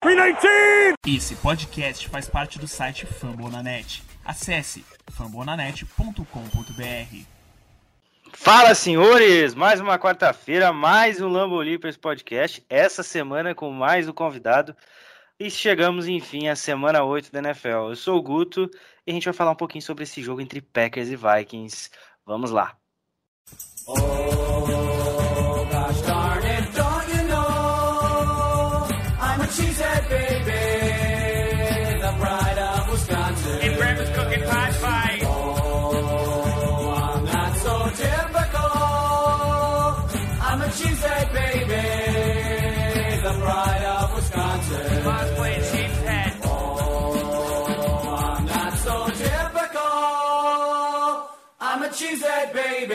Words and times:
319! 0.00 0.94
Esse 1.06 1.36
podcast 1.36 2.08
faz 2.08 2.26
parte 2.26 2.58
do 2.58 2.66
site 2.66 3.04
Fambonanet. 3.04 4.02
Acesse 4.24 4.82
fambonanet.com.br. 5.10 7.24
Fala, 8.32 8.74
senhores! 8.74 9.54
Mais 9.54 9.78
uma 9.78 9.98
quarta-feira, 9.98 10.72
mais 10.72 11.20
um 11.20 11.28
Lambo 11.28 11.60
Leapers 11.60 11.98
podcast. 11.98 12.64
Essa 12.70 13.02
semana 13.02 13.54
com 13.54 13.70
mais 13.70 14.08
um 14.08 14.12
convidado. 14.14 14.74
E 15.38 15.50
chegamos, 15.50 16.08
enfim, 16.08 16.48
à 16.48 16.56
semana 16.56 17.04
8 17.04 17.30
da 17.30 17.40
NFL. 17.40 17.90
Eu 17.90 17.96
sou 17.96 18.16
o 18.16 18.22
Guto 18.22 18.70
e 19.06 19.10
a 19.10 19.14
gente 19.14 19.26
vai 19.26 19.34
falar 19.34 19.50
um 19.50 19.56
pouquinho 19.56 19.82
sobre 19.82 20.04
esse 20.04 20.22
jogo 20.22 20.40
entre 20.40 20.62
Packers 20.62 21.10
e 21.10 21.16
Vikings. 21.16 21.90
Vamos 22.24 22.50
lá! 22.50 22.74
Oh. 23.86 24.99
I'm 52.00 52.06
a 52.06 52.16
cheesehead 52.16 52.52
baby, 52.54 52.94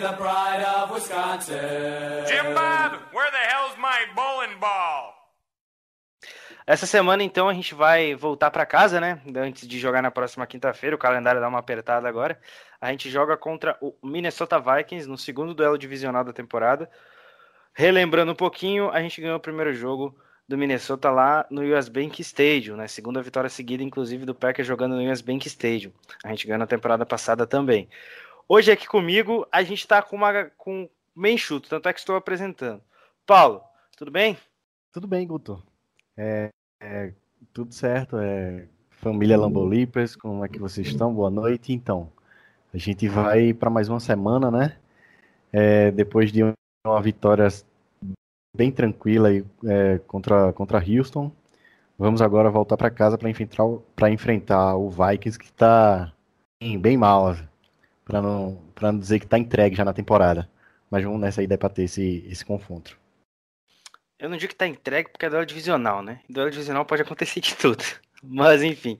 the 0.00 0.12
pride 0.12 0.64
of 0.64 0.92
Wisconsin. 0.92 2.24
Jim 2.26 2.54
Bob, 2.54 3.00
where 3.12 3.30
the 3.30 3.38
hell's 3.50 3.76
my 3.76 4.06
bowling 4.14 4.58
ball? 4.60 5.14
Essa 6.66 6.86
semana, 6.86 7.22
então, 7.22 7.48
a 7.48 7.54
gente 7.54 7.74
vai 7.74 8.14
voltar 8.14 8.50
para 8.50 8.64
casa, 8.66 9.00
né? 9.00 9.20
Antes 9.36 9.66
de 9.66 9.78
jogar 9.78 10.02
na 10.02 10.10
próxima 10.10 10.46
quinta-feira, 10.46 10.94
o 10.94 10.98
calendário 10.98 11.40
dá 11.40 11.48
uma 11.48 11.58
apertada 11.58 12.08
agora. 12.08 12.38
A 12.80 12.90
gente 12.90 13.10
joga 13.10 13.36
contra 13.36 13.76
o 13.80 13.94
Minnesota 14.04 14.60
Vikings 14.60 15.08
no 15.08 15.18
segundo 15.18 15.54
duelo 15.54 15.78
divisional 15.78 16.22
da 16.22 16.32
temporada. 16.32 16.88
Relembrando 17.72 18.32
um 18.32 18.36
pouquinho, 18.36 18.90
a 18.90 19.00
gente 19.00 19.20
ganhou 19.20 19.38
o 19.38 19.40
primeiro 19.40 19.72
jogo 19.72 20.16
do 20.48 20.56
Minnesota 20.56 21.10
lá 21.10 21.46
no 21.50 21.62
US 21.62 21.88
Bank 21.88 22.22
Stadium, 22.22 22.76
né? 22.76 22.88
Segunda 22.88 23.22
vitória 23.22 23.50
seguida, 23.50 23.82
inclusive, 23.82 24.24
do 24.24 24.34
Packers 24.34 24.66
jogando 24.66 24.96
no 24.96 25.12
US 25.12 25.20
Bank 25.20 25.46
Stadium. 25.46 25.92
A 26.24 26.30
gente 26.30 26.46
ganhou 26.46 26.58
na 26.58 26.66
temporada 26.66 27.04
passada 27.04 27.46
também. 27.46 27.88
Hoje 28.48 28.72
aqui 28.72 28.88
comigo, 28.88 29.46
a 29.52 29.62
gente 29.62 29.80
está 29.80 30.00
com 30.00 30.16
uma 30.16 30.44
com 30.56 30.88
meio 31.14 31.34
enxuto, 31.34 31.68
tanto 31.68 31.88
é 31.88 31.92
que 31.92 31.98
estou 31.98 32.16
apresentando. 32.16 32.80
Paulo, 33.26 33.62
tudo 33.94 34.10
bem? 34.10 34.38
Tudo 34.90 35.06
bem, 35.06 35.26
Guto. 35.26 35.62
É, 36.16 36.48
é, 36.80 37.12
tudo 37.52 37.74
certo, 37.74 38.16
é 38.16 38.66
família 38.90 39.36
Lambolipers, 39.36 40.16
como 40.16 40.44
é 40.44 40.48
que 40.48 40.58
vocês 40.58 40.86
estão? 40.86 41.12
Boa 41.12 41.30
noite. 41.30 41.74
Então, 41.74 42.10
a 42.72 42.78
gente 42.78 43.06
vai 43.06 43.52
para 43.52 43.68
mais 43.68 43.90
uma 43.90 44.00
semana, 44.00 44.50
né? 44.50 44.78
É, 45.52 45.90
depois 45.90 46.32
de 46.32 46.42
uma 46.42 47.02
vitória 47.02 47.48
bem 48.54 48.70
tranquila 48.70 49.30
é, 49.32 49.98
contra, 50.06 50.52
contra 50.52 50.78
Houston, 50.78 51.32
vamos 51.98 52.22
agora 52.22 52.50
voltar 52.50 52.76
para 52.76 52.90
casa 52.90 53.18
para 53.18 53.30
enfrentar, 53.30 53.64
enfrentar 54.10 54.76
o 54.76 54.90
Vikings, 54.90 55.38
que 55.38 55.46
está 55.46 56.12
bem 56.80 56.96
mal, 56.96 57.36
para 58.04 58.22
não, 58.22 58.58
não 58.80 58.98
dizer 58.98 59.18
que 59.18 59.26
está 59.26 59.38
entregue 59.38 59.76
já 59.76 59.84
na 59.84 59.92
temporada. 59.92 60.48
Mas 60.90 61.04
vamos 61.04 61.20
nessa 61.20 61.42
ideia 61.42 61.58
para 61.58 61.68
ter 61.68 61.82
esse, 61.82 62.24
esse 62.26 62.44
confronto. 62.44 62.98
Eu 64.18 64.28
não 64.28 64.36
digo 64.36 64.50
que 64.50 64.58
tá 64.58 64.66
entregue 64.66 65.10
porque 65.10 65.26
é 65.26 65.30
duelo 65.30 65.46
divisional, 65.46 66.02
né? 66.02 66.20
Duelo 66.28 66.50
divisional 66.50 66.84
pode 66.84 67.02
acontecer 67.02 67.40
de 67.40 67.54
tudo. 67.54 67.84
Mas 68.22 68.62
enfim. 68.62 68.98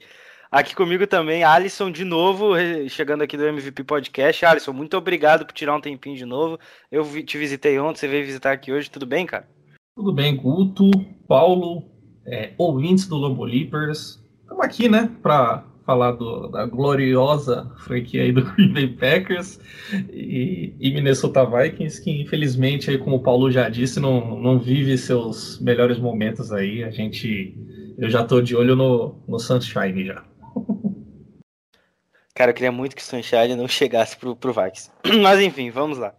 Aqui 0.51 0.75
comigo 0.75 1.07
também, 1.07 1.45
Alisson, 1.45 1.91
de 1.91 2.05
novo, 2.05 2.55
chegando 2.89 3.23
aqui 3.23 3.37
do 3.37 3.45
MVP 3.45 3.85
Podcast. 3.85 4.47
Alisson, 4.47 4.73
muito 4.73 4.97
obrigado 4.97 5.45
por 5.45 5.53
tirar 5.53 5.77
um 5.77 5.81
tempinho 5.81 6.17
de 6.17 6.25
novo. 6.25 6.59
Eu 6.91 7.05
te 7.23 7.37
visitei 7.37 7.79
ontem, 7.79 8.01
você 8.01 8.09
veio 8.09 8.25
visitar 8.25 8.53
aqui 8.53 8.73
hoje. 8.73 8.91
Tudo 8.91 9.05
bem, 9.05 9.27
cara? 9.27 9.47
Tudo 9.95 10.11
bem, 10.11 10.35
Guto, 10.35 10.91
Paulo, 11.27 11.85
é, 12.27 12.53
ouvintes 12.57 13.07
do 13.07 13.17
Lobo 13.17 13.45
Leapers. 13.45 14.25
Estamos 14.41 14.65
aqui, 14.65 14.89
né, 14.89 15.11
para 15.23 15.65
falar 15.85 16.13
do, 16.13 16.49
da 16.49 16.65
gloriosa 16.65 17.71
franquia 17.85 18.23
aí 18.23 18.33
do 18.33 18.43
Green 18.57 18.73
Bay 18.73 18.89
Packers 18.89 19.61
e, 20.11 20.75
e, 20.81 20.95
Minnesota 20.95 21.45
Vikings, 21.45 22.03
que 22.03 22.23
infelizmente, 22.23 22.91
aí, 22.91 22.97
como 22.97 23.17
o 23.17 23.23
Paulo 23.23 23.51
já 23.51 23.69
disse, 23.69 24.01
não, 24.01 24.41
não 24.41 24.59
vive 24.59 24.97
seus 24.97 25.61
melhores 25.61 25.99
momentos 25.99 26.51
aí. 26.53 26.83
A 26.85 26.91
gente. 26.91 27.55
Eu 27.99 28.09
já 28.09 28.25
tô 28.25 28.41
de 28.41 28.57
olho 28.57 28.75
no, 28.75 29.23
no 29.29 29.39
Sunshine 29.39 30.07
já. 30.07 30.25
Cara, 32.39 32.53
eu 32.53 32.55
queria 32.55 32.71
muito 32.71 32.95
que 32.95 33.03
o 33.03 33.05
Sunshine 33.05 33.57
não 33.57 33.67
chegasse 33.67 34.17
pro, 34.17 34.37
pro 34.37 34.53
Vikings. 34.53 34.93
Mas 35.21 35.41
enfim, 35.41 35.71
vamos 35.71 35.99
lá. 35.99 36.15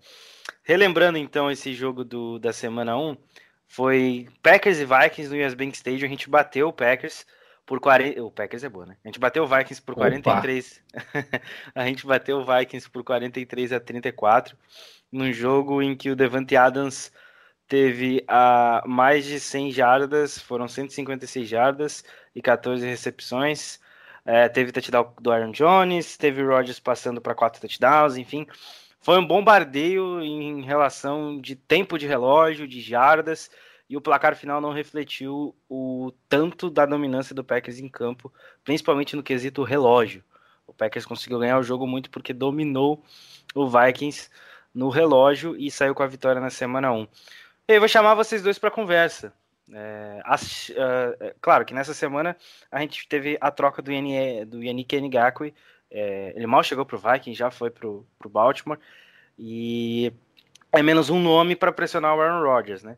Relembrando 0.64 1.18
então 1.18 1.50
esse 1.50 1.74
jogo 1.74 2.04
do, 2.04 2.38
da 2.38 2.52
semana 2.52 2.98
1, 2.98 3.16
foi 3.66 4.28
Packers 4.44 4.80
e 4.80 4.86
Vikings 4.86 5.34
no 5.34 5.48
US 5.48 5.54
Bank 5.54 5.78
Stadium. 5.78 6.06
A 6.06 6.10
gente 6.10 6.30
bateu 6.30 6.68
o 6.68 6.74
Packers 6.74 7.26
por 7.66 7.80
40. 7.80 8.22
O 8.22 8.30
Packers 8.30 8.66
é 8.66 8.70
boa, 8.70 8.86
né? 8.86 8.98
A 9.02 9.08
gente 9.08 9.18
bateu 9.18 9.46
o 9.46 9.48
Vikings 9.48 9.82
por 9.82 9.96
43. 9.96 10.84
a 11.74 11.86
gente 11.86 12.06
bateu 12.06 12.40
o 12.40 12.46
Vikings 12.46 12.90
por 12.90 13.02
43 13.02 13.72
a 13.72 13.80
34. 13.80 14.58
Num 15.10 15.32
jogo 15.32 15.82
em 15.82 15.96
que 15.96 16.12
o 16.12 16.18
Devante 16.18 16.58
Adams 16.58 17.14
teve 17.66 18.26
a 18.28 18.84
mais 18.86 19.24
de 19.24 19.40
100 19.40 19.72
jardas, 19.72 20.38
foram 20.38 20.68
156 20.68 21.48
jardas 21.48 22.04
e 22.36 22.42
14 22.42 22.86
recepções. 22.86 23.80
É, 24.26 24.48
teve 24.50 24.72
touchdown 24.72 25.14
do 25.20 25.32
Aaron 25.32 25.52
Jones, 25.52 26.18
teve 26.18 26.44
o 26.44 26.48
Rodgers 26.48 26.80
passando 26.80 27.22
para 27.22 27.36
quatro 27.36 27.62
touchdowns, 27.62 28.18
enfim. 28.18 28.46
Foi 29.00 29.18
um 29.18 29.26
bombardeio 29.26 30.22
em 30.22 30.62
relação 30.62 31.40
de 31.40 31.56
tempo 31.56 31.98
de 31.98 32.06
relógio, 32.06 32.68
de 32.68 32.82
jardas 32.82 33.50
e 33.90 33.98
o 33.98 34.02
placar 34.02 34.36
final 34.36 34.62
não 34.62 34.72
refletiu 34.72 35.56
o 35.68 36.14
tanto 36.28 36.70
da 36.70 36.86
dominância 36.86 37.34
do 37.34 37.44
Packers 37.44 37.80
em 37.80 37.90
campo, 37.90 38.32
principalmente 38.64 39.16
no 39.16 39.24
quesito 39.24 39.64
relógio. 39.64 40.24
O 40.68 40.74
Packers 40.74 41.06
conseguiu 41.06 41.40
ganhar 41.40 41.58
o 41.58 41.64
jogo 41.64 41.88
muito 41.88 42.12
porque 42.12 42.32
dominou 42.32 43.04
o 43.56 43.68
Vikings 43.68 44.30
no 44.74 44.90
relógio 44.90 45.56
e 45.58 45.72
saiu 45.72 45.96
com 45.96 46.04
a 46.04 46.08
vitória 46.08 46.40
na 46.40 46.52
semana 46.52 46.92
1. 46.92 47.08
Eu 47.68 47.80
vou 47.80 47.90
chamar 47.90 48.14
vocês 48.14 48.44
dois 48.44 48.60
para 48.60 48.70
conversa. 48.70 49.34
É, 49.72 50.22
as, 50.24 50.70
uh, 50.70 51.36
claro 51.42 51.64
que 51.64 51.74
nessa 51.74 51.94
semana 51.94 52.36
a 52.72 52.80
gente 52.80 53.08
teve 53.08 53.38
a 53.40 53.52
troca 53.52 53.82
do, 53.82 53.92
Yanni, 53.92 54.46
do 54.46 54.64
Yannick 54.64 55.00
Ngakwe. 55.00 55.54
É, 55.92 56.34
ele 56.36 56.48
mal 56.48 56.64
chegou 56.64 56.86
para 56.86 56.96
o 56.96 57.00
Vikings, 57.00 57.38
já 57.38 57.52
foi 57.52 57.70
para 57.70 57.88
o 57.88 58.06
Baltimore. 58.30 58.80
E 59.38 60.14
é 60.72 60.82
menos 60.82 61.10
um 61.10 61.20
nome 61.20 61.56
para 61.56 61.72
pressionar 61.72 62.16
o 62.16 62.22
Aaron 62.22 62.44
Rodgers, 62.44 62.84
né? 62.84 62.98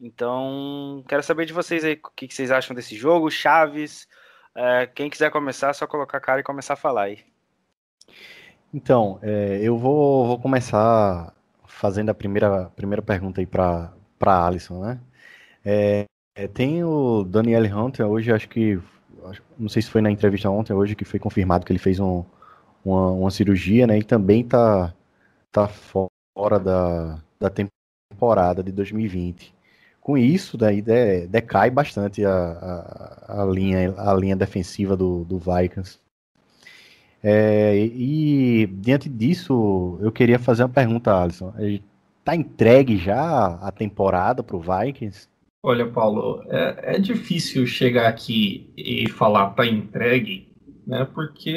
Então, 0.00 1.04
quero 1.06 1.22
saber 1.22 1.46
de 1.46 1.52
vocês 1.52 1.84
aí 1.84 1.94
o 1.94 2.10
que, 2.16 2.26
que 2.26 2.34
vocês 2.34 2.50
acham 2.50 2.74
desse 2.74 2.96
jogo, 2.96 3.30
Chaves. 3.30 4.08
É, 4.54 4.86
quem 4.86 5.08
quiser 5.08 5.30
começar, 5.30 5.70
é 5.70 5.72
só 5.72 5.86
colocar 5.86 6.18
a 6.18 6.20
cara 6.20 6.40
e 6.40 6.44
começar 6.44 6.74
a 6.74 6.76
falar 6.76 7.04
aí. 7.04 7.20
Então, 8.74 9.20
é, 9.22 9.60
eu 9.62 9.78
vou, 9.78 10.26
vou, 10.26 10.38
começar 10.40 11.32
fazendo 11.66 12.08
a 12.08 12.14
primeira, 12.14 12.70
primeira 12.70 13.02
pergunta 13.02 13.40
aí 13.40 13.46
para 13.46 13.92
Alisson, 14.20 14.80
né? 14.82 15.00
É, 15.64 16.06
é, 16.34 16.48
tem 16.48 16.84
o 16.84 17.24
Daniel 17.24 17.64
Hunter, 17.76 18.06
hoje 18.06 18.32
acho 18.32 18.48
que, 18.48 18.80
não 19.58 19.68
sei 19.68 19.82
se 19.82 19.90
foi 19.90 20.00
na 20.00 20.10
entrevista 20.10 20.50
ontem, 20.50 20.72
hoje 20.72 20.96
que 20.96 21.04
foi 21.04 21.20
confirmado 21.20 21.64
que 21.64 21.72
ele 21.72 21.78
fez 21.78 22.00
um, 22.00 22.24
uma, 22.84 23.10
uma 23.10 23.30
cirurgia, 23.30 23.86
né? 23.86 23.98
E 23.98 24.02
também 24.02 24.44
tá, 24.44 24.94
tá 25.50 25.68
fora 25.68 26.58
da, 26.58 27.22
da 27.38 27.50
temporada 27.50 28.62
de 28.62 28.72
2020 28.72 29.54
com 30.02 30.18
isso, 30.18 30.58
daí 30.58 30.82
de, 30.82 31.26
decai 31.28 31.70
bastante 31.70 32.24
a, 32.24 32.32
a, 32.32 33.42
a, 33.42 33.44
linha, 33.46 33.94
a 33.96 34.12
linha 34.14 34.36
defensiva 34.36 34.96
do, 34.96 35.24
do 35.24 35.38
Vikings. 35.38 36.00
É, 37.22 37.76
e 37.76 38.66
diante 38.66 39.08
disso, 39.08 39.98
eu 40.02 40.10
queria 40.10 40.40
fazer 40.40 40.64
uma 40.64 40.68
pergunta, 40.68 41.14
Alisson. 41.16 41.54
Está 42.18 42.34
entregue 42.34 42.96
já 42.96 43.54
a 43.54 43.70
temporada 43.70 44.42
para 44.42 44.56
o 44.56 44.60
Vikings? 44.60 45.28
Olha, 45.64 45.86
Paulo, 45.88 46.42
é, 46.48 46.96
é, 46.96 46.98
difícil 46.98 47.64
chegar 47.68 48.08
aqui 48.08 48.72
e 48.76 49.08
falar 49.08 49.50
tá 49.50 49.64
entregue, 49.64 50.52
né? 50.84 51.04
Porque 51.14 51.50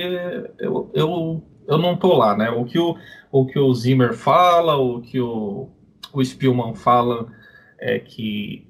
eu, 0.60 0.92
eu, 0.94 1.44
eu 1.68 1.78
não 1.80 1.98
tô 1.98 2.16
lá, 2.16 2.38
né? 2.38 2.52
O 2.52 2.66
que 2.66 2.78
o, 2.78 2.96
o 3.32 3.48
que 3.48 3.58
o 3.58 3.74
Zimmer 3.74 4.14
fala, 4.14 4.78
o 4.78 5.02
que 5.02 5.20
o, 5.20 5.72
o 6.14 6.24
Spielman 6.24 6.76
fala 6.76 7.28
é 7.80 7.98
que 8.00 8.68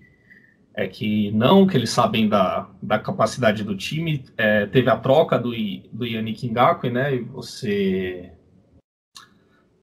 é 0.73 0.87
que 0.87 1.31
não, 1.31 1.67
que 1.67 1.77
eles 1.77 1.89
sabem 1.89 2.29
da, 2.29 2.69
da 2.81 2.99
capacidade 2.99 3.63
do 3.63 3.75
time. 3.75 4.23
É, 4.37 4.65
teve 4.67 4.89
a 4.89 4.97
troca 4.97 5.37
do, 5.37 5.51
do 5.91 6.05
Yannick 6.05 6.47
Ngakwe, 6.49 6.89
né? 6.89 7.15
E 7.15 7.21
você 7.21 8.31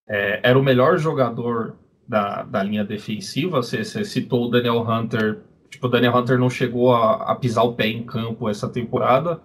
é, 0.08 0.40
era 0.43 0.58
o 0.58 0.62
melhor 0.62 0.98
jogador 0.98 1.76
da, 2.12 2.42
da 2.42 2.62
linha 2.62 2.84
defensiva. 2.84 3.62
Você, 3.62 3.82
você, 3.82 4.04
citou 4.04 4.44
o 4.44 4.50
Daniel 4.50 4.86
Hunter, 4.86 5.40
tipo, 5.70 5.86
o 5.86 5.90
Daniel 5.90 6.14
Hunter 6.14 6.38
não 6.38 6.50
chegou 6.50 6.94
a, 6.94 7.32
a 7.32 7.34
pisar 7.34 7.62
o 7.62 7.72
pé 7.72 7.86
em 7.86 8.04
campo 8.04 8.50
essa 8.50 8.68
temporada. 8.68 9.40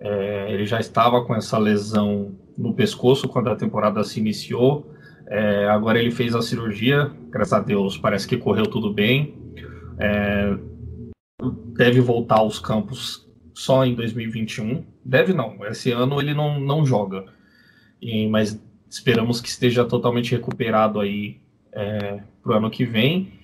É, 0.00 0.52
ele 0.52 0.66
já 0.66 0.80
estava 0.80 1.24
com 1.24 1.32
essa 1.32 1.56
lesão 1.56 2.34
no 2.58 2.74
pescoço 2.74 3.28
quando 3.28 3.50
a 3.50 3.54
temporada 3.54 4.02
se 4.02 4.18
iniciou. 4.18 4.92
É, 5.28 5.68
agora 5.68 6.00
ele 6.00 6.10
fez 6.10 6.34
a 6.34 6.42
cirurgia, 6.42 7.12
graças 7.30 7.52
a 7.52 7.60
Deus, 7.60 7.96
parece 7.96 8.26
que 8.26 8.36
correu 8.36 8.66
tudo 8.66 8.92
bem. 8.92 9.36
É, 9.96 10.56
deve 11.76 12.00
voltar 12.00 12.38
aos 12.38 12.58
campos 12.58 13.30
só 13.54 13.86
em 13.86 13.94
2021. 13.94 14.84
Deve 15.04 15.32
não, 15.32 15.64
esse 15.66 15.92
ano 15.92 16.20
ele 16.20 16.34
não, 16.34 16.58
não 16.58 16.84
joga. 16.84 17.26
E, 18.00 18.26
mas 18.26 18.60
esperamos 18.90 19.40
que 19.40 19.48
esteja 19.48 19.84
totalmente 19.84 20.32
recuperado 20.32 20.98
aí 20.98 21.40
é, 21.72 22.20
para 22.42 22.52
o 22.52 22.56
ano 22.56 22.70
que 22.70 22.84
vem. 22.84 23.40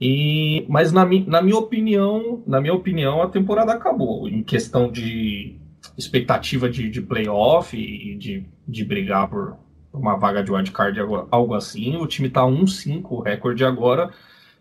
E, 0.00 0.64
mas 0.68 0.92
na, 0.92 1.04
na 1.04 1.42
minha 1.42 1.58
opinião, 1.58 2.42
na 2.46 2.60
minha 2.60 2.72
opinião, 2.72 3.20
a 3.20 3.28
temporada 3.28 3.72
acabou. 3.72 4.28
Em 4.28 4.42
questão 4.42 4.90
de 4.90 5.58
expectativa 5.96 6.68
de, 6.70 6.88
de 6.88 7.02
playoff 7.02 7.76
e 7.76 8.16
de, 8.16 8.46
de 8.66 8.84
brigar 8.84 9.28
por 9.28 9.56
uma 9.92 10.16
vaga 10.16 10.42
de 10.42 10.50
wildcard, 10.50 10.98
algo 11.30 11.54
assim. 11.54 11.96
O 11.96 12.06
time 12.06 12.28
está 12.28 12.42
1-5, 12.42 13.02
o 13.10 13.20
recorde 13.20 13.64
agora. 13.64 14.10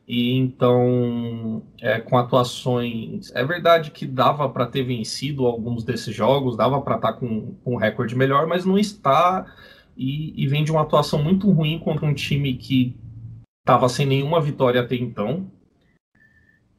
E 0.08 0.36
então, 0.38 1.62
é, 1.80 2.00
com 2.00 2.18
atuações. 2.18 3.32
É 3.36 3.46
verdade 3.46 3.92
que 3.92 4.08
dava 4.08 4.50
para 4.50 4.66
ter 4.66 4.84
vencido 4.84 5.46
alguns 5.46 5.84
desses 5.84 6.16
jogos, 6.16 6.58
dava 6.58 6.82
para 6.82 6.96
estar 6.96 7.14
tá 7.14 7.20
com, 7.20 7.54
com 7.64 7.76
um 7.76 7.78
recorde 7.78 8.16
melhor, 8.16 8.48
mas 8.48 8.66
não 8.66 8.78
está. 8.78 9.46
E, 10.00 10.34
e, 10.42 10.48
vem 10.48 10.63
de 10.63 10.72
uma 10.72 10.81
atuação 10.81 11.22
muito 11.22 11.51
ruim 11.51 11.78
contra 11.78 12.06
um 12.06 12.13
time 12.13 12.54
que 12.54 12.96
estava 13.60 13.90
sem 13.90 14.06
nenhuma 14.06 14.40
vitória 14.40 14.80
até 14.80 14.96
então. 14.96 15.51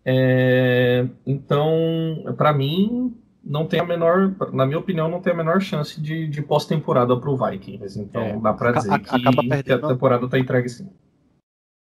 É, 0.03 1.07
então, 1.27 2.25
para 2.39 2.55
mim, 2.55 3.15
não 3.45 3.67
tem 3.67 3.79
a 3.79 3.85
menor, 3.85 4.35
na 4.55 4.65
minha 4.65 4.79
opinião, 4.79 5.07
não 5.07 5.21
tem 5.21 5.35
a 5.35 5.37
menor 5.37 5.61
chance 5.61 6.01
de, 6.01 6.27
de 6.29 6.41
pós-temporada 6.41 7.15
para 7.15 7.31
o 7.31 7.37
Vikings. 7.37 8.01
Então, 8.01 8.23
é, 8.23 8.41
dá 8.41 8.55
para 8.55 8.73
dizer 8.73 8.91
a, 8.91 8.99
que, 8.99 9.63
que, 9.65 9.73
a 9.73 9.79
temporada 9.79 10.25
está 10.25 10.39
entregue 10.39 10.71
sim 10.71 10.89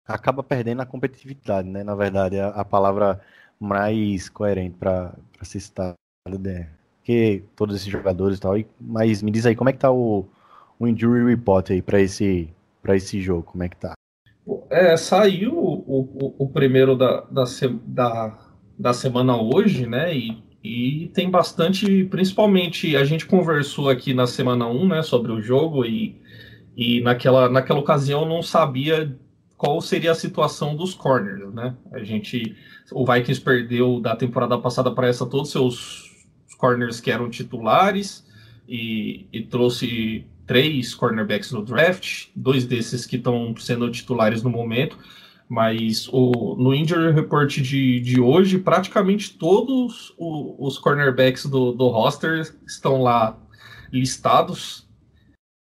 acaba 0.09 0.43
perdendo 0.43 0.81
a 0.81 0.87
competitividade, 0.87 1.69
né? 1.69 1.85
Na 1.85 1.95
verdade, 1.95 2.41
a, 2.41 2.49
a 2.49 2.65
palavra 2.65 3.21
mais 3.61 4.29
coerente 4.29 4.77
para 4.79 5.15
se 5.43 5.61
citar, 5.61 5.95
né? 6.27 6.71
Que 7.05 7.45
todos 7.55 7.77
esses 7.77 7.89
jogadores 7.89 8.39
e 8.39 8.41
tal. 8.41 8.57
E, 8.57 8.67
mas 8.81 9.23
me 9.23 9.31
diz 9.31 9.45
aí, 9.45 9.55
como 9.55 9.69
é 9.69 9.73
que 9.73 9.79
tá 9.79 9.93
o, 9.93 10.27
o 10.79 10.87
injury 10.87 11.25
report 11.25 11.71
aí 11.71 11.83
para 11.83 12.01
esse, 12.01 12.49
para 12.83 12.97
esse 12.97 13.21
jogo? 13.21 13.43
Como 13.43 13.63
é 13.63 13.69
que 13.69 13.77
tá? 13.77 13.95
É, 14.71 14.97
saiu 14.97 15.53
o, 15.55 15.75
o, 15.87 16.35
o 16.39 16.49
primeiro 16.49 16.97
da, 16.97 17.23
da, 17.23 17.45
da, 17.87 18.39
da 18.79 18.93
semana 18.93 19.37
hoje, 19.37 19.87
né? 19.87 20.17
E, 20.17 20.43
e 20.63 21.11
tem 21.15 21.31
bastante, 21.31 22.05
principalmente, 22.05 22.97
a 22.97 23.05
gente 23.05 23.27
conversou 23.27 23.89
aqui 23.89 24.15
na 24.15 24.27
semana 24.27 24.67
1, 24.67 24.89
né, 24.89 25.03
sobre 25.03 25.33
o 25.33 25.41
jogo 25.41 25.85
e, 25.85 26.21
e 26.77 27.01
naquela, 27.01 27.49
naquela 27.49 27.79
ocasião 27.79 28.27
não 28.27 28.43
sabia 28.43 29.17
qual 29.57 29.81
seria 29.81 30.13
a 30.13 30.15
situação 30.15 30.77
dos 30.77 30.95
corners, 30.95 31.53
né? 31.53 31.75
A 31.93 32.05
gente, 32.05 32.57
o 32.93 33.05
Vikings 33.05 33.41
perdeu 33.41 34.01
da 34.01 34.15
temporada 34.15 34.57
passada 34.57 34.91
para 34.93 35.09
essa 35.09 35.27
todos 35.27 35.49
os 35.49 35.53
seus 35.53 36.57
corners 36.57 37.01
que 37.01 37.11
eram 37.11 37.29
titulares 37.29 38.25
e, 38.69 39.27
e 39.33 39.43
trouxe 39.43 40.25
três 40.49 40.95
cornerbacks 40.95 41.53
no 41.53 41.63
draft, 41.63 42.29
dois 42.35 42.65
desses 42.65 43.07
que 43.07 43.17
estão 43.17 43.55
sendo 43.59 43.89
titulares 43.91 44.43
no 44.43 44.51
momento, 44.51 44.99
mas 45.47 46.09
o, 46.11 46.57
no 46.59 46.75
injury 46.75 47.13
report 47.13 47.61
de, 47.61 48.01
de 48.01 48.21
hoje, 48.21 48.59
praticamente 48.59 49.37
todos 49.37 50.15
os, 50.19 50.55
os 50.59 50.79
cornerbacks 50.79 51.47
do, 51.47 51.73
do 51.73 51.89
roster 51.89 52.53
estão 52.67 53.03
lá 53.03 53.39
listados 53.93 54.89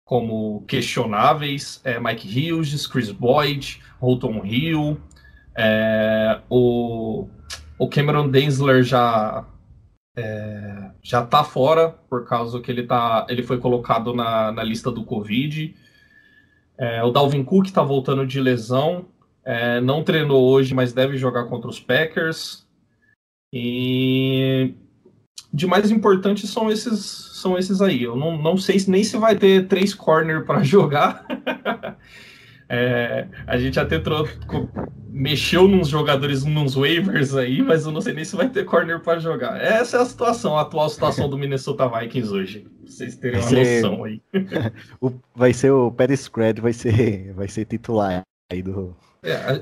como 0.05 0.65
questionáveis, 0.67 1.83
é, 1.85 2.01
Mike 2.01 2.51
Hughes, 2.51 2.87
Chris 2.87 3.11
Boyd, 3.11 3.81
Holton 4.01 4.43
Hill, 4.43 4.99
é, 5.55 6.41
o, 6.49 7.29
o 7.79 7.89
Cameron 7.89 8.31
Densler 8.31 8.83
já 8.83 9.45
é, 10.19 10.91
já 11.01 11.25
tá 11.25 11.45
fora 11.45 11.91
por 12.11 12.27
causa 12.27 12.61
que 12.61 12.71
ele 12.71 12.83
tá 12.83 13.25
ele 13.29 13.45
foi 13.45 13.59
colocado 13.59 14.13
na, 14.13 14.51
na 14.51 14.65
lista 14.65 14.91
do 14.91 15.05
Covid. 15.05 15.75
É, 16.77 17.03
o 17.05 17.11
Dalvin 17.11 17.45
Cook 17.45 17.67
está 17.67 17.83
voltando 17.83 18.27
de 18.27 18.41
lesão, 18.41 19.07
é, 19.45 19.81
não 19.81 20.03
treinou 20.03 20.45
hoje, 20.51 20.75
mas 20.75 20.93
deve 20.93 21.17
jogar 21.17 21.45
contra 21.45 21.71
os 21.71 21.79
Packers. 21.79 22.67
E 23.53 24.75
de 25.53 25.67
mais 25.67 25.91
importante 25.91 26.47
são 26.47 26.71
esses 26.71 27.29
são 27.41 27.57
esses 27.57 27.81
aí. 27.81 28.03
Eu 28.03 28.17
não, 28.17 28.37
não 28.37 28.57
sei 28.57 28.77
nem 28.89 29.05
se 29.05 29.17
vai 29.17 29.37
ter 29.37 29.69
três 29.69 29.95
corner 29.95 30.45
para 30.45 30.63
jogar. 30.65 31.25
É, 32.69 33.27
a 33.47 33.57
gente 33.57 33.81
até 33.81 33.99
trocou, 33.99 34.69
mexeu 35.09 35.67
nos 35.67 35.89
jogadores, 35.89 36.45
nos 36.45 36.75
waivers 36.75 37.35
aí, 37.35 37.63
mas 37.63 37.87
eu 37.87 37.93
não 37.93 38.01
sei 38.01 38.13
nem 38.13 38.25
se 38.25 38.37
vai 38.37 38.49
ter 38.49 38.65
corner 38.65 39.01
para 39.01 39.19
jogar. 39.19 39.61
Essa 39.61 39.97
é 39.97 40.01
a 40.01 40.05
situação, 40.05 40.57
a 40.57 40.63
atual 40.63 40.89
situação 40.89 41.29
do 41.29 41.39
Minnesota 41.39 41.89
Vikings 41.89 42.33
hoje. 42.33 42.61
Pra 42.61 42.91
vocês 42.91 43.17
terem 43.17 43.41
uma 43.41 43.49
ser, 43.49 43.83
noção 43.83 44.05
aí. 44.05 44.23
o, 45.01 45.13
vai 45.35 45.53
ser 45.53 45.71
o 45.71 45.91
Pettis 45.91 46.21
Scred, 46.21 46.61
vai 46.61 46.73
ser, 46.73 47.33
vai 47.33 47.49
ser 47.49 47.65
titular 47.65 48.23
aí 48.51 48.63
do. 48.63 48.95
É, 49.23 49.35
a, 49.35 49.61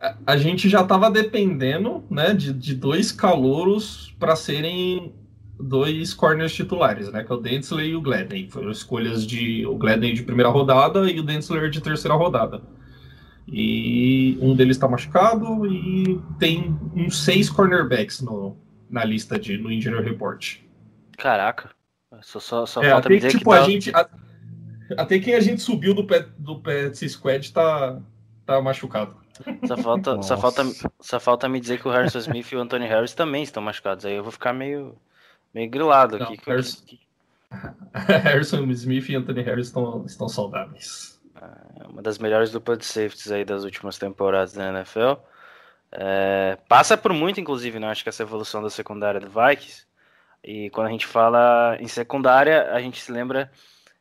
a, 0.00 0.16
a, 0.26 0.36
gente 0.36 0.68
já 0.68 0.82
estava 0.82 1.10
dependendo 1.10 2.04
né, 2.10 2.32
de, 2.32 2.52
de 2.52 2.74
dois 2.74 3.12
calouros 3.12 4.14
para 4.18 4.36
serem 4.36 5.12
dois 5.58 6.12
corners 6.12 6.54
titulares, 6.54 7.10
né? 7.10 7.24
Que 7.24 7.32
é 7.32 7.34
o 7.34 7.38
Densler 7.38 7.86
e 7.86 7.96
o 7.96 8.00
Gladney. 8.00 8.48
Foram 8.50 8.70
escolhas 8.70 9.26
de 9.26 9.66
o 9.66 9.76
Gladney 9.76 10.12
de 10.12 10.22
primeira 10.22 10.50
rodada 10.50 11.10
e 11.10 11.18
o 11.18 11.22
Densler 11.22 11.70
de 11.70 11.80
terceira 11.80 12.14
rodada. 12.14 12.62
E 13.48 14.38
um 14.40 14.54
deles 14.54 14.76
está 14.76 14.88
machucado 14.88 15.66
e 15.66 16.20
tem 16.38 16.76
uns 16.94 17.24
seis 17.24 17.48
cornerbacks 17.48 18.20
no, 18.20 18.56
na 18.90 19.04
lista 19.04 19.38
de 19.38 19.56
no 19.56 19.70
Engineer 19.70 20.02
Report. 20.02 20.58
Caraca. 21.16 21.70
Só, 22.22 22.40
só, 22.40 22.66
só 22.66 22.82
é, 22.82 22.90
falta 22.90 23.08
até, 23.08 23.16
dizer 23.16 23.30
tipo, 23.30 23.50
que 23.50 23.56
a 23.56 23.62
gente, 23.62 23.90
a, 23.94 24.08
até 24.96 25.18
quem 25.18 25.34
a 25.34 25.40
gente 25.40 25.62
subiu 25.62 25.94
do 25.94 26.04
pet, 26.04 26.28
do 26.38 26.58
Pet 26.58 27.08
Squad 27.08 27.52
tá, 27.52 28.00
tá 28.44 28.60
machucado. 28.60 29.16
Só 29.66 29.76
falta, 29.76 30.22
só, 30.22 30.36
falta, 30.36 30.62
só 31.00 31.20
falta 31.20 31.48
me 31.48 31.60
dizer 31.60 31.78
que 31.78 31.86
o 31.86 31.90
Harrison 31.90 32.18
Smith 32.18 32.50
e 32.52 32.56
o 32.56 32.60
Anthony 32.60 32.86
Harris 32.86 33.14
também 33.14 33.42
estão 33.42 33.62
machucados. 33.62 34.04
Aí 34.06 34.14
eu 34.14 34.22
vou 34.22 34.32
ficar 34.32 34.52
meio 34.52 34.96
meio 35.56 35.70
grilado 35.70 36.16
aqui. 36.16 36.36
Não, 36.36 36.52
Harrison, 36.52 36.84
Harrison 37.94 38.70
Smith 38.72 39.08
e 39.08 39.16
Anthony 39.16 39.40
Harris 39.40 39.68
estão, 39.68 40.04
estão 40.04 40.28
saudáveis. 40.28 41.18
É 41.80 41.86
uma 41.88 42.02
das 42.02 42.18
melhores 42.18 42.50
duplas 42.50 42.78
de 42.78 42.84
safeties 42.84 43.32
aí 43.32 43.42
das 43.42 43.64
últimas 43.64 43.96
temporadas 43.96 44.52
da 44.52 44.68
NFL. 44.68 45.14
É, 45.90 46.58
passa 46.68 46.94
por 46.96 47.12
muito, 47.14 47.40
inclusive, 47.40 47.78
né? 47.78 47.88
Acho 47.88 48.02
que 48.02 48.10
essa 48.10 48.22
evolução 48.22 48.62
da 48.62 48.68
secundária 48.68 49.18
do 49.18 49.30
Vikings. 49.30 49.86
E 50.44 50.68
quando 50.70 50.88
a 50.88 50.90
gente 50.90 51.06
fala 51.06 51.76
em 51.80 51.88
secundária, 51.88 52.70
a 52.72 52.80
gente 52.80 53.00
se 53.00 53.10
lembra 53.10 53.50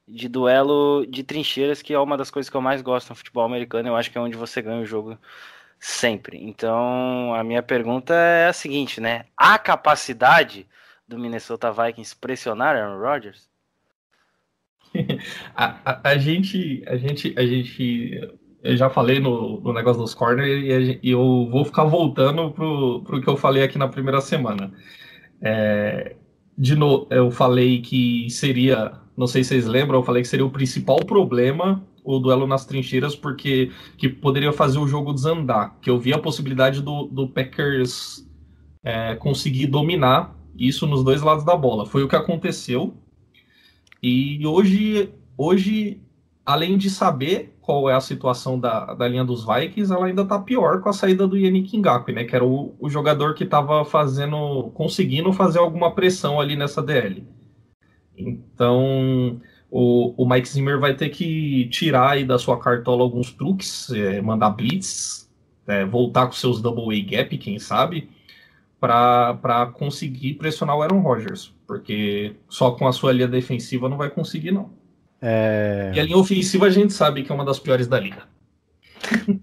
de 0.06 0.28
duelo 0.28 1.06
de 1.08 1.24
trincheiras, 1.24 1.82
que 1.82 1.94
é 1.94 2.00
uma 2.00 2.18
das 2.18 2.30
coisas 2.30 2.50
que 2.50 2.58
eu 2.58 2.62
mais 2.62 2.82
gosto 2.82 3.10
no 3.10 3.16
futebol 3.16 3.46
americano. 3.46 3.88
Eu 3.88 3.96
acho 3.96 4.12
que 4.12 4.18
é 4.18 4.22
onde 4.22 4.36
você 4.36 4.62
ganha 4.62 4.82
o 4.82 4.86
jogo 4.86 5.18
sempre. 5.80 6.38
Então, 6.44 7.34
a 7.34 7.44
minha 7.46 7.64
pergunta 7.64 8.14
é 8.14 8.48
a 8.48 8.54
seguinte, 8.54 9.00
né? 9.00 9.26
A 9.38 9.58
capacidade 9.58 10.68
do 11.08 11.18
Minnesota 11.18 11.72
Vikings 11.72 12.16
pressionar 12.16 12.76
Aaron 12.76 13.00
Rodgers? 13.00 13.50
a, 15.56 15.80
a, 15.86 16.10
a, 16.10 16.18
gente, 16.18 16.84
a 16.88 16.96
gente, 16.98 17.34
a 17.38 17.46
gente, 17.46 18.30
eu 18.64 18.78
já 18.78 18.90
falei 18.90 19.20
no, 19.20 19.60
no 19.62 19.74
negócio 19.74 20.02
dos 20.02 20.14
corners 20.14 20.64
e, 20.64 21.00
e, 21.04 21.12
eu 21.12 21.48
vou 21.52 21.66
ficar 21.66 21.84
voltando 21.84 22.52
pro, 22.52 23.02
pro 23.04 23.22
que 23.22 23.28
eu 23.28 23.38
falei 23.38 23.64
aqui 23.64 23.78
na 23.78 23.88
primeira 23.88 24.22
semana. 24.22 24.72
É, 25.42 26.16
de 26.58 26.76
novo, 26.76 27.08
eu 27.10 27.30
falei 27.30 27.82
que 27.82 28.30
seria, 28.30 28.94
não 29.18 29.28
sei 29.28 29.44
se 29.44 29.50
vocês 29.50 29.66
lembram, 29.66 30.00
eu 30.00 30.04
falei 30.04 30.22
que 30.22 30.28
seria 30.28 30.46
o 30.46 30.52
principal 30.52 30.98
problema 31.06 31.86
o 32.06 32.20
duelo 32.20 32.46
nas 32.46 32.66
trincheiras, 32.66 33.16
porque 33.16 33.72
que 33.98 34.08
poderia 34.08 34.54
fazer 34.54 34.78
o 34.78 34.88
jogo 34.88 35.12
desandar, 35.12 35.76
que 35.82 35.90
eu 35.90 36.00
vi 36.00 36.14
a 36.14 36.20
possibilidade 36.20 36.82
do, 36.82 37.08
do 37.08 37.28
Packers 37.28 38.24
é, 38.84 39.16
conseguir 39.16 39.66
dominar 39.66 40.36
isso 40.58 40.88
nos 40.88 41.04
dois 41.04 41.22
lados 41.22 41.44
da 41.44 41.56
bola. 41.56 41.86
Foi 41.86 42.04
o 42.04 42.08
que 42.08 42.16
aconteceu. 42.16 42.96
E 44.02 44.46
hoje, 44.46 45.12
hoje 45.38 46.02
além 46.46 46.78
de 46.78 46.90
saber 46.90 47.58
qual 47.60 47.90
é 47.90 47.96
a 47.96 48.00
situação 48.00 48.60
da, 48.60 48.94
da 48.94 49.08
linha 49.08 49.26
dos 49.26 49.44
Vikings, 49.44 49.92
ela 49.92 50.06
ainda 50.06 50.24
tá 50.24 50.38
pior 50.38 50.82
com 50.82 50.90
a 50.90 50.94
saída 50.94 51.28
do 51.28 51.36
Yannick 51.36 51.76
Ngakwe, 51.76 52.14
né? 52.14 52.24
Que 52.24 52.36
era 52.36 52.46
o, 52.46 52.76
o 52.80 52.88
jogador 52.88 53.34
que 53.34 53.44
estava 53.44 53.84
fazendo, 53.84 54.70
conseguindo 54.76 55.34
fazer 55.34 55.58
alguma 55.58 55.92
pressão 55.92 56.40
ali 56.40 56.56
nessa 56.56 56.84
DL. 56.84 57.26
Então, 58.16 59.42
o, 59.72 60.14
o 60.24 60.30
Mike 60.30 60.48
Zimmer 60.48 60.80
vai 60.80 60.96
ter 60.96 61.10
que 61.10 61.68
tirar 61.70 62.12
aí 62.12 62.24
da 62.24 62.38
sua 62.38 62.60
cartola 62.60 63.02
alguns 63.02 63.32
truques, 63.32 63.90
é, 63.92 64.22
mandar 64.22 64.52
blitz, 64.52 65.28
é, 65.66 65.84
voltar 65.84 66.28
com 66.28 66.34
seus 66.34 66.62
double 66.62 66.96
A 66.96 67.04
gap, 67.04 67.36
quem 67.40 67.58
sabe, 67.58 68.10
para 68.86 69.66
conseguir 69.74 70.36
pressionar 70.36 70.78
o 70.78 70.82
Aaron 70.82 71.02
Rodgers, 71.02 71.54
porque 71.66 72.36
só 72.48 72.72
com 72.72 72.88
a 72.88 72.94
sua 72.94 73.12
linha 73.12 73.28
defensiva 73.28 73.90
não 73.90 73.98
vai 73.98 74.10
conseguir, 74.10 74.52
não. 74.52 74.70
É... 75.22 75.92
E 75.96 76.00
a 76.00 76.04
linha 76.04 76.18
ofensiva 76.18 76.68
a 76.68 76.70
gente 76.70 76.94
sabe 76.94 77.24
que 77.24 77.32
é 77.32 77.36
uma 77.36 77.46
das 77.46 77.60
piores 77.60 77.88
da 77.88 78.00
liga. 78.00 78.24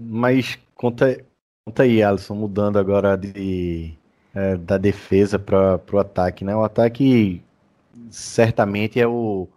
Mas 0.00 0.58
conta, 0.74 1.24
conta 1.64 1.82
aí, 1.82 2.02
Alisson, 2.02 2.34
mudando 2.34 2.78
agora 2.78 3.16
de, 3.16 3.92
é, 4.34 4.56
da 4.56 4.76
defesa 4.76 5.38
para 5.38 5.80
o 5.92 5.98
ataque, 5.98 6.44
né? 6.44 6.54
O 6.54 6.64
ataque 6.64 7.42
certamente 8.10 9.00
é 9.00 9.06
o, 9.06 9.48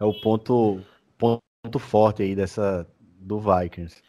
é 0.00 0.04
o 0.04 0.12
ponto, 0.14 0.80
ponto 1.16 1.78
forte 1.78 2.22
aí 2.22 2.34
dessa 2.34 2.86
do 3.20 3.40
Vikings. 3.40 4.02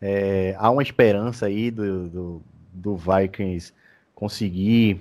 É, 0.00 0.54
há 0.58 0.70
uma 0.70 0.82
esperança 0.82 1.46
aí 1.46 1.70
do, 1.70 2.08
do, 2.08 2.42
do 2.72 2.96
Vikings 2.96 3.72
conseguir 4.14 5.00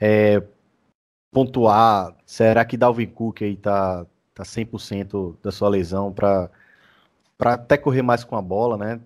é, 0.00 0.42
pontuar. 1.30 2.16
Será 2.26 2.64
que 2.64 2.76
Dalvin 2.76 3.06
Cook 3.06 3.42
aí 3.42 3.56
tá, 3.56 4.06
tá 4.34 4.42
100% 4.42 5.36
da 5.42 5.50
sua 5.52 5.68
lesão 5.68 6.12
para 6.12 6.50
até 7.40 7.76
correr 7.76 8.02
mais 8.02 8.24
com 8.24 8.36
a 8.36 8.42
bola, 8.42 8.76
né? 8.76 9.00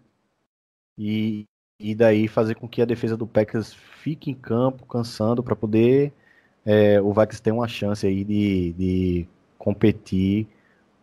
E, 0.98 1.46
e 1.80 1.94
daí 1.94 2.28
fazer 2.28 2.54
com 2.54 2.68
que 2.68 2.82
a 2.82 2.86
defesa 2.86 3.16
do 3.16 3.26
Packers 3.26 3.72
fique 3.74 4.30
em 4.30 4.34
campo, 4.34 4.86
cansando, 4.86 5.42
para 5.42 5.56
poder 5.56 6.12
é, 6.64 7.00
o 7.00 7.12
Vikings 7.12 7.42
ter 7.42 7.52
uma 7.52 7.68
chance 7.68 8.06
aí 8.06 8.24
de, 8.24 8.72
de 8.74 9.28
competir 9.58 10.46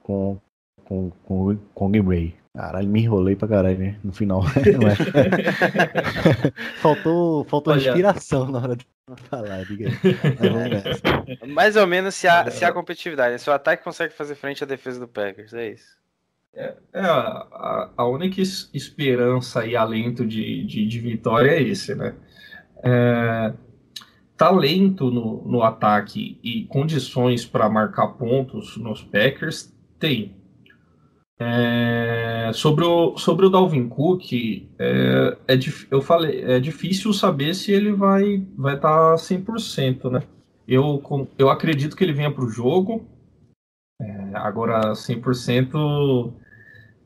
com, 0.04 0.40
com, 0.86 1.12
com, 1.24 1.58
com 1.74 1.86
o 1.86 1.90
Green 1.90 2.04
Bay. 2.04 2.39
Caralho, 2.56 2.88
me 2.88 3.02
enrolei 3.02 3.36
pra 3.36 3.48
caralho, 3.48 3.78
né? 3.78 4.00
No 4.04 4.12
final. 4.12 4.42
faltou 6.82 7.44
faltou 7.46 7.74
Olha... 7.74 7.90
inspiração 7.90 8.50
na 8.50 8.60
hora 8.60 8.76
de 8.76 8.86
falar, 9.30 9.64
diga 9.66 9.90
aí. 9.90 11.46
Mais 11.48 11.76
ou 11.76 11.86
menos 11.86 12.16
se 12.16 12.28
há, 12.28 12.50
se 12.50 12.66
há 12.66 12.72
competitividade. 12.72 13.40
Se 13.40 13.50
o 13.50 13.54
ataque 13.54 13.84
consegue 13.84 14.14
fazer 14.14 14.36
frente 14.36 14.64
à 14.64 14.68
defesa 14.68 15.00
do 15.00 15.08
Packers, 15.08 15.54
é 15.54 15.72
isso. 15.72 16.00
É, 16.54 16.76
é 16.94 17.02
a, 17.02 17.90
a, 17.96 18.08
única 18.08 18.42
esperança 18.42 19.66
e 19.66 19.76
alento 19.76 20.26
de, 20.26 20.66
de, 20.66 20.88
de 20.88 21.00
vitória 21.00 21.52
é 21.52 21.62
esse, 21.62 21.94
né? 21.94 22.16
É, 22.84 23.54
talento 24.36 25.12
no, 25.12 25.44
no 25.46 25.62
ataque 25.62 26.40
e 26.44 26.66
condições 26.66 27.46
para 27.46 27.70
marcar 27.70 28.08
pontos 28.08 28.76
nos 28.78 29.04
Packers 29.04 29.72
tem. 30.00 30.39
É, 31.42 32.52
sobre, 32.54 32.84
o, 32.84 33.18
sobre 33.18 33.46
o 33.46 33.50
Dalvin 33.50 33.88
Cook, 33.88 34.34
é, 34.78 35.38
é, 35.48 35.60
eu 35.90 36.02
falei, 36.02 36.44
é 36.44 36.60
difícil 36.60 37.14
saber 37.14 37.56
se 37.56 37.72
ele 37.72 37.94
vai 37.94 38.46
vai 38.58 38.76
estar 38.76 39.12
tá 39.12 39.16
100%, 39.16 40.12
né? 40.12 40.24
Eu, 40.68 41.02
eu 41.38 41.50
acredito 41.50 41.96
que 41.96 42.04
ele 42.04 42.14
venha 42.14 42.30
para 42.30 42.44
o 42.44 42.50
jogo, 42.50 43.08
é, 44.02 44.30
agora, 44.34 44.94
100% 44.94 46.34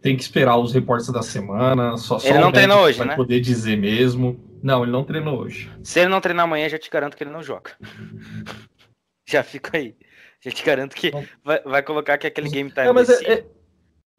tem 0.01 0.15
que 0.15 0.21
esperar 0.21 0.57
os 0.57 0.73
reportes 0.73 1.09
da 1.09 1.23
semana. 1.23 1.97
Só, 1.97 2.17
ele 2.17 2.35
só 2.35 2.41
não 2.41 2.51
treinou 2.51 2.81
hoje, 2.81 2.97
vai 2.97 3.07
né? 3.07 3.15
poder 3.15 3.39
dizer 3.39 3.77
mesmo. 3.77 4.39
Não, 4.61 4.83
ele 4.83 4.91
não 4.91 5.03
treinou 5.03 5.39
hoje. 5.39 5.71
Se 5.81 5.99
ele 5.99 6.09
não 6.09 6.21
treinar 6.21 6.45
amanhã, 6.45 6.69
já 6.69 6.77
te 6.77 6.89
garanto 6.89 7.17
que 7.17 7.23
ele 7.23 7.31
não 7.31 7.41
joga. 7.41 7.71
já 9.27 9.43
fica 9.43 9.77
aí. 9.77 9.95
Já 10.39 10.51
te 10.51 10.63
garanto 10.63 10.95
que 10.95 11.11
vai, 11.43 11.61
vai 11.61 11.81
colocar 11.81 12.17
que 12.17 12.27
aquele 12.27 12.49
game 12.49 12.71
mas 12.93 13.09
é, 13.09 13.33
é, 13.33 13.45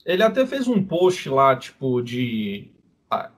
ele 0.05 0.23
até 0.23 0.47
fez 0.47 0.69
um 0.69 0.83
post 0.83 1.29
lá, 1.29 1.57
tipo, 1.57 2.01
de. 2.03 2.71
Ah, 3.11 3.31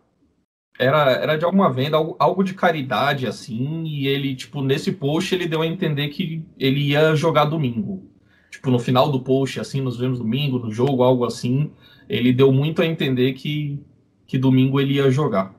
era, 0.78 1.12
era 1.12 1.36
de 1.36 1.44
alguma 1.44 1.72
venda, 1.72 1.96
algo, 1.96 2.16
algo 2.18 2.44
de 2.44 2.54
caridade, 2.54 3.26
assim, 3.26 3.84
e 3.84 4.06
ele, 4.06 4.34
tipo, 4.34 4.62
nesse 4.62 4.92
post 4.92 5.34
ele 5.34 5.46
deu 5.46 5.62
a 5.62 5.66
entender 5.66 6.08
que 6.08 6.44
ele 6.58 6.80
ia 6.90 7.14
jogar 7.14 7.46
domingo 7.46 8.16
tipo, 8.56 8.70
no 8.70 8.78
final 8.78 9.10
do 9.10 9.20
post, 9.20 9.60
assim, 9.60 9.80
nos 9.80 9.98
vemos 9.98 10.18
domingo, 10.18 10.58
no 10.58 10.70
jogo, 10.70 11.02
algo 11.02 11.24
assim, 11.24 11.70
ele 12.08 12.32
deu 12.32 12.52
muito 12.52 12.82
a 12.82 12.86
entender 12.86 13.32
que, 13.34 13.80
que 14.26 14.38
domingo 14.38 14.80
ele 14.80 14.94
ia 14.94 15.10
jogar. 15.10 15.54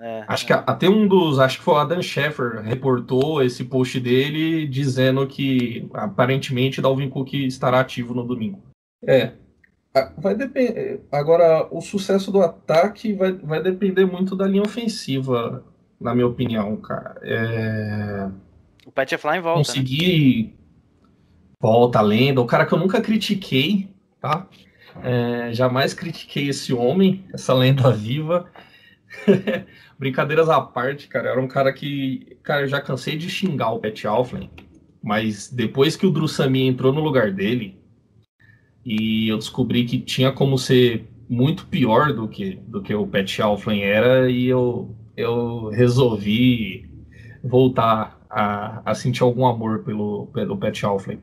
É, 0.00 0.24
acho 0.28 0.46
que 0.46 0.52
até 0.52 0.88
um 0.88 1.08
dos, 1.08 1.40
acho 1.40 1.58
que 1.58 1.64
foi 1.64 1.74
o 1.74 1.78
Adam 1.78 2.00
Scheffer, 2.00 2.60
reportou 2.62 3.42
esse 3.42 3.64
post 3.64 3.98
dele 3.98 4.66
dizendo 4.66 5.26
que 5.26 5.88
aparentemente 5.92 6.80
Dalvin 6.80 7.10
Cook 7.10 7.34
estará 7.34 7.80
ativo 7.80 8.14
no 8.14 8.24
domingo. 8.24 8.62
É, 9.04 9.32
vai 10.16 10.34
depender. 10.34 11.04
Agora, 11.10 11.66
o 11.70 11.80
sucesso 11.80 12.30
do 12.30 12.40
ataque 12.40 13.12
vai, 13.12 13.32
vai 13.32 13.62
depender 13.62 14.04
muito 14.04 14.36
da 14.36 14.46
linha 14.46 14.62
ofensiva, 14.62 15.64
na 16.00 16.14
minha 16.14 16.26
opinião, 16.26 16.76
cara. 16.76 17.18
É... 17.22 18.28
O 18.86 18.92
Pat 18.92 19.12
Fly 19.12 19.40
volta. 19.40 19.58
Né? 19.58 19.64
Conseguir 19.64 20.44
né? 20.44 20.52
volta, 21.60 22.00
lenda, 22.00 22.40
o 22.40 22.46
cara 22.46 22.66
que 22.66 22.72
eu 22.72 22.78
nunca 22.78 23.00
critiquei, 23.00 23.88
tá? 24.20 24.46
É, 25.02 25.52
jamais 25.52 25.94
critiquei 25.94 26.48
esse 26.48 26.72
homem, 26.72 27.24
essa 27.32 27.54
lenda 27.54 27.90
viva. 27.92 28.50
Brincadeiras 29.98 30.48
à 30.48 30.60
parte, 30.60 31.08
cara, 31.08 31.30
era 31.30 31.40
um 31.40 31.48
cara 31.48 31.72
que, 31.72 32.36
cara, 32.42 32.62
eu 32.62 32.68
já 32.68 32.80
cansei 32.80 33.16
de 33.16 33.28
xingar 33.28 33.70
o 33.70 33.80
Pat 33.80 34.04
Alflin, 34.04 34.50
mas 35.02 35.50
depois 35.50 35.96
que 35.96 36.06
o 36.06 36.10
Drew 36.10 36.28
Samia 36.28 36.68
entrou 36.68 36.92
no 36.92 37.00
lugar 37.00 37.32
dele 37.32 37.77
e 38.88 39.28
eu 39.28 39.36
descobri 39.36 39.84
que 39.84 39.98
tinha 39.98 40.32
como 40.32 40.56
ser 40.56 41.06
muito 41.28 41.66
pior 41.66 42.14
do 42.14 42.26
que, 42.26 42.58
do 42.66 42.80
que 42.80 42.94
o 42.94 43.06
Pat 43.06 43.38
Alflin 43.40 43.80
era 43.80 44.30
e 44.30 44.46
eu, 44.46 44.96
eu 45.14 45.68
resolvi 45.68 46.88
voltar 47.44 48.18
a, 48.30 48.80
a 48.90 48.94
sentir 48.94 49.22
algum 49.22 49.46
amor 49.46 49.80
pelo, 49.80 50.28
pelo 50.28 50.56
Pat 50.56 50.82
Alflin. 50.84 51.18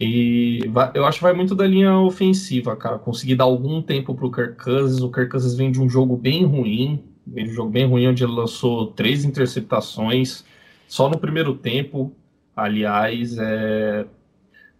E 0.00 0.66
vai, 0.68 0.90
eu 0.94 1.04
acho 1.04 1.18
que 1.18 1.22
vai 1.22 1.34
muito 1.34 1.54
da 1.54 1.66
linha 1.66 1.98
ofensiva, 1.98 2.74
cara. 2.74 2.98
Conseguir 2.98 3.36
dar 3.36 3.44
algum 3.44 3.82
tempo 3.82 4.14
pro 4.14 4.30
Kirk 4.30 4.56
Cousins. 4.56 5.02
O 5.02 5.10
Kirk 5.10 5.30
Cousins 5.30 5.54
vem 5.54 5.70
de 5.70 5.80
um 5.80 5.88
jogo 5.88 6.16
bem 6.16 6.46
ruim. 6.46 7.04
Vem 7.26 7.44
de 7.44 7.50
um 7.50 7.54
jogo 7.54 7.70
bem 7.70 7.86
ruim, 7.86 8.08
onde 8.08 8.24
ele 8.24 8.32
lançou 8.32 8.86
três 8.88 9.24
interceptações 9.24 10.44
só 10.88 11.10
no 11.10 11.18
primeiro 11.18 11.54
tempo. 11.54 12.10
Aliás, 12.56 13.36
é... 13.38 14.06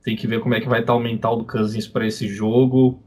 tem 0.04 0.14
que 0.14 0.26
ver 0.26 0.38
como 0.40 0.54
é 0.54 0.60
que 0.60 0.68
vai 0.68 0.80
estar 0.80 0.94
o 0.94 1.00
mental 1.00 1.36
do 1.36 1.44
Cousins 1.44 1.88
para 1.88 2.06
esse 2.06 2.28
jogo. 2.28 3.02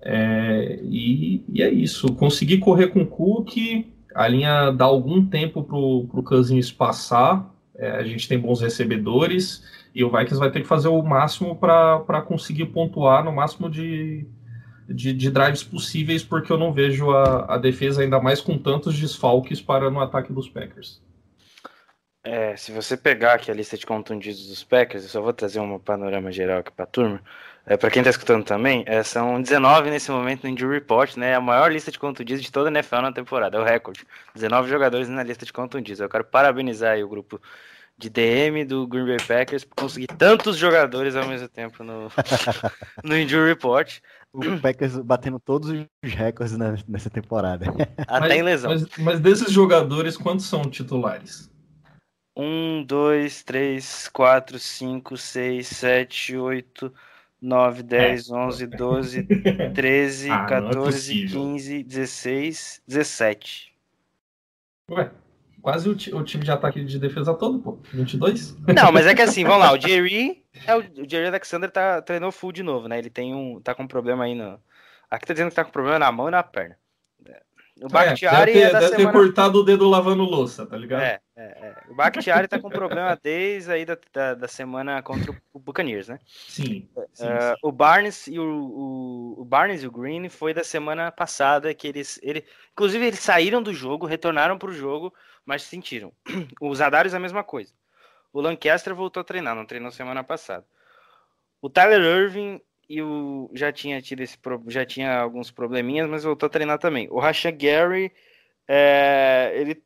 É... 0.00 0.80
E, 0.82 1.44
e, 1.48 1.62
é 1.62 1.70
isso. 1.70 2.12
Conseguir 2.14 2.58
correr 2.58 2.88
com 2.88 3.02
o 3.02 3.06
Cook, 3.06 3.56
a 4.14 4.26
linha 4.26 4.70
dá 4.70 4.86
algum 4.86 5.24
tempo 5.24 5.62
pro, 5.62 6.06
pro 6.10 6.22
Cousins 6.22 6.72
passar. 6.72 7.54
É, 7.76 7.90
a 7.90 8.04
gente 8.04 8.26
tem 8.26 8.38
bons 8.38 8.60
recebedores 8.60 9.64
e 9.94 10.02
o 10.04 10.10
Vikings 10.10 10.38
vai 10.38 10.50
ter 10.50 10.60
que 10.60 10.66
fazer 10.66 10.88
o 10.88 11.02
máximo 11.02 11.56
para 11.56 12.22
conseguir 12.22 12.66
pontuar 12.66 13.24
no 13.24 13.32
máximo 13.32 13.68
de, 13.68 14.26
de, 14.88 15.12
de, 15.12 15.30
drives 15.30 15.64
possíveis, 15.64 16.22
porque 16.22 16.52
eu 16.52 16.58
não 16.58 16.72
vejo 16.72 17.10
a, 17.10 17.54
a 17.54 17.58
defesa 17.58 18.02
ainda 18.02 18.20
mais 18.20 18.40
com 18.40 18.56
tantos 18.56 18.98
desfalques 18.98 19.60
para 19.60 19.90
no 19.90 20.00
ataque 20.00 20.32
dos 20.32 20.48
Packers. 20.48 21.02
É, 22.24 22.56
se 22.56 22.72
você 22.72 22.96
pegar 22.96 23.34
aqui 23.34 23.50
a 23.50 23.54
lista 23.54 23.76
de 23.76 23.84
contundidos 23.84 24.48
dos 24.48 24.64
Packers, 24.64 25.04
eu 25.04 25.10
só 25.10 25.20
vou 25.20 25.32
trazer 25.32 25.60
um 25.60 25.78
panorama 25.78 26.32
geral 26.32 26.60
aqui 26.60 26.70
para 26.72 26.84
a 26.84 26.88
turma. 26.88 27.20
É, 27.66 27.76
para 27.76 27.90
quem 27.90 28.00
está 28.00 28.10
escutando 28.10 28.44
também, 28.44 28.82
é, 28.86 29.02
são 29.02 29.40
19 29.40 29.90
nesse 29.90 30.10
momento 30.10 30.44
no 30.44 30.50
Injury 30.50 30.74
Report, 30.74 31.16
né? 31.16 31.34
A 31.34 31.40
maior 31.40 31.70
lista 31.70 31.90
de 31.90 31.98
contundidos 31.98 32.42
de 32.42 32.50
toda 32.50 32.68
a 32.68 32.72
NFL 32.72 32.96
na 32.96 33.12
temporada, 33.12 33.58
é 33.58 33.60
o 33.60 33.64
recorde. 33.64 34.06
19 34.34 34.70
jogadores 34.70 35.08
na 35.08 35.22
lista 35.22 35.44
de 35.44 35.52
contundidos. 35.52 36.00
Eu 36.00 36.08
quero 36.08 36.24
parabenizar 36.24 36.98
o 36.98 37.08
grupo 37.08 37.40
de 37.96 38.08
DM 38.08 38.64
do 38.64 38.86
Green 38.86 39.06
Bay 39.06 39.18
Packers 39.26 39.64
por 39.64 39.76
conseguir 39.76 40.08
tantos 40.08 40.56
jogadores 40.56 41.14
ao 41.16 41.26
mesmo 41.26 41.48
tempo 41.48 41.84
no, 41.84 42.10
no 43.04 43.18
Injury 43.18 43.48
Report. 43.48 43.98
O 44.32 44.60
Packers 44.60 44.96
batendo 44.98 45.38
todos 45.38 45.70
os 45.70 46.12
recordes 46.12 46.56
nessa 46.88 47.08
temporada. 47.08 47.66
Até 48.08 48.28
mas, 48.28 48.34
em 48.34 48.42
lesão. 48.42 48.70
Mas, 48.70 48.86
mas, 48.98 49.20
desses 49.20 49.52
jogadores, 49.52 50.16
quantos 50.16 50.46
são 50.46 50.62
titulares? 50.62 51.53
Um, 52.36 52.82
dois, 52.82 53.44
três, 53.44 54.08
quatro, 54.08 54.58
cinco, 54.58 55.16
seis, 55.16 55.68
sete, 55.68 56.36
oito, 56.36 56.92
nove, 57.40 57.82
dez, 57.82 58.28
é. 58.28 58.34
onze, 58.34 58.66
doze, 58.66 59.28
treze, 59.74 60.30
ah, 60.30 60.44
14, 60.46 61.24
é 61.24 61.26
15, 61.28 61.82
16, 61.84 62.82
17. 62.88 63.74
Ué, 64.90 65.10
quase 65.62 65.88
o, 65.88 65.92
o, 65.92 66.24
time 66.24 66.42
de 66.42 66.50
ataque 66.50 66.84
de 66.84 66.98
defesa 66.98 67.34
todo, 67.34 67.60
pô. 67.60 67.78
22? 67.92 68.56
Não, 68.74 68.90
mas 68.90 69.06
é 69.06 69.14
que 69.14 69.22
assim, 69.22 69.44
vamos 69.44 69.60
lá, 69.60 69.72
o 69.72 69.78
Jerry, 69.80 70.44
é 70.66 70.74
o, 70.74 70.80
o 70.80 71.08
Jerry 71.08 71.28
Alexander 71.28 71.70
tá, 71.70 72.02
treinou 72.02 72.32
full 72.32 72.50
de 72.50 72.62
novo, 72.62 72.88
né? 72.88 72.98
Ele 72.98 73.10
tem 73.10 73.32
um, 73.32 73.60
tá 73.60 73.74
com 73.74 73.84
um 73.84 73.88
problema 73.88 74.24
aí 74.24 74.34
no... 74.34 74.58
Aqui 75.08 75.26
tá 75.26 75.34
dizendo 75.34 75.50
que 75.50 75.56
tá 75.56 75.64
com 75.64 75.70
problema 75.70 76.00
na 76.00 76.10
mão 76.10 76.26
e 76.26 76.32
na 76.32 76.42
perna. 76.42 76.76
O 77.82 77.88
Bakhtiari 77.88 78.52
é, 78.52 78.54
deve, 78.54 78.60
ter, 78.60 78.60
é 78.60 78.72
deve 78.72 78.86
semana... 78.86 79.12
ter, 79.12 79.12
cortado 79.12 79.58
o 79.58 79.64
dedo 79.64 79.88
lavando 79.88 80.22
louça, 80.22 80.64
tá 80.64 80.76
ligado? 80.76 81.02
É, 81.02 81.20
é, 81.36 81.42
é. 81.42 81.74
O 81.90 81.94
Bakhtiari 81.94 82.46
tá 82.46 82.58
com 82.58 82.70
problema 82.70 83.18
desde 83.20 83.72
aí 83.72 83.84
da, 83.84 83.98
da, 84.12 84.34
da, 84.34 84.48
semana 84.48 85.02
contra 85.02 85.34
o 85.52 85.58
Buccaneers, 85.58 86.06
né? 86.06 86.20
Sim. 86.24 86.88
sim, 87.12 87.24
uh, 87.24 87.50
sim. 87.52 87.54
O 87.62 87.72
Barnes 87.72 88.28
e 88.28 88.38
o, 88.38 88.44
o, 88.44 89.40
o, 89.40 89.44
Barnes 89.44 89.82
e 89.82 89.88
o 89.88 89.90
Green 89.90 90.28
foi 90.28 90.54
da 90.54 90.62
semana 90.62 91.10
passada 91.10 91.74
que 91.74 91.88
eles, 91.88 92.20
ele, 92.22 92.44
inclusive 92.72 93.04
eles 93.04 93.18
saíram 93.18 93.60
do 93.60 93.74
jogo, 93.74 94.06
retornaram 94.06 94.56
pro 94.56 94.72
jogo 94.72 95.12
mas 95.44 95.62
sentiram. 95.62 96.12
Os 96.60 96.80
Adarius 96.80 97.14
é 97.14 97.16
a 97.16 97.20
mesma 97.20 97.44
coisa. 97.44 97.72
O 98.32 98.40
Lancaster 98.40 98.94
voltou 98.94 99.20
a 99.20 99.24
treinar, 99.24 99.54
não 99.54 99.66
treinou 99.66 99.90
semana 99.92 100.24
passada. 100.24 100.66
O 101.60 101.70
Tyler 101.70 102.00
Irving 102.00 102.60
e 102.88 103.02
o 103.02 103.50
já 103.54 103.72
tinha 103.72 104.00
tido 104.00 104.20
esse 104.20 104.38
já 104.68 104.84
tinha 104.84 105.18
alguns 105.18 105.50
probleminhas, 105.50 106.08
mas 106.08 106.24
voltou 106.24 106.46
a 106.46 106.50
treinar 106.50 106.78
também. 106.78 107.08
O 107.10 107.18
Rasha 107.18 107.50
Gary, 107.50 108.12
é, 108.68 109.52
ele 109.54 109.82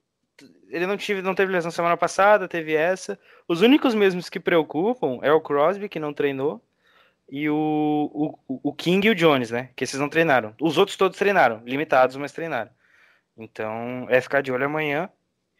ele 0.70 0.86
não 0.86 0.96
tive 0.96 1.22
não 1.22 1.34
teve 1.34 1.52
lesão 1.52 1.70
semana 1.70 1.96
passada, 1.96 2.48
teve 2.48 2.74
essa. 2.74 3.18
Os 3.46 3.62
únicos 3.62 3.94
mesmos 3.94 4.28
que 4.28 4.40
preocupam 4.40 5.18
é 5.22 5.32
o 5.32 5.40
Crosby 5.40 5.88
que 5.88 5.98
não 5.98 6.12
treinou 6.12 6.62
e 7.30 7.48
o, 7.48 8.38
o, 8.46 8.60
o 8.70 8.72
King 8.72 9.06
e 9.06 9.10
o 9.10 9.14
Jones, 9.14 9.50
né? 9.50 9.70
Que 9.76 9.84
esses 9.84 10.00
não 10.00 10.08
treinaram. 10.08 10.54
Os 10.60 10.78
outros 10.78 10.96
todos 10.96 11.18
treinaram, 11.18 11.62
limitados, 11.64 12.16
mas 12.16 12.32
treinaram. 12.32 12.70
Então 13.36 14.06
é 14.08 14.20
ficar 14.20 14.40
de 14.40 14.52
olho 14.52 14.66
amanhã. 14.66 15.10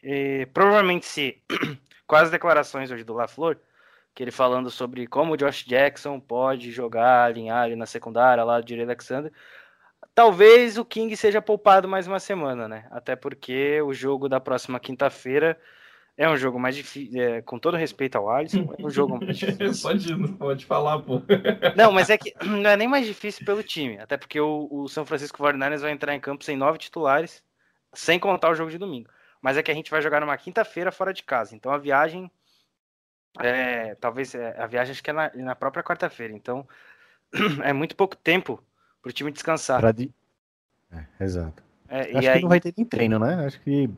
E, 0.03 0.47
provavelmente 0.53 1.07
se 1.07 1.43
com 2.07 2.17
as 2.17 2.31
declarações 2.31 2.91
hoje 2.91 3.05
do 3.05 3.15
LaFleur, 3.15 3.59
que 4.19 4.25
ele 4.25 4.33
falando 4.33 4.69
sobre 4.69 5.07
como 5.07 5.35
o 5.35 5.37
Josh 5.37 5.65
Jackson 5.65 6.19
pode 6.19 6.73
jogar, 6.73 7.23
alinhar 7.23 7.63
ali 7.63 7.77
na 7.77 7.87
secundária, 7.87 8.43
lá 8.43 8.61
de 8.61 8.83
Alexander. 8.83 9.33
Talvez 10.13 10.77
o 10.77 10.85
King 10.85 11.17
seja 11.17 11.41
poupado 11.41 11.87
mais 11.87 12.09
uma 12.09 12.19
semana, 12.19 12.67
né? 12.67 12.89
Até 12.91 13.15
porque 13.15 13.81
o 13.81 13.95
jogo 13.95 14.29
da 14.29 14.41
próxima 14.41 14.81
quinta-feira 14.81 15.57
é 16.17 16.29
um 16.29 16.37
jogo 16.37 16.59
mais 16.59 16.75
difícil, 16.75 17.23
é, 17.23 17.43
com 17.43 17.61
todo 17.61 17.77
respeito 17.77 18.19
ao 18.19 18.29
Alisson, 18.29 18.75
é 18.77 18.85
um 18.85 18.91
jogo 18.91 19.25
mais 19.25 19.39
difícil. 19.39 19.89
pode, 19.89 20.29
pode 20.37 20.67
falar, 20.67 20.99
pô. 20.99 21.23
Não, 21.77 21.93
mas 21.93 22.11
é 22.11 22.19
que 22.19 22.35
não 22.45 22.71
é 22.71 22.77
nem 22.77 22.89
mais 22.89 23.07
difícil 23.07 23.47
pelo 23.47 23.63
time, 23.63 24.01
até 24.01 24.17
porque 24.17 24.41
o, 24.41 24.67
o 24.69 24.89
São 24.89 25.07
Francisco 25.07 25.41
49ers 25.41 25.83
vai 25.83 25.93
entrar 25.93 26.13
em 26.13 26.19
campo 26.19 26.43
sem 26.43 26.57
nove 26.57 26.77
titulares, 26.77 27.41
sem 27.95 28.19
contar 28.19 28.51
o 28.51 28.55
jogo 28.57 28.73
de 28.73 28.79
domingo. 28.79 29.09
Mas 29.41 29.57
é 29.57 29.63
que 29.63 29.71
a 29.71 29.75
gente 29.75 29.93
vai 29.93 30.03
jogar 30.03 30.21
numa 30.21 30.37
quinta-feira 30.37 30.91
fora 30.91 31.15
de 31.15 31.23
casa, 31.23 31.55
então 31.55 31.71
a 31.71 31.79
viagem 31.79 32.29
é, 33.41 33.95
talvez 33.97 34.35
é, 34.35 34.61
a 34.61 34.67
viagem 34.67 34.93
acho 34.93 35.03
que 35.03 35.11
é 35.11 35.13
na, 35.13 35.31
na 35.35 35.55
própria 35.55 35.83
quarta-feira, 35.83 36.33
então 36.33 36.67
é 37.65 37.73
muito 37.73 37.97
pouco 37.97 38.17
tempo 38.17 38.63
para 39.03 39.11
o 39.11 39.13
time 39.13 39.31
descansar. 39.31 39.93
Di... 39.93 40.13
é, 40.93 41.25
exato. 41.25 41.63
É, 41.89 42.01
Acho 42.01 42.11
e 42.11 42.21
que 42.21 42.29
aí, 42.29 42.43
não 42.43 42.49
vai 42.49 42.61
ter 42.61 42.75
nem 42.77 42.85
treino, 42.85 43.19
né? 43.19 43.47
Acho 43.47 43.61
que 43.61 43.89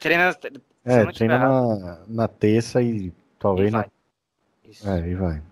treina, 0.00 0.36
é, 0.84 1.12
treina 1.12 1.38
na, 1.38 2.04
na 2.08 2.28
terça 2.28 2.82
e 2.82 3.06
e 3.06 3.12
talvez 3.38 3.70
na. 3.70 3.80
vai. 3.80 3.90
Isso. 4.64 4.88
É, 4.88 5.08
e 5.08 5.14
vai. 5.14 5.42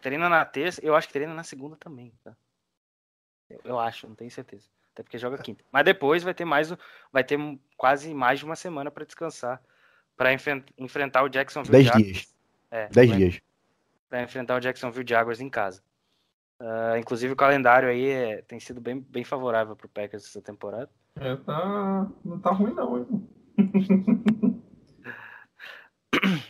Treina 0.00 0.28
na 0.28 0.44
terça, 0.44 0.80
eu 0.84 0.94
acho 0.94 1.08
que 1.08 1.12
treina 1.12 1.34
na 1.34 1.42
segunda 1.42 1.76
também, 1.76 2.12
tá? 2.22 2.36
Eu, 3.50 3.60
eu 3.64 3.78
acho, 3.80 4.06
não 4.06 4.14
tenho 4.14 4.30
certeza. 4.30 4.68
Até 4.92 5.02
porque 5.02 5.18
joga 5.18 5.38
quinta. 5.38 5.64
Mas 5.72 5.84
depois 5.84 6.22
vai 6.22 6.34
ter 6.34 6.44
mais, 6.44 6.72
vai 7.10 7.24
ter 7.24 7.38
quase 7.76 8.12
mais 8.14 8.38
de 8.38 8.44
uma 8.44 8.56
semana 8.56 8.90
para 8.90 9.04
descansar, 9.04 9.60
para 10.16 10.32
enfrentar 10.32 11.22
o 11.22 11.28
Jacksonville 11.28 11.84
Dez 11.84 11.90
dias. 11.96 12.31
É, 12.72 12.88
Dez 12.88 13.08
vai- 13.10 13.18
dias. 13.18 13.40
para 14.08 14.22
enfrentar 14.22 14.56
o 14.56 14.60
Jacksonville 14.60 15.06
Jaguars 15.08 15.40
em 15.40 15.48
casa. 15.50 15.82
Ah, 16.58 16.98
inclusive 16.98 17.32
o 17.32 17.36
calendário 17.36 17.88
aí 17.88 18.06
é- 18.08 18.42
tem 18.42 18.58
sido 18.58 18.80
bem, 18.80 18.98
bem 18.98 19.24
favorável 19.24 19.76
para 19.76 19.86
o 19.86 19.90
Packers 19.90 20.24
essa 20.24 20.40
temporada. 20.40 20.90
É, 21.16 21.36
tá, 21.36 22.08
não 22.24 22.38
tá 22.40 22.50
ruim, 22.50 22.72
não, 22.72 22.98
hein? 22.98 23.28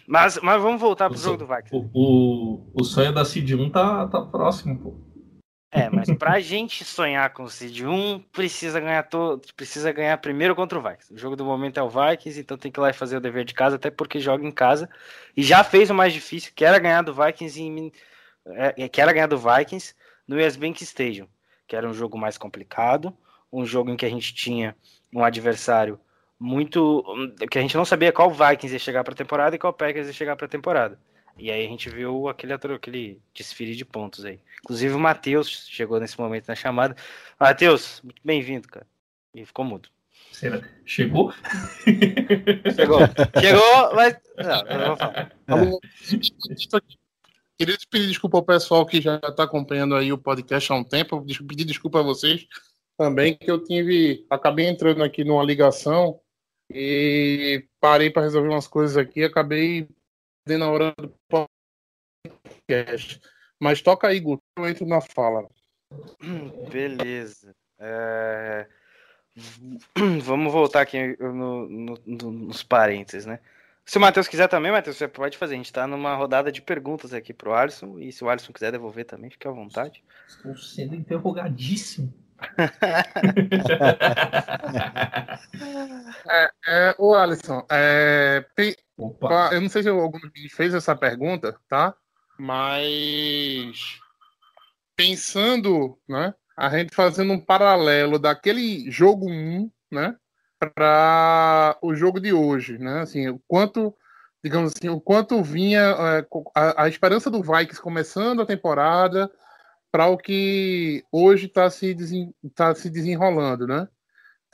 Mas, 0.06 0.38
mas 0.42 0.62
vamos 0.62 0.80
voltar 0.80 1.08
pro 1.08 1.18
O 1.18 1.20
jogo 1.20 1.38
do 1.38 1.46
Vikings. 1.46 1.74
O, 1.74 1.90
o, 1.94 2.72
o 2.80 2.84
sonho 2.84 3.12
da 3.12 3.24
Cid 3.24 3.54
1 3.54 3.70
tá, 3.70 4.06
tá 4.08 4.20
próximo, 4.20 4.78
pô. 4.78 5.11
É, 5.74 5.88
mas 5.88 6.10
pra 6.12 6.38
gente 6.40 6.84
sonhar 6.84 7.32
com 7.32 7.44
o 7.44 7.48
Seed 7.50 7.80
1, 7.80 8.20
precisa 8.20 8.78
ganhar 8.78 9.02
todo, 9.04 9.42
precisa 9.56 9.90
ganhar 9.90 10.18
primeiro 10.18 10.54
contra 10.54 10.78
o 10.78 10.82
Vikings. 10.82 11.14
O 11.14 11.18
jogo 11.18 11.34
do 11.34 11.44
momento 11.46 11.80
é 11.80 11.82
o 11.82 11.88
Vikings, 11.88 12.38
então 12.38 12.58
tem 12.58 12.70
que 12.70 12.78
ir 12.78 12.82
lá 12.82 12.90
e 12.90 12.92
fazer 12.92 13.16
o 13.16 13.20
dever 13.20 13.44
de 13.44 13.54
casa, 13.54 13.76
até 13.76 13.90
porque 13.90 14.20
joga 14.20 14.46
em 14.46 14.52
casa. 14.52 14.88
E 15.36 15.42
já 15.42 15.64
fez 15.64 15.88
o 15.88 15.94
mais 15.94 16.12
difícil, 16.12 16.52
que 16.54 16.64
era 16.64 16.78
ganhar 16.78 17.02
do 17.02 17.14
Vikings 17.14 17.60
em 17.60 17.70
Min- 17.70 17.92
é, 18.46 18.88
que 18.88 19.00
era 19.00 19.12
ganhar 19.12 19.28
do 19.28 19.38
Vikings 19.38 19.94
no 20.28 20.36
US 20.38 20.56
Bank 20.56 20.82
Stadium, 20.84 21.28
que 21.66 21.76
era 21.76 21.88
um 21.88 21.94
jogo 21.94 22.18
mais 22.18 22.38
complicado, 22.38 23.16
um 23.52 23.64
jogo 23.64 23.90
em 23.90 23.96
que 23.96 24.06
a 24.06 24.10
gente 24.10 24.34
tinha 24.34 24.76
um 25.14 25.24
adversário 25.24 26.00
muito 26.38 27.04
que 27.50 27.58
a 27.58 27.62
gente 27.62 27.76
não 27.76 27.84
sabia 27.84 28.12
qual 28.12 28.30
Vikings 28.30 28.74
ia 28.74 28.78
chegar 28.78 29.04
para 29.04 29.14
a 29.14 29.16
temporada 29.16 29.56
e 29.56 29.58
qual 29.58 29.72
Packers 29.72 30.08
ia 30.08 30.12
chegar 30.12 30.36
para 30.36 30.46
a 30.46 30.48
temporada. 30.48 30.98
E 31.38 31.50
aí 31.50 31.64
a 31.64 31.68
gente 31.68 31.88
viu 31.88 32.28
aquele, 32.28 32.52
aquele 32.52 33.20
desfile 33.34 33.74
de 33.74 33.84
pontos 33.84 34.24
aí. 34.24 34.40
Inclusive 34.62 34.94
o 34.94 35.00
Matheus 35.00 35.66
chegou 35.68 35.98
nesse 35.98 36.18
momento 36.20 36.48
na 36.48 36.54
chamada. 36.54 36.94
Matheus, 37.38 38.00
muito 38.02 38.20
bem-vindo, 38.24 38.68
cara. 38.68 38.86
E 39.34 39.44
ficou 39.44 39.64
mudo. 39.64 39.88
Será? 40.32 40.62
Chegou? 40.84 41.32
Chegou. 42.74 42.98
Chegou, 43.40 43.94
mas. 43.94 44.16
Não, 44.36 44.78
não 44.78 44.86
vou 44.88 44.96
falar. 44.96 45.32
Aqui. 46.74 46.98
Queria 47.58 47.76
pedir 47.90 48.08
desculpa 48.08 48.38
ao 48.38 48.44
pessoal 48.44 48.84
que 48.84 49.00
já 49.00 49.16
está 49.16 49.44
acompanhando 49.44 49.94
aí 49.94 50.12
o 50.12 50.18
podcast 50.18 50.72
há 50.72 50.74
um 50.74 50.84
tempo. 50.84 51.24
Pedir 51.46 51.64
desculpa 51.64 52.00
a 52.00 52.02
vocês 52.02 52.46
também, 52.96 53.36
que 53.36 53.50
eu 53.50 53.62
tive. 53.62 54.26
Acabei 54.28 54.66
entrando 54.66 55.02
aqui 55.02 55.22
numa 55.22 55.44
ligação 55.44 56.20
e 56.70 57.64
parei 57.80 58.10
para 58.10 58.22
resolver 58.22 58.48
umas 58.48 58.66
coisas 58.66 58.96
aqui 58.96 59.20
e 59.20 59.24
acabei 59.24 59.88
dando 60.46 60.64
a 60.64 60.70
hora 60.70 60.94
do 60.98 61.14
podcast. 62.66 63.20
Mas 63.60 63.80
toca 63.80 64.08
aí, 64.08 64.18
Guto, 64.20 64.42
eu 64.58 64.68
entro 64.68 64.86
na 64.86 65.00
fala. 65.00 65.48
Beleza. 66.70 67.54
É, 67.78 68.66
Vamos 70.22 70.52
voltar 70.52 70.82
aqui 70.82 71.16
no- 71.18 71.68
no- 71.68 71.98
no- 72.06 72.32
nos 72.32 72.62
parênteses, 72.62 73.24
né? 73.24 73.40
Se 73.84 73.98
o 73.98 74.00
Matheus 74.00 74.28
quiser 74.28 74.46
também, 74.46 74.70
Matheus, 74.70 74.96
você 74.96 75.08
pode 75.08 75.36
fazer. 75.36 75.54
A 75.54 75.56
gente 75.56 75.72
tá 75.72 75.86
numa 75.86 76.14
rodada 76.14 76.52
de 76.52 76.62
perguntas 76.62 77.12
aqui 77.12 77.32
pro 77.32 77.52
Alisson. 77.52 77.98
E 77.98 78.12
se 78.12 78.22
o 78.22 78.28
Alisson 78.28 78.52
quiser 78.52 78.70
devolver 78.70 79.04
também, 79.04 79.30
fique 79.30 79.48
à 79.48 79.50
vontade. 79.50 80.04
Estou 80.28 80.56
sendo 80.56 80.94
interrogadíssimo. 80.94 82.12
É, 86.66 86.94
ô 86.98 87.14
Alisson, 87.14 87.66
é, 87.70 88.44
Eu 89.52 89.60
não 89.60 89.68
sei 89.68 89.82
se 89.82 89.88
algum 89.88 90.18
de 90.18 90.48
fez 90.48 90.74
essa 90.74 90.94
pergunta, 90.94 91.56
tá? 91.68 91.94
Mas 92.38 94.00
pensando, 94.96 95.98
né? 96.08 96.34
A 96.56 96.70
gente 96.70 96.94
fazendo 96.94 97.32
um 97.32 97.40
paralelo 97.40 98.18
daquele 98.18 98.90
jogo 98.90 99.28
1, 99.28 99.70
né? 99.90 100.16
Para 100.58 101.76
o 101.82 101.94
jogo 101.94 102.20
de 102.20 102.32
hoje, 102.32 102.78
né? 102.78 103.00
Assim, 103.00 103.28
o 103.28 103.40
quanto, 103.48 103.94
digamos 104.44 104.72
assim, 104.76 104.88
o 104.88 105.00
quanto 105.00 105.42
vinha 105.42 105.80
é, 105.80 106.26
a, 106.54 106.84
a 106.84 106.88
esperança 106.88 107.30
do 107.30 107.42
Vikings 107.42 107.80
começando 107.80 108.42
a 108.42 108.46
temporada 108.46 109.30
para 109.92 110.08
o 110.08 110.18
que 110.18 111.04
hoje 111.12 111.46
está 111.46 111.70
se, 111.70 111.94
desen, 111.94 112.34
tá 112.54 112.74
se 112.74 112.90
desenrolando, 112.90 113.66
né? 113.66 113.86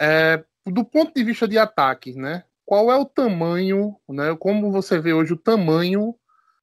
É, 0.00 0.44
do 0.66 0.84
ponto 0.84 1.14
de 1.14 1.24
vista 1.24 1.48
de 1.48 1.56
ataque, 1.56 2.14
né? 2.14 2.44
qual 2.68 2.92
é 2.92 2.96
o 2.98 3.06
tamanho, 3.06 3.96
né? 4.06 4.36
Como 4.38 4.70
você 4.70 5.00
vê 5.00 5.14
hoje 5.14 5.32
o 5.32 5.38
tamanho 5.38 6.14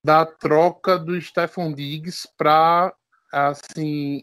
da 0.04 0.24
troca 0.24 1.00
do 1.00 1.20
Stephon 1.20 1.74
Diggs 1.74 2.30
para 2.38 2.94
assim 3.34 4.22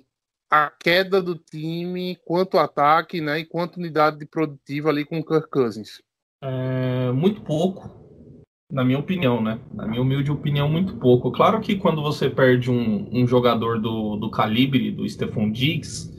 a 0.49 0.71
queda 0.71 1.21
do 1.21 1.35
time 1.35 2.17
quanto 2.25 2.57
ataque, 2.57 3.21
né? 3.21 3.41
E 3.41 3.45
quanto 3.45 3.79
unidade 3.79 4.17
de 4.17 4.27
produtiva 4.27 4.91
ali 4.91 5.05
com 5.05 5.19
o 5.19 5.25
Kirk 5.25 5.51
Cousins. 5.51 6.01
É, 6.41 7.11
muito 7.11 7.43
pouco, 7.43 8.02
na 8.73 8.83
minha 8.83 8.99
opinião, 8.99 9.43
né? 9.43 9.59
Na 9.75 9.87
minha 9.87 10.01
humilde 10.01 10.33
opinião, 10.33 10.67
muito 10.67 10.95
pouco. 10.95 11.31
Claro 11.31 11.61
que 11.61 11.77
quando 11.77 12.01
você 12.01 12.31
perde 12.31 12.71
um, 12.71 13.07
um 13.13 13.27
jogador 13.27 13.79
do, 13.79 14.17
do 14.17 14.31
calibre 14.31 14.91
do 14.91 15.07
Stephon 15.07 15.53
Diggs, 15.53 16.11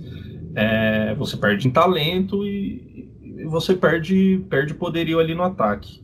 é, 0.56 1.16
você 1.16 1.36
perde 1.36 1.68
em 1.68 1.72
talento 1.72 2.46
e, 2.46 3.10
e 3.24 3.46
você 3.46 3.74
perde, 3.74 4.46
perde 4.52 4.76
poderio 4.76 5.20
ali 5.20 5.34
no 5.34 5.42
ataque. 5.42 6.04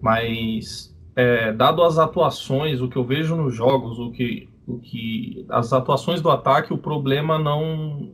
Mas, 0.00 0.92
é, 1.14 1.52
dado 1.52 1.84
as 1.84 1.98
atuações, 1.98 2.80
o 2.80 2.88
que 2.88 2.96
eu 2.96 3.04
vejo 3.04 3.36
nos 3.36 3.54
jogos, 3.54 3.96
o 4.00 4.10
que, 4.10 4.48
o 4.66 4.80
que 4.80 5.46
as 5.48 5.72
atuações 5.72 6.20
do 6.20 6.30
ataque, 6.30 6.74
o 6.74 6.78
problema 6.78 7.38
não 7.38 8.12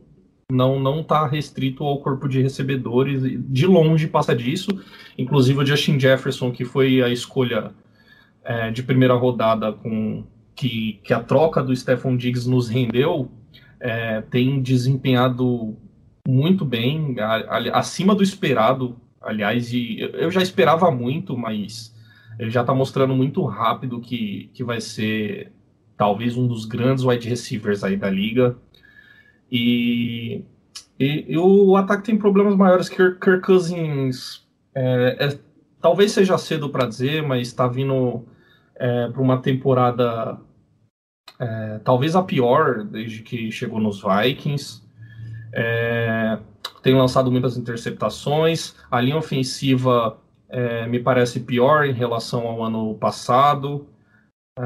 não 0.51 0.79
não 0.79 1.01
está 1.01 1.25
restrito 1.27 1.83
ao 1.83 1.99
corpo 1.99 2.27
de 2.27 2.41
recebedores. 2.41 3.21
De 3.49 3.65
longe 3.65 4.07
passa 4.07 4.35
disso. 4.35 4.69
Inclusive 5.17 5.59
o 5.59 5.65
Justin 5.65 5.99
Jefferson, 5.99 6.51
que 6.51 6.65
foi 6.65 7.01
a 7.01 7.09
escolha 7.09 7.71
é, 8.43 8.71
de 8.71 8.83
primeira 8.83 9.13
rodada 9.13 9.71
com 9.71 10.23
que, 10.55 10.99
que 11.03 11.13
a 11.13 11.19
troca 11.19 11.63
do 11.63 11.75
Stephon 11.75 12.15
Diggs 12.17 12.47
nos 12.49 12.67
rendeu, 12.67 13.31
é, 13.79 14.21
tem 14.21 14.61
desempenhado 14.61 15.75
muito 16.27 16.63
bem, 16.63 17.15
a- 17.19 17.57
a- 17.57 17.79
acima 17.79 18.13
do 18.15 18.21
esperado, 18.23 18.95
aliás, 19.21 19.73
e 19.73 19.97
eu- 19.99 20.29
já 20.31 20.41
esperava 20.41 20.89
muito, 20.91 21.37
mas 21.37 21.93
ele 22.39 22.49
já 22.49 22.61
está 22.61 22.73
mostrando 22.73 23.15
muito 23.15 23.43
rápido 23.45 23.99
que, 23.99 24.49
que 24.53 24.63
vai 24.63 24.79
ser 24.79 25.51
talvez 25.97 26.35
um 26.37 26.47
dos 26.47 26.65
grandes 26.65 27.03
wide 27.03 27.27
receivers 27.27 27.83
aí 27.83 27.95
da 27.97 28.09
liga. 28.09 28.55
E, 29.53 30.43
e, 30.99 31.25
e 31.33 31.37
o 31.37 31.75
ataque 31.77 32.05
tem 32.05 32.17
problemas 32.17 32.55
maiores 32.55 32.89
que 32.89 32.99
o 32.99 33.19
Kirk 33.19 33.45
Cousins 33.45 34.43
é, 34.73 35.27
é, 35.27 35.39
talvez 35.79 36.11
seja 36.11 36.39
cedo 36.39 36.69
para 36.69 36.87
dizer, 36.87 37.21
mas 37.21 37.49
está 37.49 37.67
vindo 37.67 38.25
é, 38.75 39.09
para 39.09 39.21
uma 39.21 39.39
temporada 39.39 40.39
é, 41.39 41.79
talvez 41.83 42.15
a 42.15 42.23
pior 42.23 42.83
desde 42.83 43.21
que 43.21 43.51
chegou 43.51 43.79
nos 43.79 44.01
Vikings. 44.01 44.81
É, 45.53 46.39
tem 46.81 46.95
lançado 46.95 47.31
muitas 47.31 47.55
interceptações. 47.55 48.75
A 48.89 48.99
linha 48.99 49.17
ofensiva 49.17 50.17
é, 50.49 50.87
me 50.87 50.99
parece 50.99 51.41
pior 51.41 51.85
em 51.85 51.93
relação 51.93 52.47
ao 52.47 52.63
ano 52.63 52.95
passado. 52.95 53.87
É, 54.57 54.63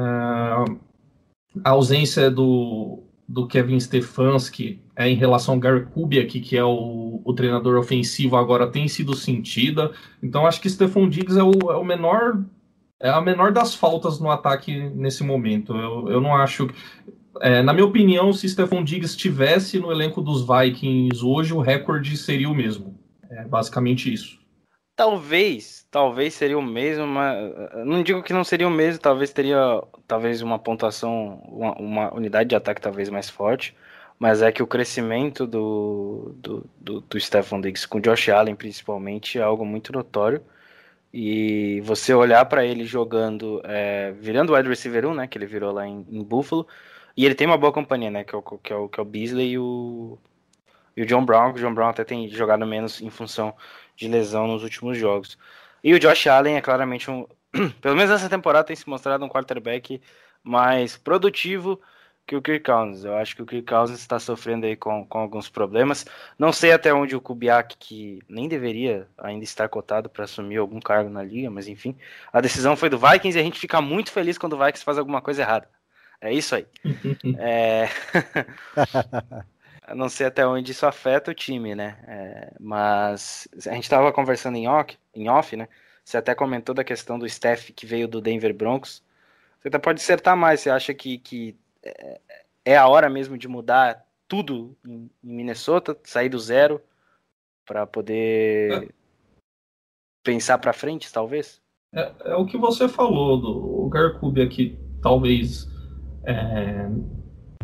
a 1.64 1.70
ausência 1.70 2.30
do, 2.30 3.02
do 3.28 3.46
Kevin 3.46 3.78
Stefanski 3.78 4.80
é, 4.96 5.08
em 5.08 5.14
relação 5.14 5.54
ao 5.54 5.60
Gary 5.60 5.84
Kubiak, 5.84 6.40
que 6.40 6.56
é 6.56 6.64
o, 6.64 7.20
o, 7.22 7.34
treinador 7.34 7.78
ofensivo 7.78 8.36
agora, 8.36 8.66
tem 8.66 8.88
sido 8.88 9.14
sentida. 9.14 9.92
Então 10.22 10.46
acho 10.46 10.60
que 10.60 10.70
Stephon 10.70 11.08
Diggs 11.08 11.38
é 11.38 11.42
o, 11.42 11.70
é 11.70 11.76
o 11.76 11.84
menor 11.84 12.42
é 13.00 13.10
a 13.10 13.20
menor 13.20 13.52
das 13.52 13.74
faltas 13.74 14.18
no 14.18 14.30
ataque 14.30 14.76
nesse 14.90 15.22
momento. 15.22 15.76
Eu, 15.76 16.08
eu 16.08 16.20
não 16.20 16.34
acho. 16.34 16.68
É, 17.40 17.62
na 17.62 17.72
minha 17.72 17.86
opinião, 17.86 18.32
se 18.32 18.48
Stephon 18.48 18.82
Diggs 18.82 19.14
estivesse 19.14 19.78
no 19.78 19.92
elenco 19.92 20.20
dos 20.20 20.44
Vikings 20.44 21.24
hoje, 21.24 21.54
o 21.54 21.60
recorde 21.60 22.16
seria 22.16 22.48
o 22.48 22.54
mesmo. 22.54 22.98
É 23.30 23.44
basicamente 23.44 24.12
isso. 24.12 24.38
Talvez, 24.96 25.77
talvez 25.90 26.34
seria 26.34 26.58
o 26.58 26.62
mesmo, 26.62 27.06
mas 27.06 27.36
não 27.84 28.02
digo 28.02 28.22
que 28.22 28.32
não 28.32 28.44
seria 28.44 28.68
o 28.68 28.70
mesmo, 28.70 29.00
talvez 29.00 29.32
teria 29.32 29.82
talvez 30.06 30.42
uma 30.42 30.58
pontuação, 30.58 31.42
uma, 31.48 31.72
uma 31.78 32.14
unidade 32.14 32.50
de 32.50 32.56
ataque 32.56 32.80
talvez 32.80 33.08
mais 33.08 33.30
forte, 33.30 33.76
mas 34.18 34.42
é 34.42 34.52
que 34.52 34.62
o 34.62 34.66
crescimento 34.66 35.46
do, 35.46 36.34
do, 36.38 36.66
do, 36.78 37.00
do 37.02 37.20
Stephon 37.20 37.60
Diggs 37.60 37.86
com 37.86 38.00
Josh 38.00 38.28
Allen 38.28 38.56
principalmente 38.56 39.38
é 39.38 39.42
algo 39.42 39.64
muito 39.64 39.92
notório. 39.92 40.42
E 41.12 41.80
você 41.82 42.12
olhar 42.12 42.44
para 42.46 42.64
ele 42.66 42.84
jogando, 42.84 43.62
é, 43.64 44.12
virando 44.12 44.52
o 44.52 44.56
wide 44.56 44.68
receiver 44.68 45.06
1, 45.06 45.14
né, 45.14 45.26
que 45.26 45.38
ele 45.38 45.46
virou 45.46 45.72
lá 45.72 45.86
em, 45.86 46.06
em, 46.10 46.22
Buffalo, 46.22 46.66
e 47.16 47.24
ele 47.24 47.34
tem 47.34 47.46
uma 47.46 47.56
boa 47.56 47.72
companhia, 47.72 48.10
né, 48.10 48.24
que 48.24 48.34
é 48.34 48.38
o, 48.38 48.42
que 48.42 48.72
é 48.72 48.76
o, 48.76 48.88
que 48.88 49.00
é 49.00 49.02
o 49.02 49.06
Beasley 49.06 49.52
e 49.52 49.58
o, 49.58 50.18
e 50.96 51.02
o 51.02 51.06
John 51.06 51.24
Brown, 51.24 51.52
que 51.52 51.60
o 51.60 51.62
John 51.62 51.74
Brown 51.74 51.88
até 51.88 52.04
tem 52.04 52.28
jogado 52.28 52.66
menos 52.66 53.00
em 53.00 53.10
função 53.10 53.54
de 53.96 54.06
lesão 54.08 54.46
nos 54.46 54.62
últimos 54.62 54.98
jogos. 54.98 55.38
E 55.82 55.94
o 55.94 55.98
Josh 55.98 56.26
Allen 56.26 56.56
é 56.56 56.60
claramente 56.60 57.10
um, 57.10 57.26
pelo 57.80 57.96
menos 57.96 58.10
nessa 58.10 58.28
temporada 58.28 58.66
tem 58.66 58.76
se 58.76 58.88
mostrado 58.88 59.24
um 59.24 59.28
quarterback 59.28 60.00
mais 60.42 60.96
produtivo, 60.96 61.80
que 62.26 62.36
o 62.36 62.42
Kirk 62.42 62.64
Cousins. 62.64 63.04
Eu 63.04 63.16
acho 63.16 63.34
que 63.34 63.42
o 63.42 63.46
Kirk 63.46 63.66
Cousins 63.66 64.00
está 64.00 64.18
sofrendo 64.18 64.66
aí 64.66 64.76
com, 64.76 65.04
com 65.06 65.18
alguns 65.18 65.48
problemas. 65.48 66.04
Não 66.38 66.52
sei 66.52 66.72
até 66.72 66.92
onde 66.92 67.16
o 67.16 67.20
Kubiak, 67.20 67.76
que 67.78 68.20
nem 68.28 68.46
deveria 68.46 69.08
ainda 69.16 69.44
estar 69.44 69.68
cotado 69.68 70.10
para 70.10 70.24
assumir 70.24 70.58
algum 70.58 70.78
cargo 70.78 71.08
na 71.08 71.22
liga, 71.22 71.50
mas 71.50 71.66
enfim, 71.66 71.96
a 72.30 72.40
decisão 72.40 72.76
foi 72.76 72.90
do 72.90 72.98
Vikings 72.98 73.36
e 73.36 73.40
a 73.40 73.44
gente 73.44 73.58
fica 73.58 73.80
muito 73.80 74.12
feliz 74.12 74.36
quando 74.36 74.52
o 74.52 74.58
Vikings 74.58 74.84
faz 74.84 74.98
alguma 74.98 75.22
coisa 75.22 75.42
errada. 75.42 75.68
É 76.20 76.32
isso 76.32 76.54
aí. 76.54 76.66
é... 77.38 77.88
não 79.94 80.08
sei 80.08 80.26
até 80.26 80.46
onde 80.46 80.72
isso 80.72 80.86
afeta 80.86 81.30
o 81.30 81.34
time, 81.34 81.74
né? 81.74 81.98
É... 82.06 82.52
mas 82.60 83.48
a 83.66 83.74
gente 83.74 83.84
estava 83.84 84.12
conversando 84.12 84.56
em 84.56 84.68
off, 84.68 84.98
em 85.14 85.28
off, 85.28 85.56
né? 85.56 85.68
Você 86.04 86.16
até 86.16 86.34
comentou 86.34 86.74
da 86.74 86.84
questão 86.84 87.18
do 87.18 87.28
Steph 87.28 87.70
que 87.70 87.84
veio 87.84 88.08
do 88.08 88.20
Denver 88.20 88.54
Broncos. 88.54 89.02
Você 89.60 89.68
até 89.68 89.78
pode 89.78 90.00
acertar 90.00 90.36
mais. 90.36 90.60
Você 90.60 90.70
acha 90.70 90.94
que, 90.94 91.18
que 91.18 91.56
é 92.64 92.76
a 92.76 92.86
hora 92.86 93.08
mesmo 93.08 93.38
de 93.38 93.48
mudar 93.48 94.06
tudo 94.26 94.76
em, 94.86 95.10
Minnesota, 95.22 95.96
sair 96.04 96.28
do 96.28 96.38
zero 96.38 96.80
para 97.66 97.86
poder 97.86 98.84
é. 98.84 98.88
pensar 100.22 100.58
para 100.58 100.72
frente, 100.72 101.12
talvez? 101.12 101.62
É, 101.94 102.12
é, 102.26 102.34
o 102.34 102.44
que 102.44 102.58
você 102.58 102.88
falou 102.88 103.40
do 103.40 103.84
o 103.84 103.88
Garcubia 103.88 104.46
que 104.48 104.78
talvez 105.00 105.66
é, 106.24 106.86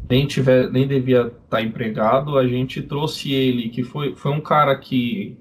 nem 0.09 0.27
tiver, 0.27 0.71
nem 0.71 0.87
devia 0.87 1.27
estar 1.27 1.39
tá 1.49 1.63
empregado. 1.63 2.39
A 2.39 2.47
gente 2.47 2.83
trouxe 2.83 3.33
ele, 3.33 3.69
que 3.69 3.83
foi, 3.83 4.15
foi 4.15 4.33
um 4.33 4.41
cara 4.41 4.77
que 4.77 5.37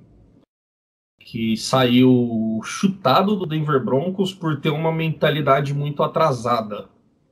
que 1.26 1.56
saiu 1.56 2.60
chutado 2.64 3.36
do 3.36 3.46
Denver 3.46 3.84
Broncos 3.84 4.34
por 4.34 4.60
ter 4.60 4.70
uma 4.70 4.92
mentalidade 4.92 5.74
muito 5.74 6.04
atrasada 6.04 6.90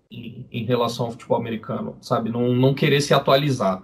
em, 0.10 0.48
em, 0.52 0.64
relação 0.64 1.06
ao 1.08 1.12
futebol 1.12 1.38
americano, 1.38 1.98
sabe? 2.02 2.30
Não, 2.30 2.56
não 2.56 2.74
querer 2.74 3.02
se 3.02 3.14
atualizar. 3.14 3.84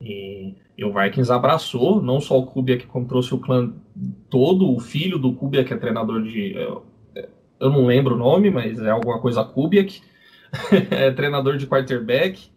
E, 0.00 0.54
e 0.78 0.84
o 0.84 0.92
Vikings 0.92 1.30
abraçou, 1.30 2.00
não 2.00 2.20
só 2.20 2.38
o 2.38 2.46
Kubiak, 2.46 2.86
como 2.86 3.06
trouxe 3.06 3.34
o 3.34 3.38
clã 3.38 3.72
todo, 4.30 4.72
o 4.72 4.80
filho 4.80 5.18
do 5.18 5.34
Kubiak, 5.34 5.68
que 5.68 5.74
é 5.74 5.76
treinador 5.76 6.22
de. 6.22 6.52
Eu, 6.54 6.86
eu 7.58 7.68
não 7.68 7.86
lembro 7.86 8.14
o 8.14 8.18
nome, 8.18 8.50
mas 8.50 8.80
é 8.80 8.90
alguma 8.90 9.20
coisa 9.20 9.44
Kubiak. 9.44 10.02
é 10.90 11.10
treinador 11.10 11.56
de 11.56 11.66
quarterback. 11.66 12.50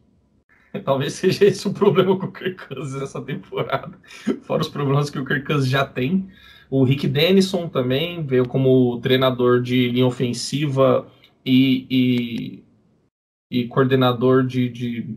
Talvez 0.84 1.14
seja 1.14 1.46
esse 1.46 1.68
o 1.68 1.74
problema 1.74 2.18
com 2.18 2.26
o 2.26 2.32
Kirk 2.32 2.68
Cousins 2.68 3.02
essa 3.02 3.22
temporada. 3.22 3.98
Fora 4.44 4.62
os 4.62 4.70
problemas 4.70 5.10
que 5.10 5.20
o 5.20 5.26
Kirk 5.26 5.46
Cousins 5.46 5.70
já 5.70 5.86
tem. 5.86 6.30
O 6.70 6.84
Rick 6.84 7.08
Dennison 7.08 7.70
também 7.70 8.26
veio 8.26 8.48
como 8.48 9.00
treinador 9.00 9.62
de 9.62 9.90
linha 9.90 10.08
ofensiva 10.08 11.08
e, 11.46 11.86
e, 11.90 12.64
e 13.52 13.68
coordenador 13.68 14.44
de, 14.44 14.70
de, 14.70 15.16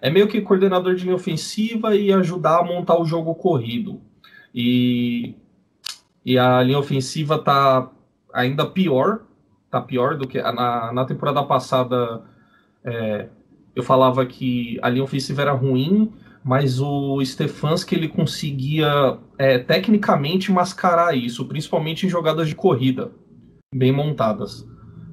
É 0.00 0.08
meio 0.08 0.26
que 0.26 0.40
coordenador 0.40 0.94
de 0.94 1.04
linha 1.04 1.16
ofensiva 1.16 1.94
e 1.94 2.10
ajudar 2.10 2.60
a 2.60 2.64
montar 2.64 2.98
o 2.98 3.04
jogo 3.04 3.34
corrido. 3.34 4.00
E, 4.54 5.34
e 6.24 6.38
a 6.38 6.62
linha 6.62 6.78
ofensiva 6.78 7.38
tá 7.38 7.92
ainda 8.32 8.64
pior. 8.64 9.27
Tá 9.70 9.80
pior 9.80 10.16
do 10.16 10.26
que. 10.26 10.40
Na, 10.40 10.92
na 10.92 11.04
temporada 11.04 11.42
passada 11.42 12.22
é, 12.84 13.28
eu 13.74 13.82
falava 13.82 14.24
que 14.26 14.78
a 14.82 14.88
linha 14.88 15.04
ofensiva 15.04 15.42
era 15.42 15.52
ruim, 15.52 16.12
mas 16.42 16.80
o 16.80 17.22
Stefanski 17.24 17.94
ele 17.94 18.08
conseguia 18.08 19.18
é, 19.36 19.58
tecnicamente 19.58 20.50
mascarar 20.50 21.16
isso, 21.16 21.44
principalmente 21.44 22.06
em 22.06 22.08
jogadas 22.08 22.48
de 22.48 22.54
corrida 22.54 23.12
bem 23.74 23.92
montadas. 23.92 24.66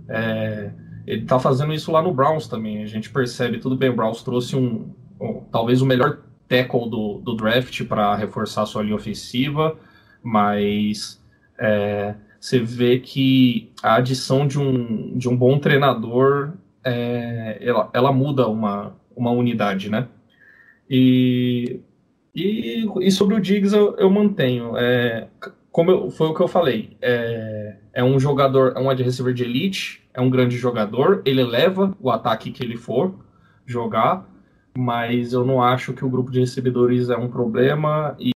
É, 0.09 0.71
ele 1.05 1.23
está 1.23 1.39
fazendo 1.39 1.73
isso 1.73 1.91
lá 1.91 2.01
no 2.01 2.13
Browns 2.13 2.47
também. 2.47 2.83
A 2.83 2.87
gente 2.87 3.09
percebe, 3.09 3.59
tudo 3.59 3.75
bem, 3.75 3.89
o 3.89 3.95
Browns 3.95 4.23
trouxe 4.23 4.55
um, 4.55 4.93
um 5.19 5.41
talvez 5.51 5.81
o 5.81 5.85
melhor 5.85 6.19
tackle 6.47 6.89
do, 6.89 7.21
do 7.23 7.35
draft 7.35 7.83
para 7.85 8.15
reforçar 8.15 8.65
sua 8.65 8.83
linha 8.83 8.95
ofensiva, 8.95 9.77
mas 10.23 11.21
é, 11.59 12.15
você 12.45 12.59
vê 12.59 12.99
que 12.99 13.71
a 13.81 13.95
adição 13.95 14.45
de 14.45 14.59
um, 14.59 15.17
de 15.17 15.27
um 15.27 15.35
bom 15.35 15.57
treinador 15.57 16.53
é, 16.83 17.57
ela, 17.59 17.89
ela 17.91 18.11
muda 18.11 18.47
uma, 18.47 18.95
uma 19.15 19.31
unidade, 19.31 19.89
né? 19.89 20.07
E, 20.87 21.79
e, 22.35 22.85
e 23.01 23.11
sobre 23.11 23.33
o 23.35 23.41
Diggs 23.41 23.75
eu, 23.75 23.95
eu 23.97 24.11
mantenho. 24.11 24.77
É, 24.77 25.27
como 25.71 25.89
eu, 25.89 26.11
foi 26.11 26.27
o 26.27 26.35
que 26.35 26.41
eu 26.41 26.47
falei, 26.47 26.95
é, 27.01 27.77
é 27.91 28.03
um 28.03 28.19
jogador, 28.19 28.73
é 28.75 28.79
um 28.79 28.89
wide 28.89 29.01
receiver 29.01 29.33
de 29.33 29.43
elite, 29.43 30.07
é 30.13 30.21
um 30.21 30.29
grande 30.29 30.55
jogador, 30.55 31.23
ele 31.25 31.43
leva 31.43 31.97
o 31.99 32.11
ataque 32.11 32.51
que 32.51 32.63
ele 32.63 32.77
for 32.77 33.15
jogar, 33.65 34.29
mas 34.77 35.33
eu 35.33 35.43
não 35.43 35.63
acho 35.63 35.93
que 35.93 36.05
o 36.05 36.09
grupo 36.09 36.29
de 36.29 36.41
recebedores 36.41 37.09
é 37.09 37.17
um 37.17 37.27
problema 37.27 38.15
e 38.19 38.29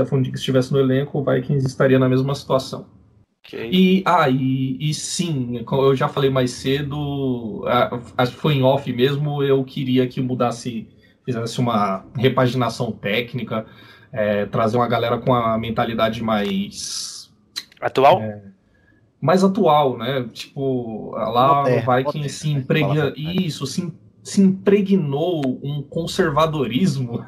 se 0.00 0.02
a 0.02 0.06
Fundix 0.06 0.38
estivesse 0.38 0.72
no 0.72 0.78
elenco, 0.78 1.18
o 1.18 1.24
Vikings 1.24 1.66
estaria 1.66 1.98
na 1.98 2.08
mesma 2.08 2.36
situação. 2.36 2.97
Okay. 3.46 3.70
E, 3.72 4.02
ah, 4.04 4.28
e, 4.28 4.76
e, 4.78 4.92
sim, 4.92 5.64
eu 5.70 5.96
já 5.96 6.06
falei 6.06 6.28
mais 6.28 6.50
cedo, 6.50 7.64
acho 8.16 8.32
que 8.32 8.38
foi 8.38 8.54
em 8.54 8.62
off 8.62 8.92
mesmo, 8.92 9.42
eu 9.42 9.64
queria 9.64 10.06
que 10.06 10.20
mudasse, 10.20 10.86
fizesse 11.24 11.58
uma 11.58 12.04
repaginação 12.14 12.92
técnica, 12.92 13.64
é, 14.12 14.44
trazer 14.46 14.76
uma 14.76 14.88
galera 14.88 15.18
com 15.18 15.34
a 15.34 15.56
mentalidade 15.56 16.22
mais. 16.22 17.30
Atual? 17.80 18.20
É, 18.20 18.42
mais 19.20 19.42
atual, 19.42 19.96
né? 19.96 20.28
Tipo, 20.32 21.12
lá 21.16 21.62
moderno, 21.62 21.76
no 21.76 21.80
Viking 21.80 22.04
moderno, 22.04 22.28
se 22.28 22.50
impregna. 22.50 23.12
Isso, 23.16 23.66
se, 23.66 23.92
se 24.22 24.40
impregnou 24.40 25.58
um 25.62 25.82
conservadorismo. 25.82 27.24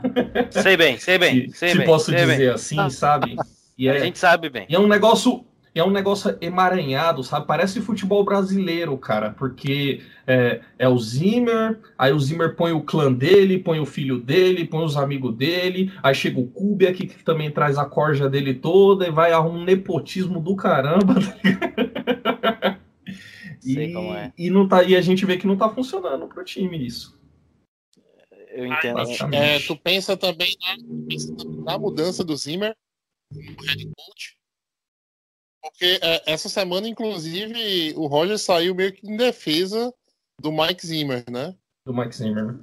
Sei 0.50 0.76
bem, 0.76 0.98
sei 0.98 1.18
bem. 1.18 1.48
se, 1.50 1.56
sei 1.58 1.68
se 1.70 1.78
bem, 1.78 1.86
posso 1.86 2.06
sei 2.06 2.14
dizer 2.16 2.36
bem. 2.36 2.48
assim, 2.48 2.90
sabe? 2.90 3.36
E 3.76 3.88
é, 3.88 3.96
a 3.96 4.00
gente 4.00 4.18
sabe 4.18 4.48
bem. 4.48 4.66
E 4.68 4.74
é 4.74 4.78
um 4.78 4.86
negócio 4.86 5.44
é 5.74 5.84
um 5.84 5.90
negócio 5.90 6.36
emaranhado, 6.40 7.22
sabe? 7.22 7.46
Parece 7.46 7.80
futebol 7.80 8.24
brasileiro, 8.24 8.96
cara, 8.98 9.30
porque 9.30 10.02
é, 10.26 10.60
é, 10.78 10.88
o 10.88 10.98
Zimmer, 10.98 11.78
aí 11.96 12.12
o 12.12 12.18
Zimmer 12.18 12.56
põe 12.56 12.72
o 12.72 12.82
clã 12.82 13.12
dele, 13.12 13.58
põe 13.58 13.78
o 13.78 13.86
filho 13.86 14.18
dele, 14.18 14.66
põe 14.66 14.84
os 14.84 14.96
amigos 14.96 15.34
dele, 15.36 15.92
aí 16.02 16.14
chega 16.14 16.40
o 16.40 16.48
Kubiak 16.48 17.06
que 17.06 17.24
também 17.24 17.50
traz 17.50 17.78
a 17.78 17.84
corja 17.84 18.28
dele 18.28 18.54
toda 18.54 19.06
e 19.06 19.10
vai 19.10 19.32
arrumar 19.32 19.58
um 19.58 19.64
nepotismo 19.64 20.40
do 20.40 20.56
caramba. 20.56 21.14
Sei 23.60 23.90
e, 23.90 23.92
como 23.92 24.14
é. 24.14 24.32
E, 24.36 24.50
não 24.50 24.66
tá, 24.66 24.82
e 24.82 24.96
a 24.96 25.00
gente 25.00 25.24
vê 25.24 25.36
que 25.36 25.46
não 25.46 25.56
tá 25.56 25.68
funcionando 25.68 26.26
pro 26.26 26.44
time 26.44 26.84
isso. 26.84 27.18
Eu 28.48 28.66
entendo. 28.66 28.98
É, 29.32 29.60
tu 29.60 29.76
pensa 29.76 30.16
também 30.16 30.56
na, 30.60 30.76
pensa 31.08 31.32
na 31.64 31.78
mudança 31.78 32.24
do 32.24 32.36
Zimmer, 32.36 32.74
o 33.32 33.62
head 33.64 33.84
coach, 33.96 34.39
Porque 35.62 35.98
é, 36.02 36.22
essa 36.26 36.48
semana, 36.48 36.88
inclusive, 36.88 37.94
o 37.96 38.06
Roger 38.06 38.38
saiu 38.38 38.74
meio 38.74 38.92
que 38.92 39.06
em 39.06 39.16
defesa 39.16 39.92
do 40.40 40.50
Mike 40.50 40.86
Zimmer, 40.86 41.24
né? 41.30 41.54
Do 41.84 41.92
Mike 41.92 42.16
Zimmer. 42.16 42.58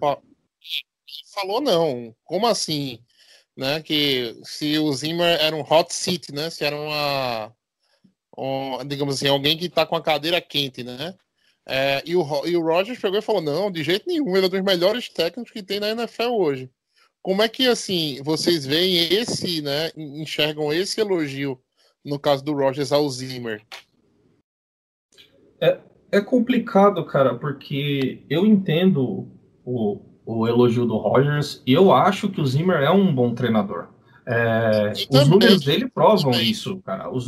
Falou 1.34 1.62
não. 1.62 2.16
Como 2.24 2.48
assim? 2.48 3.00
Né? 3.56 3.82
Que 3.82 4.40
se 4.44 4.78
o 4.80 4.92
Zimmer 4.94 5.40
era 5.40 5.56
um 5.56 5.62
hot 5.62 5.94
seat, 5.94 6.32
né? 6.32 6.50
Se 6.50 6.64
era 6.64 6.76
uma, 6.76 7.54
um, 8.38 8.86
digamos 8.86 9.16
assim, 9.16 9.28
alguém 9.28 9.58
que 9.58 9.70
tá 9.70 9.86
com 9.86 9.96
a 9.96 10.02
cadeira 10.02 10.42
quente, 10.42 10.84
né? 10.84 11.16
É, 11.70 12.02
e, 12.06 12.16
o, 12.16 12.48
e 12.48 12.56
o 12.56 12.62
Rogers 12.62 13.00
pegou 13.00 13.20
e 13.20 13.22
falou: 13.22 13.42
não, 13.42 13.70
de 13.70 13.84
jeito 13.84 14.08
nenhum, 14.08 14.36
ele 14.36 14.46
é 14.46 14.48
um 14.48 14.52
dos 14.52 14.62
melhores 14.62 15.10
técnicos 15.10 15.52
que 15.52 15.62
tem 15.62 15.80
na 15.80 15.90
NFL 15.90 16.30
hoje. 16.32 16.72
Como 17.22 17.42
é 17.44 17.50
que 17.50 17.68
assim 17.68 18.22
vocês 18.24 18.66
veem 18.66 19.14
esse, 19.14 19.62
né? 19.62 19.92
Enxergam 19.98 20.72
esse 20.72 21.00
elogio 21.00 21.62
no 22.08 22.18
caso 22.18 22.44
do 22.44 22.54
Rogers 22.54 22.92
ao 22.92 23.08
Zimmer? 23.10 23.62
É, 25.60 25.80
é 26.12 26.22
complicado, 26.22 27.06
cara, 27.06 27.36
porque 27.36 28.24
eu 28.30 28.46
entendo 28.46 29.28
o, 29.66 30.02
o 30.26 30.48
elogio 30.48 30.86
do 30.86 30.98
Rogers 30.98 31.62
e 31.66 31.74
eu 31.74 31.92
acho 31.94 32.30
que 32.30 32.40
o 32.40 32.46
Zimmer 32.46 32.78
é 32.78 32.90
um 32.90 33.14
bom 33.14 33.36
treinador. 33.36 33.90
É, 34.26 34.94
os 35.10 35.28
números 35.28 35.64
dele 35.64 35.90
provam 35.90 36.32
isso, 36.32 36.82
cara. 36.82 37.10
Os, 37.10 37.28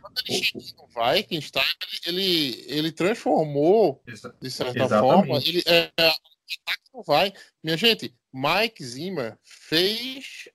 quando 0.00 0.18
ele 0.28 0.42
chegou 0.42 0.88
no 0.94 1.14
Vikings, 1.14 1.52
tá, 1.52 1.64
ele, 2.06 2.64
ele 2.68 2.92
transformou, 2.92 4.02
de 4.40 4.50
certa 4.50 4.84
Exatamente. 4.84 5.00
forma, 5.00 5.38
ele, 5.38 5.62
é, 5.66 5.90
não 6.92 7.02
vai. 7.02 7.32
Minha 7.62 7.76
gente, 7.76 8.14
Mike 8.32 8.84
Zimmer 8.84 9.38
fez 9.42 10.48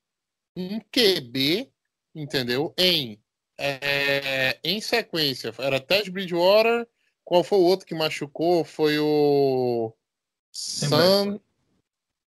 um 0.55 0.79
QB, 0.79 1.71
entendeu? 2.15 2.73
Em, 2.77 3.19
é, 3.57 4.59
em 4.63 4.81
sequência. 4.81 5.53
Era 5.57 5.79
Ted 5.79 6.09
Bridgewater. 6.09 6.87
Qual 7.23 7.43
foi 7.43 7.57
o 7.57 7.63
outro 7.63 7.85
que 7.85 7.95
machucou? 7.95 8.63
Foi 8.63 8.99
o 8.99 9.93
Sam. 10.51 11.39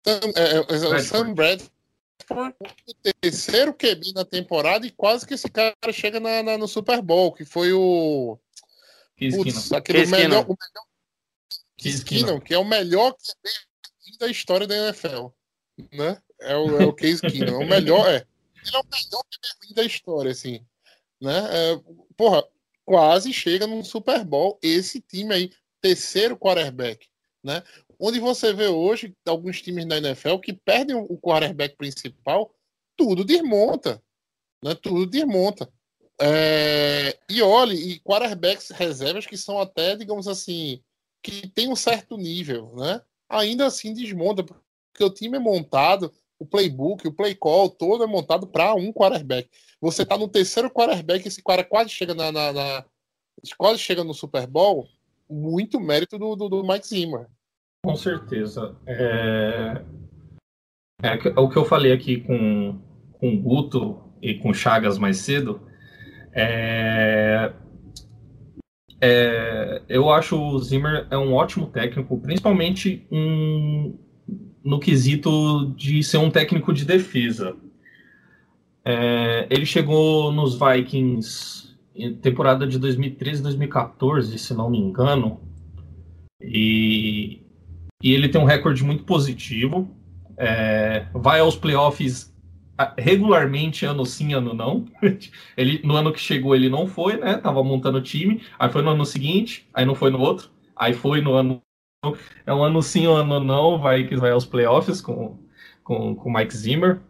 Sam, 0.04 0.20
é, 0.35 0.96
é, 0.96 1.02
Sam 1.02 1.35
Bradford 1.35 2.54
o 2.87 3.12
terceiro 3.20 3.72
QB 3.72 4.12
na 4.14 4.24
temporada 4.24 4.87
e 4.87 4.90
quase 4.90 5.26
que 5.26 5.35
esse 5.35 5.48
cara 5.48 5.74
chega 5.92 6.20
na, 6.20 6.42
na 6.42 6.59
no 6.59 6.68
Super 6.68 7.00
Bowl, 7.00 7.33
que 7.33 7.44
foi 7.44 7.72
o. 7.72 8.38
Putz, 9.18 9.72
aquele 9.72 10.07
melhor, 10.07 10.46
o 10.48 10.57
melhor. 10.57 12.40
que 12.40 12.54
é 12.54 12.59
o 12.59 12.64
melhor 12.64 13.12
QB 13.12 14.18
da 14.18 14.28
história 14.28 14.66
da 14.66 14.76
NFL. 14.76 15.28
Né? 15.92 16.20
É 16.40 16.57
o, 16.57 16.81
é 16.81 16.85
o 16.85 16.92
Case 16.92 17.20
Keenum. 17.20 17.62
É 17.62 17.64
o 17.64 17.68
melhor, 17.68 18.09
é. 18.09 18.26
Ele 18.64 18.76
é 18.76 18.78
o 18.78 18.85
melhor 18.85 19.24
QB 19.24 19.74
da 19.74 19.83
história, 19.85 20.31
assim. 20.31 20.64
Né? 21.20 21.38
É, 21.50 21.81
porra, 22.16 22.44
quase 22.85 23.33
chega 23.33 23.66
num 23.66 23.85
Super 23.85 24.24
Bowl 24.24 24.59
esse 24.62 25.00
time 25.00 25.35
aí, 25.35 25.52
terceiro 25.81 26.37
quarterback. 26.37 27.07
Né? 27.42 27.62
onde 27.98 28.20
você 28.20 28.52
vê 28.52 28.68
hoje 28.68 29.14
alguns 29.26 29.61
times 29.61 29.85
da 29.87 29.98
NFL 29.98 30.38
que 30.38 30.52
perdem 30.52 30.96
o 30.96 31.18
quarterback 31.18 31.76
principal, 31.76 32.54
tudo 32.96 33.24
desmonta. 33.24 34.02
Né? 34.62 34.74
Tudo 34.74 35.07
desmonta. 35.07 35.70
É... 36.20 37.18
E 37.28 37.42
olhe, 37.42 37.74
e 37.74 38.00
quarterbacks 38.00 38.70
reservas 38.70 39.26
que 39.26 39.37
são 39.37 39.59
até, 39.59 39.96
digamos 39.96 40.28
assim, 40.28 40.83
que 41.22 41.48
tem 41.48 41.68
um 41.68 41.76
certo 41.76 42.16
nível, 42.16 42.74
né? 42.76 43.00
Ainda 43.28 43.66
assim 43.66 43.92
desmonta, 43.92 44.42
porque 44.42 45.04
o 45.04 45.11
time 45.11 45.37
é 45.37 45.40
montado, 45.40 46.12
o 46.38 46.46
playbook, 46.46 47.07
o 47.07 47.12
play 47.12 47.35
call, 47.35 47.68
todo 47.68 48.05
é 48.05 48.07
montado 48.07 48.46
para 48.46 48.74
um 48.74 48.92
quarterback. 48.92 49.48
Você 49.81 50.07
tá 50.07 50.16
no 50.16 50.29
terceiro 50.29 50.70
quarterback, 50.70 51.27
esse 51.27 51.42
cara 51.42 51.64
quase 51.64 51.90
chega 51.90 52.14
na, 52.14 52.31
na, 52.31 52.53
na 52.53 52.85
quase 53.57 53.79
chega 53.79 54.05
no 54.05 54.14
Super 54.14 54.46
Bowl, 54.46 54.87
muito 55.29 55.81
mérito 55.81 56.18
do, 56.18 56.35
do, 56.37 56.48
do 56.48 56.66
Mike 56.66 56.87
Zimmer. 56.87 57.27
Com 57.85 57.96
certeza. 57.96 58.77
É... 58.87 59.83
É, 61.03 61.11
é 61.14 61.40
o 61.40 61.48
que 61.48 61.57
eu 61.57 61.64
falei 61.64 61.92
aqui 61.92 62.20
com, 62.20 62.81
com 63.20 63.35
o 63.35 63.40
Guto 63.40 64.03
e 64.20 64.35
com 64.35 64.51
o 64.51 64.55
Chagas 64.55 64.98
mais 64.98 65.18
cedo. 65.18 65.61
É... 66.33 67.53
É... 69.01 69.83
eu 69.88 70.11
acho 70.11 70.37
o 70.37 70.59
Zimmer 70.59 71.07
é 71.11 71.16
um 71.16 71.33
ótimo 71.35 71.68
técnico, 71.68 72.18
principalmente 72.18 73.07
um... 73.11 73.96
no 74.64 74.79
quesito 74.79 75.73
de 75.77 76.03
ser 76.03 76.18
um 76.18 76.31
técnico 76.31 76.73
de 76.73 76.85
defesa. 76.85 77.57
É... 78.85 79.47
ele 79.51 79.66
chegou 79.66 80.33
nos 80.33 80.59
Vikings 80.59 81.77
em 81.94 82.14
temporada 82.14 82.66
de 82.66 82.79
2013, 82.79 83.42
2014, 83.42 84.38
se 84.38 84.55
não 84.55 84.71
me 84.71 84.79
engano, 84.79 85.40
e 86.40 87.42
e 88.03 88.12
ele 88.12 88.29
tem 88.29 88.40
um 88.40 88.44
recorde 88.44 88.85
muito 88.85 89.05
positivo. 89.05 89.90
É, 90.37 91.07
vai 91.12 91.40
aos 91.40 91.57
playoffs 91.57 92.33
regularmente, 92.97 93.85
ano 93.85 94.07
sim, 94.07 94.33
ano 94.35 94.55
não. 94.55 94.85
ele, 95.57 95.81
no 95.83 95.97
ano 95.97 96.12
que 96.12 96.21
chegou, 96.21 96.55
ele 96.55 96.68
não 96.68 96.87
foi, 96.87 97.16
né? 97.16 97.37
Tava 97.38 97.62
montando 97.64 97.99
o 97.99 98.03
time. 98.03 98.42
Aí 98.59 98.71
foi 98.71 98.83
no 98.83 98.90
ano 98.90 99.05
seguinte, 99.05 99.66
aí 99.75 99.85
não 99.85 99.97
foi 99.97 100.11
no 100.11 100.21
outro. 100.21 100.51
Aí 100.77 100.94
foi 100.94 101.21
no 101.21 101.33
ano. 101.35 101.61
É 102.46 102.54
um 102.54 102.62
ano 102.62 102.82
sim, 102.82 103.06
um 103.06 103.14
ano 103.14 103.40
não. 103.40 103.78
Vai 103.78 104.06
que 104.06 104.16
vai 104.16 104.30
aos 104.30 104.46
playoffs 104.46 105.00
com 105.00 105.38
com, 105.88 106.14
com 106.14 106.30
Mike 106.30 106.54
Zimmer. 106.54 107.00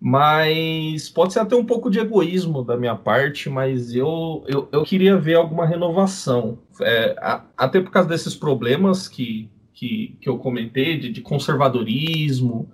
Mas 0.00 1.08
pode 1.08 1.32
ser 1.32 1.40
até 1.40 1.56
um 1.56 1.64
pouco 1.64 1.90
de 1.90 1.98
egoísmo 1.98 2.62
da 2.62 2.76
minha 2.76 2.94
parte, 2.94 3.48
mas 3.48 3.92
eu, 3.94 4.44
eu, 4.46 4.68
eu 4.70 4.84
queria 4.84 5.16
ver 5.16 5.34
alguma 5.34 5.66
renovação. 5.66 6.58
É, 6.82 7.16
até 7.56 7.80
por 7.80 7.90
causa 7.90 8.08
desses 8.08 8.36
problemas 8.36 9.08
que, 9.08 9.50
que, 9.72 10.16
que 10.20 10.28
eu 10.28 10.38
comentei, 10.38 10.98
de, 10.98 11.10
de 11.10 11.20
conservadorismo, 11.20 12.70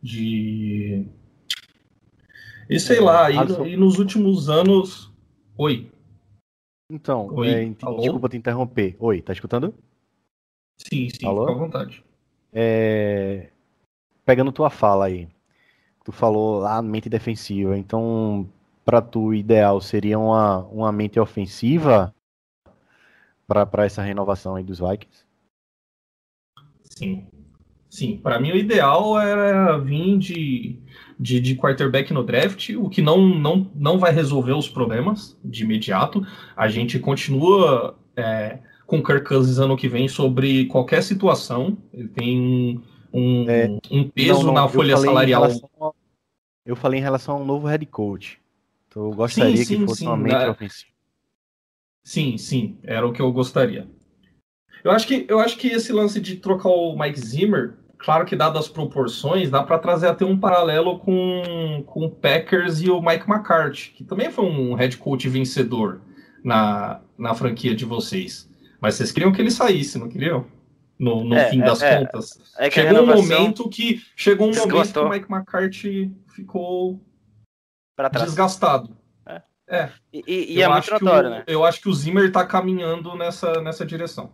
de. 0.00 1.04
E 2.70 2.78
sei 2.78 2.98
é, 2.98 3.00
lá, 3.00 3.30
e, 3.30 3.72
e, 3.72 3.76
nos 3.76 3.98
últimos 3.98 4.48
anos. 4.48 5.10
Oi. 5.58 5.90
Então, 6.88 7.28
Oi, 7.34 7.48
é, 7.48 7.68
desculpa 8.00 8.28
te 8.28 8.36
interromper. 8.36 8.94
Oi, 9.00 9.20
tá 9.20 9.32
escutando? 9.32 9.74
Sim, 10.76 11.08
sim, 11.10 11.26
Alô? 11.26 11.46
fica 11.46 11.52
à 11.52 11.58
vontade. 11.58 12.04
É... 12.52 13.50
Pegando 14.24 14.52
tua 14.52 14.70
fala 14.70 15.06
aí, 15.06 15.28
tu 16.04 16.12
falou 16.12 16.60
lá 16.60 16.76
ah, 16.76 16.82
mente 16.82 17.08
defensiva, 17.08 17.76
então 17.76 18.48
para 18.84 19.00
tu 19.00 19.26
o 19.26 19.34
ideal 19.34 19.80
seria 19.80 20.18
uma, 20.18 20.58
uma 20.66 20.92
mente 20.92 21.18
ofensiva 21.18 22.14
para 23.46 23.84
essa 23.84 24.02
renovação 24.02 24.54
aí 24.56 24.64
dos 24.64 24.78
Vikings? 24.78 25.24
Sim. 26.82 27.26
Sim, 27.92 28.16
para 28.16 28.40
mim 28.40 28.52
o 28.52 28.56
ideal 28.56 29.20
era 29.20 29.76
vir 29.76 30.16
de, 30.16 30.78
de, 31.20 31.38
de, 31.38 31.54
quarterback 31.54 32.10
no 32.10 32.24
draft, 32.24 32.70
o 32.70 32.88
que 32.88 33.02
não, 33.02 33.18
não, 33.28 33.70
não 33.74 33.98
vai 33.98 34.10
resolver 34.10 34.52
os 34.52 34.66
problemas 34.66 35.38
de 35.44 35.64
imediato. 35.64 36.26
A 36.56 36.68
gente 36.68 36.98
continua 36.98 37.98
é, 38.16 38.60
com 38.92 39.02
Kirk 39.02 39.24
Cousins 39.24 39.58
ano 39.58 39.74
que 39.74 39.88
vem 39.88 40.06
sobre 40.06 40.66
qualquer 40.66 41.02
situação. 41.02 41.78
Ele 41.94 42.08
tem 42.08 42.82
um, 43.10 43.48
é, 43.48 43.66
um 43.90 44.06
peso 44.06 44.40
não, 44.40 44.48
não, 44.48 44.52
na 44.52 44.68
folha 44.68 44.98
salarial. 44.98 45.44
A, 45.44 45.90
eu 46.66 46.76
falei 46.76 47.00
em 47.00 47.02
relação 47.02 47.36
ao 47.36 47.44
novo 47.44 47.66
head 47.66 47.86
coach. 47.86 48.38
Então, 48.86 49.04
eu 49.04 49.12
gostaria 49.12 49.56
sim, 49.56 49.64
sim, 49.64 49.78
que 49.78 49.86
fosse 49.86 50.00
sim, 50.00 50.06
uma 50.06 50.16
mente 50.18 50.34
é, 50.34 50.50
ofensiva. 50.50 50.92
Sim, 52.04 52.36
sim, 52.36 52.76
era 52.82 53.06
o 53.06 53.14
que 53.14 53.22
eu 53.22 53.32
gostaria. 53.32 53.88
Eu 54.84 54.90
acho 54.90 55.06
que, 55.06 55.24
eu 55.26 55.38
acho 55.38 55.56
que 55.56 55.68
esse 55.68 55.90
lance 55.90 56.20
de 56.20 56.36
trocar 56.36 56.68
o 56.68 56.94
Mike 56.94 57.18
Zimmer, 57.18 57.78
claro 57.96 58.26
que 58.26 58.36
dado 58.36 58.58
as 58.58 58.68
proporções, 58.68 59.48
dá 59.48 59.62
para 59.62 59.78
trazer 59.78 60.08
até 60.08 60.26
um 60.26 60.38
paralelo 60.38 60.98
com, 60.98 61.82
com 61.86 62.04
o 62.04 62.10
Packers 62.10 62.82
e 62.82 62.90
o 62.90 63.00
Mike 63.00 63.24
McCarthy, 63.26 63.92
que 63.92 64.04
também 64.04 64.30
foi 64.30 64.44
um 64.44 64.74
head 64.74 64.98
coach 64.98 65.26
vencedor 65.30 66.02
na, 66.44 67.00
na 67.16 67.32
franquia 67.32 67.74
de 67.74 67.86
vocês. 67.86 68.51
Mas 68.82 68.96
vocês 68.96 69.12
queriam 69.12 69.30
que 69.30 69.40
ele 69.40 69.50
saísse, 69.52 69.96
não 69.96 70.08
queriam? 70.08 70.44
No, 70.98 71.22
no 71.22 71.36
é, 71.36 71.50
fim 71.50 71.62
é, 71.62 71.64
das 71.64 71.80
é, 71.80 71.98
contas. 71.98 72.52
É 72.58 72.68
chegou 72.68 73.02
um 73.02 73.06
momento 73.06 73.68
que 73.68 74.02
chegou 74.16 74.48
um 74.48 74.54
momento 74.54 74.92
que 74.92 74.98
o 74.98 75.08
Mike 75.08 75.32
McCarthy 75.32 76.12
ficou 76.34 77.00
desgastado. 78.12 78.96
É. 79.24 79.42
é. 79.68 79.92
E, 80.12 80.24
e, 80.26 80.56
e 80.56 80.62
é 80.62 80.68
muito 80.68 80.90
notório, 80.90 81.28
o, 81.28 81.32
né? 81.32 81.44
Eu 81.46 81.64
acho 81.64 81.80
que 81.80 81.88
o 81.88 81.94
Zimmer 81.94 82.24
está 82.24 82.44
caminhando 82.44 83.14
nessa, 83.14 83.62
nessa 83.62 83.86
direção. 83.86 84.32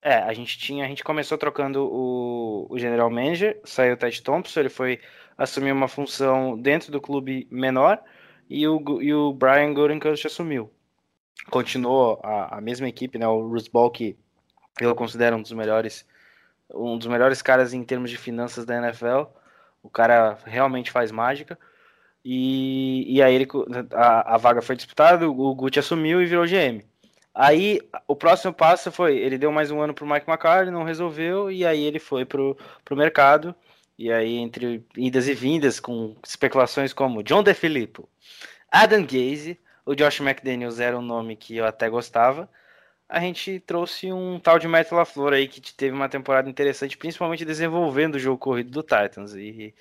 É, 0.00 0.14
a 0.14 0.32
gente 0.32 0.58
tinha, 0.58 0.86
a 0.86 0.88
gente 0.88 1.04
começou 1.04 1.36
trocando 1.36 1.84
o, 1.84 2.66
o 2.70 2.78
general 2.78 3.10
manager, 3.10 3.60
saiu 3.64 3.92
o 3.92 3.96
Ted 3.98 4.22
Thompson, 4.22 4.60
ele 4.60 4.70
foi 4.70 4.98
assumir 5.36 5.72
uma 5.72 5.88
função 5.88 6.58
dentro 6.58 6.90
do 6.90 7.02
clube 7.02 7.46
menor 7.50 8.02
e 8.48 8.66
o, 8.66 9.02
e 9.02 9.12
o 9.12 9.34
Brian 9.34 9.74
Gutekunst 9.74 10.24
assumiu. 10.24 10.70
Continuou 11.48 12.20
a, 12.22 12.58
a 12.58 12.60
mesma 12.60 12.88
equipe, 12.88 13.18
né, 13.18 13.26
o 13.26 13.48
Ball, 13.72 13.90
que 13.90 14.16
eu 14.80 14.94
considero 14.94 15.36
um 15.36 15.42
dos 15.42 15.52
melhores 15.52 16.06
um 16.74 16.96
dos 16.96 17.08
melhores 17.08 17.42
caras 17.42 17.74
em 17.74 17.82
termos 17.82 18.10
de 18.10 18.16
finanças 18.16 18.64
da 18.64 18.76
NFL. 18.76 19.24
O 19.82 19.88
cara 19.90 20.38
realmente 20.44 20.90
faz 20.90 21.10
mágica. 21.10 21.58
E, 22.24 23.16
e 23.16 23.22
aí 23.22 23.34
ele, 23.34 23.48
a, 23.94 24.34
a 24.34 24.36
vaga 24.36 24.60
foi 24.60 24.76
disputada, 24.76 25.28
o 25.28 25.54
Gucci 25.54 25.78
assumiu 25.78 26.22
e 26.22 26.26
virou 26.26 26.46
GM. 26.46 26.84
Aí 27.34 27.80
o 28.06 28.14
próximo 28.14 28.52
passo 28.52 28.92
foi, 28.92 29.16
ele 29.16 29.38
deu 29.38 29.50
mais 29.50 29.70
um 29.70 29.80
ano 29.80 29.94
pro 29.94 30.06
Mike 30.06 30.28
McCarthy, 30.28 30.70
não 30.70 30.82
resolveu, 30.82 31.50
e 31.50 31.64
aí 31.64 31.82
ele 31.82 31.98
foi 31.98 32.24
pro, 32.24 32.56
pro 32.84 32.96
mercado. 32.96 33.54
E 33.98 34.10
aí, 34.10 34.36
entre 34.36 34.84
idas 34.96 35.28
e 35.28 35.34
vindas, 35.34 35.78
com 35.78 36.16
especulações 36.24 36.92
como 36.92 37.22
John 37.22 37.42
DeFilippo, 37.42 38.08
Adam 38.70 39.02
Gaze, 39.02 39.58
o 39.90 39.94
Josh 39.96 40.20
McDaniels 40.20 40.78
era 40.78 40.96
um 40.96 41.02
nome 41.02 41.34
que 41.34 41.56
eu 41.56 41.66
até 41.66 41.88
gostava. 41.90 42.48
A 43.08 43.18
gente 43.18 43.58
trouxe 43.58 44.12
um 44.12 44.38
tal 44.38 44.56
de 44.56 44.68
Matt 44.68 44.92
LaFleur 44.92 45.32
aí 45.32 45.48
que 45.48 45.60
teve 45.74 45.92
uma 45.92 46.08
temporada 46.08 46.48
interessante, 46.48 46.96
principalmente 46.96 47.44
desenvolvendo 47.44 48.14
o 48.14 48.18
jogo 48.20 48.38
corrido 48.38 48.70
do 48.70 48.82
Titans. 48.82 49.34
E 49.34 49.74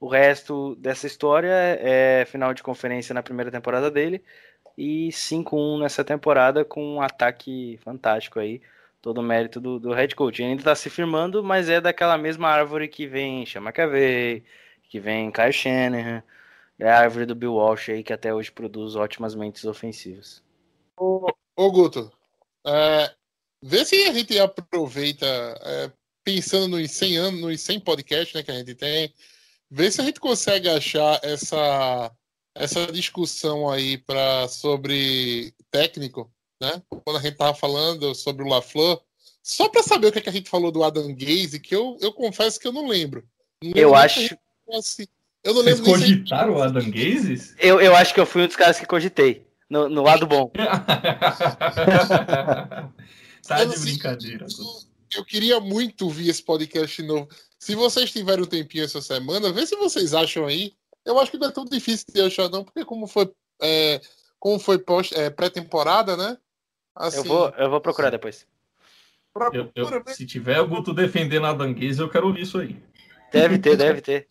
o 0.00 0.08
resto 0.08 0.74
dessa 0.76 1.06
história 1.06 1.52
é 1.78 2.24
final 2.26 2.54
de 2.54 2.62
conferência 2.62 3.12
na 3.12 3.22
primeira 3.22 3.50
temporada 3.50 3.90
dele 3.90 4.24
e 4.78 5.10
5-1 5.10 5.80
nessa 5.80 6.02
temporada 6.02 6.64
com 6.64 6.96
um 6.96 7.02
ataque 7.02 7.78
fantástico 7.84 8.40
aí 8.40 8.62
todo 9.02 9.18
o 9.18 9.22
mérito 9.22 9.60
do, 9.60 9.78
do 9.78 9.92
head 9.92 10.14
coach. 10.16 10.40
Ele 10.40 10.52
ainda 10.52 10.62
está 10.62 10.74
se 10.74 10.88
firmando, 10.88 11.44
mas 11.44 11.68
é 11.68 11.82
daquela 11.82 12.16
mesma 12.16 12.48
árvore 12.48 12.88
que 12.88 13.06
vem 13.06 13.44
Chama 13.44 13.68
McAvey, 13.68 14.42
que 14.88 14.98
vem 14.98 15.30
Kyle 15.30 15.52
Shanahan, 15.52 16.22
é 16.80 16.90
a 16.90 16.98
árvore 16.98 17.26
do 17.26 17.34
Bill 17.34 17.54
Walsh 17.54 17.90
aí 17.90 18.02
que 18.02 18.12
até 18.12 18.32
hoje 18.34 18.50
produz 18.50 18.96
ótimas 18.96 19.34
mentes 19.34 19.64
ofensivas. 19.64 20.42
Ô, 20.98 21.26
ô 21.56 21.70
Guto, 21.70 22.12
é, 22.66 23.14
vê 23.62 23.84
se 23.84 23.96
a 24.04 24.12
gente 24.12 24.38
aproveita, 24.38 25.26
é, 25.26 25.92
pensando 26.24 26.68
nos 26.68 26.90
100 26.90 27.16
anos, 27.16 27.40
nos 27.40 27.60
100 27.60 27.80
podcasts 27.80 28.34
né, 28.34 28.42
que 28.42 28.50
a 28.50 28.58
gente 28.58 28.74
tem, 28.74 29.14
vê 29.70 29.90
se 29.90 30.00
a 30.00 30.04
gente 30.04 30.20
consegue 30.20 30.68
achar 30.68 31.20
essa, 31.22 32.10
essa 32.54 32.86
discussão 32.90 33.70
aí 33.70 33.98
pra, 33.98 34.48
sobre 34.48 35.54
técnico 35.70 36.30
né? 36.60 36.82
Quando 36.88 37.16
a 37.16 37.22
gente 37.22 37.36
tava 37.36 37.54
falando 37.54 38.14
sobre 38.14 38.44
o 38.44 38.48
LaFleur, 38.48 39.00
só 39.42 39.68
para 39.68 39.82
saber 39.82 40.08
o 40.08 40.12
que, 40.12 40.18
é 40.18 40.22
que, 40.22 40.28
a 40.28 40.32
gente 40.32 40.50
falou 40.50 40.70
do 40.70 40.84
Adam 40.84 41.14
Gaze, 41.14 41.58
que 41.58 41.74
eu, 41.74 41.96
eu 42.00 42.12
confesso 42.12 42.60
que 42.60 42.68
eu 42.68 42.72
não 42.72 42.86
lembro. 42.86 43.26
Não 43.64 43.72
eu 43.74 43.94
acho. 43.94 44.36
Eu 45.42 45.54
não 45.54 45.62
Vocês 45.62 45.78
lembro 45.80 45.92
cogitaram 45.92 46.54
o 46.54 46.62
Adam 46.62 46.90
Gaze? 46.90 47.54
Eu, 47.58 47.80
eu 47.80 47.96
acho 47.96 48.12
que 48.12 48.20
eu 48.20 48.26
fui 48.26 48.42
um 48.42 48.46
dos 48.46 48.56
caras 48.56 48.78
que 48.78 48.84
cogitei. 48.86 49.46
No, 49.68 49.88
no 49.88 50.02
lado 50.02 50.26
bom. 50.26 50.50
tá 53.46 53.64
de 53.64 53.78
brincadeira. 53.78 54.46
Eu 55.14 55.24
queria 55.24 55.58
muito 55.60 56.04
ouvir 56.04 56.28
esse 56.28 56.42
podcast 56.42 57.02
novo. 57.02 57.28
Se 57.58 57.74
vocês 57.74 58.10
tiverem 58.10 58.44
um 58.44 58.48
tempinho 58.48 58.84
essa 58.84 59.00
semana, 59.00 59.52
vê 59.52 59.66
se 59.66 59.76
vocês 59.76 60.12
acham 60.12 60.46
aí. 60.46 60.74
Eu 61.04 61.18
acho 61.18 61.30
que 61.30 61.38
não 61.38 61.48
é 61.48 61.52
tão 61.52 61.64
difícil 61.64 62.06
de 62.12 62.20
achar, 62.20 62.50
não, 62.50 62.62
porque 62.62 62.84
como 62.84 63.06
foi, 63.06 63.32
é, 63.62 64.00
como 64.38 64.58
foi 64.58 64.82
é, 65.14 65.30
pré-temporada, 65.30 66.16
né? 66.16 66.36
Assim, 66.94 67.18
eu, 67.18 67.24
vou, 67.24 67.48
eu 67.50 67.70
vou 67.70 67.80
procurar 67.80 68.10
depois. 68.10 68.46
Eu, 69.52 69.70
eu, 69.74 70.04
se 70.08 70.26
tiver 70.26 70.60
o 70.60 70.66
Guto 70.66 70.92
defendendo 70.92 71.46
a 71.46 71.52
Danguese, 71.52 72.00
eu 72.00 72.10
quero 72.10 72.26
ouvir 72.26 72.42
isso 72.42 72.58
aí. 72.58 72.76
Deve 73.32 73.58
ter, 73.58 73.76
deve 73.76 74.00
ter. 74.00 74.26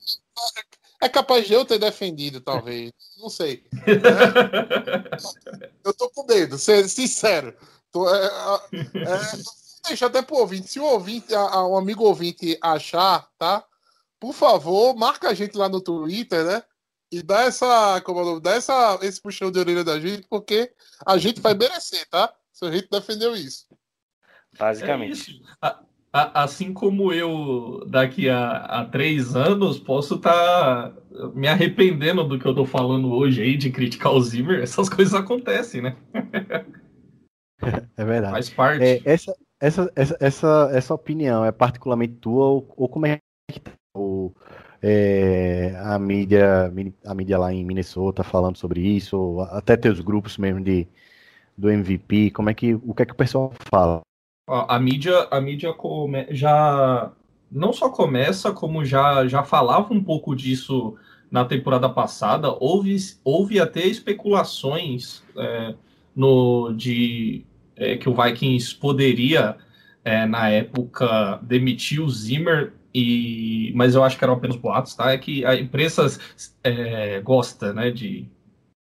É 1.02 1.08
capaz 1.08 1.48
de 1.48 1.54
eu 1.54 1.64
ter 1.66 1.80
defendido, 1.80 2.42
talvez. 2.42 2.92
Não 3.18 3.30
sei. 3.30 3.64
É. 3.88 4.00
eu 5.84 5.94
tô 5.94 6.10
com 6.10 6.26
medo, 6.26 6.58
ser 6.58 6.88
sincero. 6.90 7.56
Tô, 7.92 8.14
é, 8.14 8.26
é, 8.76 9.88
deixa 9.88 10.08
até 10.08 10.22
pro 10.22 10.38
ouvinte. 10.38 10.68
Se 10.68 10.80
o 10.80 10.84
ouvinte, 10.84 11.34
a, 11.34 11.66
um 11.66 11.78
amigo 11.78 12.04
ouvinte 12.04 12.58
achar, 12.62 13.28
tá? 13.38 13.64
Por 14.20 14.34
favor, 14.34 14.96
marca 14.96 15.30
a 15.30 15.34
gente 15.34 15.58
lá 15.58 15.70
no 15.70 15.80
Twitter, 15.80 16.44
né? 16.44 16.64
e 17.12 17.24
dá 17.24 17.42
essa, 17.42 18.00
como 18.02 18.22
é 18.22 18.24
nome, 18.24 18.42
dá 18.42 18.52
essa, 18.52 19.00
esse 19.02 19.22
puxão 19.22 19.52
de 19.52 19.60
orelha 19.60 19.84
da 19.84 20.00
gente, 20.00 20.28
porque 20.28 20.72
a 21.06 21.18
gente 21.18 21.42
vai 21.42 21.54
merecer, 21.54 22.08
tá? 22.10 22.34
Se 22.52 22.66
a 22.66 22.72
gente 22.72 22.88
defendeu 22.90 23.36
isso. 23.36 23.66
Basicamente. 24.58 25.42
É 25.42 25.68
a, 25.68 25.80
assim 26.12 26.74
como 26.74 27.14
eu, 27.14 27.86
daqui 27.88 28.30
a, 28.30 28.58
a 28.58 28.86
três 28.86 29.36
anos, 29.36 29.78
posso 29.80 30.16
estar 30.16 30.92
tá 30.92 30.94
me 31.34 31.48
arrependendo 31.48 32.24
do 32.24 32.40
que 32.40 32.46
eu 32.46 32.56
tô 32.56 32.66
falando 32.66 33.12
hoje 33.12 33.42
aí, 33.42 33.58
de 33.58 33.70
criticar 33.70 34.14
o 34.14 34.22
Zimmer, 34.22 34.62
essas 34.64 34.90
coisas 34.90 35.14
acontecem, 35.14 35.82
né? 35.82 35.96
É 37.98 38.06
verdade. 38.06 38.32
Faz 38.34 38.50
parte. 38.50 38.84
É, 38.84 39.02
essa, 39.06 39.36
essa, 39.60 39.92
essa, 39.96 40.18
essa, 40.20 40.70
essa 40.74 40.94
opinião 40.94 41.44
é 41.44 41.52
particularmente 41.52 42.14
tua, 42.16 42.46
ou, 42.46 42.74
ou 42.78 42.90
como 42.90 43.06
é 43.06 43.20
que 43.52 43.60
tá 43.60 43.72
o 43.96 44.32
é, 44.82 45.76
a 45.78 46.00
mídia 46.00 46.72
a 47.06 47.14
mídia 47.14 47.38
lá 47.38 47.52
em 47.52 47.66
Minnesota 47.66 48.24
falando 48.24 48.58
sobre 48.58 48.80
isso, 48.80 49.42
até 49.52 49.76
teus 49.76 50.00
grupos 50.00 50.38
mesmo 50.38 50.62
de 50.62 50.88
do 51.58 51.70
MVP, 51.70 52.32
como 52.32 52.50
é 52.50 52.54
que 52.54 52.74
o 52.76 52.94
que 52.94 53.04
é 53.04 53.06
que 53.06 53.12
o 53.12 53.18
pessoal 53.18 53.52
fala? 53.70 54.00
A 54.50 54.80
mídia 54.80 55.28
a 55.30 55.40
mídia 55.40 55.74
come, 55.74 56.26
já 56.32 57.12
não 57.52 57.72
só 57.72 57.90
começa 57.90 58.52
como 58.52 58.84
já 58.84 59.28
já 59.28 59.44
falava 59.44 59.94
um 59.94 60.04
pouco 60.04 60.36
disso 60.36 60.96
na 61.32 61.46
temporada 61.46 61.88
passada. 61.90 62.50
Houve 62.60 62.98
houve 63.24 63.60
até 63.60 63.86
especulações 63.86 65.24
é, 65.38 65.76
no 66.16 66.74
de 66.74 67.46
é, 67.76 67.96
que 67.98 68.10
o 68.10 68.16
Vikings 68.16 68.76
poderia 68.76 69.56
é, 70.04 70.26
na 70.26 70.50
época 70.50 71.40
demitir 71.44 72.02
o 72.02 72.10
Zimmer 72.10 72.74
e, 72.94 73.72
mas 73.76 73.96
eu 73.96 74.04
acho 74.04 74.18
que 74.18 74.24
eram 74.24 74.34
apenas 74.34 74.56
boatos, 74.56 74.96
tá? 74.96 75.12
É 75.12 75.18
que 75.18 75.46
a 75.46 75.56
imprensa 75.56 76.08
é, 76.64 77.22
gosta, 77.22 77.72
né, 77.72 77.92
de, 77.92 78.28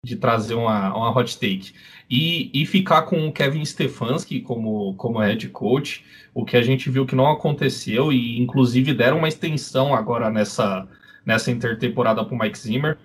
de 0.03 0.15
trazer 0.15 0.55
uma, 0.55 0.95
uma 0.95 1.15
hot 1.15 1.39
take. 1.39 1.73
E, 2.09 2.49
e 2.53 2.65
ficar 2.65 3.03
com 3.03 3.27
o 3.27 3.31
Kevin 3.31 3.63
Stefanski 3.63 4.41
como, 4.41 4.95
como 4.95 5.19
head 5.19 5.47
coach, 5.49 6.03
o 6.33 6.43
que 6.43 6.57
a 6.57 6.61
gente 6.61 6.89
viu 6.89 7.05
que 7.05 7.15
não 7.15 7.29
aconteceu, 7.29 8.11
e 8.11 8.39
inclusive 8.39 8.93
deram 8.93 9.19
uma 9.19 9.27
extensão 9.27 9.93
agora 9.93 10.29
nessa, 10.29 10.87
nessa 11.25 11.51
intertemporada 11.51 12.25
para 12.25 12.35
o 12.35 12.39
Mike 12.39 12.57
Zimmer. 12.57 12.97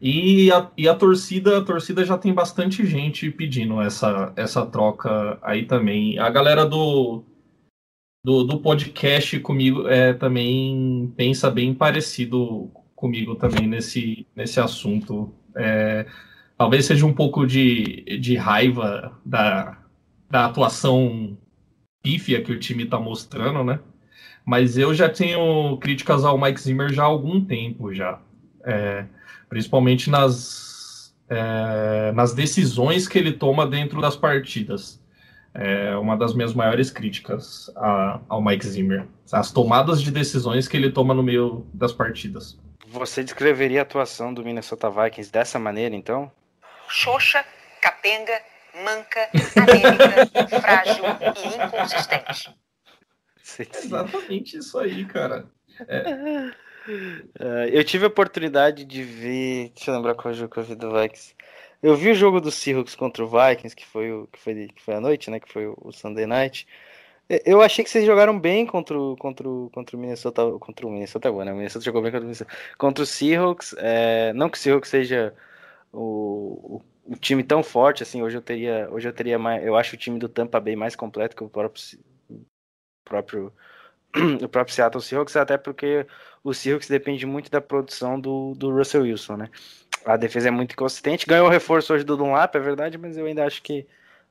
E 0.00 0.50
a, 0.52 0.70
e 0.76 0.88
a 0.88 0.94
torcida, 0.94 1.58
a 1.58 1.64
torcida 1.64 2.04
já 2.04 2.16
tem 2.16 2.32
bastante 2.32 2.86
gente 2.86 3.30
pedindo 3.30 3.80
essa, 3.80 4.32
essa 4.36 4.64
troca 4.64 5.38
aí 5.42 5.64
também. 5.64 6.18
A 6.18 6.30
galera 6.30 6.64
do, 6.64 7.24
do, 8.24 8.44
do 8.44 8.60
podcast 8.60 9.38
comigo 9.40 9.88
é, 9.88 10.12
também 10.12 11.12
pensa 11.16 11.50
bem 11.50 11.74
parecido 11.74 12.70
comigo 12.94 13.34
também 13.34 13.66
nesse, 13.66 14.26
nesse 14.36 14.60
assunto. 14.60 15.32
É, 15.56 16.06
talvez 16.56 16.86
seja 16.86 17.06
um 17.06 17.12
pouco 17.12 17.46
de, 17.46 18.18
de 18.20 18.36
raiva 18.36 19.18
da, 19.24 19.78
da 20.30 20.46
atuação 20.46 21.36
pífia 22.02 22.42
que 22.42 22.52
o 22.52 22.58
time 22.58 22.84
está 22.84 22.98
mostrando, 22.98 23.64
né? 23.64 23.80
Mas 24.44 24.76
eu 24.76 24.94
já 24.94 25.08
tenho 25.08 25.76
críticas 25.78 26.24
ao 26.24 26.38
Mike 26.38 26.60
Zimmer 26.60 26.92
já 26.92 27.02
há 27.02 27.06
algum 27.06 27.42
tempo 27.42 27.94
já. 27.94 28.20
É, 28.62 29.06
principalmente 29.48 30.10
nas, 30.10 31.14
é, 31.28 32.12
nas 32.12 32.34
decisões 32.34 33.08
que 33.08 33.18
ele 33.18 33.32
toma 33.32 33.66
dentro 33.66 34.00
das 34.00 34.16
partidas 34.16 35.02
é 35.54 35.96
uma 35.96 36.16
das 36.16 36.34
minhas 36.34 36.52
maiores 36.52 36.90
críticas 36.90 37.70
a, 37.76 38.20
ao 38.28 38.42
Mike 38.42 38.66
Zimmer. 38.66 39.06
As 39.32 39.52
tomadas 39.52 40.02
de 40.02 40.10
decisões 40.10 40.66
que 40.66 40.76
ele 40.76 40.90
toma 40.90 41.14
no 41.14 41.22
meio 41.22 41.64
das 41.72 41.92
partidas. 41.92 42.58
Você 42.88 43.22
descreveria 43.22 43.80
a 43.80 43.82
atuação 43.82 44.34
do 44.34 44.44
Minnesota 44.44 44.90
Vikings 44.90 45.30
dessa 45.32 45.58
maneira, 45.58 45.94
então? 45.94 46.30
Xoxa, 46.94 47.44
capenga, 47.82 48.40
manca, 48.84 49.28
anêmica, 49.56 50.46
frágil 50.62 51.04
e 51.04 51.64
inconsistente. 51.64 52.54
É 53.58 53.78
exatamente 53.78 54.56
isso 54.58 54.78
aí, 54.78 55.04
cara. 55.04 55.44
É. 55.88 56.52
Uh, 56.86 57.66
eu 57.72 57.82
tive 57.82 58.04
a 58.04 58.08
oportunidade 58.08 58.84
de 58.84 59.02
ver. 59.02 59.72
Deixa 59.74 59.90
eu 59.90 59.96
lembrar 59.96 60.14
qual 60.14 60.32
jogo 60.32 60.54
que 60.54 60.60
eu 60.60 60.62
vi 60.62 60.76
do 60.76 60.92
Vikings. 60.92 61.34
Eu 61.82 61.96
vi 61.96 62.12
o 62.12 62.14
jogo 62.14 62.40
do 62.40 62.52
Seahawks 62.52 62.94
contra 62.94 63.24
o 63.24 63.28
Vikings, 63.28 63.74
que 63.74 63.84
foi, 63.84 64.12
o, 64.12 64.28
que 64.28 64.38
foi, 64.38 64.68
que 64.68 64.80
foi 64.80 64.94
a 64.94 65.00
noite, 65.00 65.32
né? 65.32 65.40
Que 65.40 65.52
foi 65.52 65.66
o, 65.66 65.90
Sunday 65.90 66.26
Night. 66.26 66.64
Eu 67.44 67.60
achei 67.60 67.82
que 67.84 67.90
vocês 67.90 68.06
jogaram 68.06 68.38
bem 68.38 68.64
contra 68.66 68.96
o, 68.96 69.16
contra 69.16 69.48
o, 69.48 69.68
contra 69.70 69.96
o 69.96 70.00
Minnesota. 70.00 70.42
Contra 70.60 70.86
o 70.86 70.90
Minnesota, 70.90 71.28
né? 71.44 71.52
O 71.52 71.56
Minnesota 71.56 71.84
jogou 71.84 72.02
bem 72.02 72.12
contra 72.12 72.24
o 72.24 72.26
Minnesota. 72.26 72.52
Contra 72.78 73.02
o 73.02 73.06
Seahawks. 73.06 73.74
É, 73.78 74.32
não 74.32 74.48
que 74.48 74.56
o 74.56 74.60
Seahawks 74.60 74.90
seja 74.90 75.34
o, 75.94 76.76
o, 76.76 76.82
o, 77.06 77.16
time 77.16 77.42
tão 77.42 77.62
forte 77.62 78.02
assim. 78.02 78.22
Hoje 78.22 78.36
eu 78.36 78.42
teria, 78.42 78.88
hoje 78.90 79.08
eu 79.08 79.12
teria 79.12 79.38
mais. 79.38 79.64
Eu 79.64 79.76
acho 79.76 79.94
o 79.94 79.98
time 79.98 80.18
do 80.18 80.28
Tampa 80.28 80.60
bem 80.60 80.76
mais 80.76 80.96
completo 80.96 81.36
que 81.36 81.44
o 81.44 81.48
próprio, 81.48 81.82
próprio 83.04 83.52
o 84.42 84.48
próprio 84.48 84.74
Seattle 84.74 85.02
Seahawks, 85.02 85.36
até 85.36 85.58
porque 85.58 86.06
o 86.42 86.54
Seahawks 86.54 86.88
depende 86.88 87.26
muito 87.26 87.50
da 87.50 87.60
produção 87.60 88.18
do, 88.20 88.54
do 88.54 88.70
Russell 88.70 89.02
Wilson, 89.02 89.36
né? 89.36 89.50
A 90.04 90.16
defesa 90.16 90.48
é 90.48 90.50
muito 90.50 90.72
inconsistente. 90.72 91.26
Ganhou 91.26 91.48
reforço 91.48 91.94
hoje 91.94 92.04
do 92.04 92.16
Dunlap, 92.16 92.54
é 92.54 92.60
verdade, 92.60 92.98
mas 92.98 93.16
eu 93.16 93.26
ainda 93.26 93.44
acho 93.44 93.62
que 93.62 93.86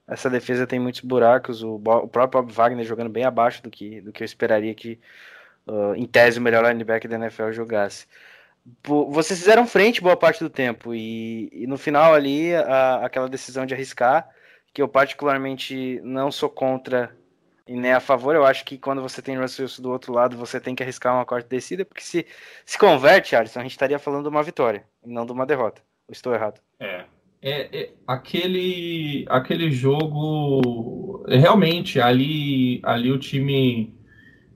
essa 0.07 0.29
defesa 0.29 0.67
tem 0.67 0.79
muitos 0.79 1.01
buracos. 1.01 1.63
O, 1.63 1.75
o 1.75 2.07
próprio 2.07 2.45
Wagner 2.47 2.85
jogando 2.85 3.09
bem 3.09 3.25
abaixo 3.25 3.63
do 3.63 3.69
que, 3.69 4.01
do 4.01 4.11
que 4.11 4.23
eu 4.23 4.25
esperaria 4.25 4.73
que, 4.75 4.99
uh, 5.67 5.95
em 5.95 6.05
tese, 6.05 6.39
o 6.39 6.41
melhor 6.41 6.63
linebacker 6.65 7.09
da 7.09 7.17
NFL 7.17 7.51
jogasse. 7.51 8.05
Vocês 8.85 9.39
fizeram 9.39 9.67
frente 9.67 10.01
boa 10.01 10.15
parte 10.15 10.39
do 10.43 10.49
tempo 10.49 10.93
e, 10.95 11.49
e 11.51 11.67
no 11.67 11.77
final 11.77 12.13
ali 12.13 12.53
a- 12.55 13.05
aquela 13.05 13.27
decisão 13.27 13.65
de 13.65 13.73
arriscar, 13.73 14.29
que 14.73 14.81
eu 14.81 14.87
particularmente 14.87 15.99
não 16.03 16.31
sou 16.31 16.49
contra 16.49 17.15
e 17.67 17.75
nem 17.75 17.93
a 17.93 17.99
favor, 17.99 18.35
eu 18.35 18.45
acho 18.45 18.65
que 18.65 18.77
quando 18.77 19.01
você 19.01 19.21
tem 19.21 19.37
Russell 19.37 19.63
Wilson 19.63 19.81
do 19.81 19.91
outro 19.91 20.13
lado, 20.13 20.35
você 20.35 20.59
tem 20.59 20.75
que 20.75 20.83
arriscar 20.83 21.13
uma 21.13 21.25
quarta 21.25 21.47
descida, 21.47 21.85
porque 21.85 22.01
se 22.03 22.25
se 22.65 22.77
converte, 22.77 23.35
Alisson, 23.35 23.59
a 23.59 23.63
gente 23.63 23.71
estaria 23.71 23.97
falando 23.99 24.23
de 24.23 24.29
uma 24.29 24.43
vitória, 24.43 24.83
e 25.05 25.09
não 25.09 25.25
de 25.25 25.31
uma 25.31 25.45
derrota. 25.45 25.81
Estou 26.09 26.33
errado. 26.33 26.59
É. 26.79 27.05
É, 27.41 27.77
é, 27.77 27.89
aquele, 28.07 29.25
aquele 29.29 29.69
jogo 29.71 31.25
realmente 31.27 31.99
ali, 31.99 32.79
ali 32.83 33.11
o 33.11 33.19
time 33.19 33.93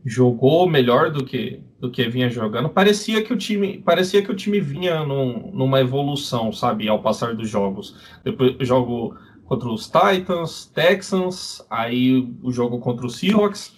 jogou 0.05 0.69
melhor 0.69 1.11
do 1.11 1.25
que 1.25 1.61
do 1.79 1.91
que 1.91 2.07
vinha 2.09 2.29
jogando. 2.29 2.69
Parecia 2.69 3.21
que 3.23 3.31
o 3.33 3.37
time 3.37 3.79
parecia 3.79 4.21
que 4.23 4.31
o 4.31 4.35
time 4.35 4.59
vinha 4.59 5.03
num- 5.03 5.51
numa 5.51 5.79
evolução, 5.79 6.51
sabe, 6.51 6.87
ao 6.87 7.01
passar 7.01 7.35
dos 7.35 7.49
jogos. 7.49 7.95
Depois 8.23 8.55
jogo 8.67 9.15
contra 9.45 9.69
os 9.69 9.85
Titans, 9.89 10.65
Texans, 10.65 11.65
aí 11.69 12.27
o 12.43 12.51
jogo 12.51 12.79
contra 12.79 13.05
os 13.05 13.15
Seahawks. 13.17 13.75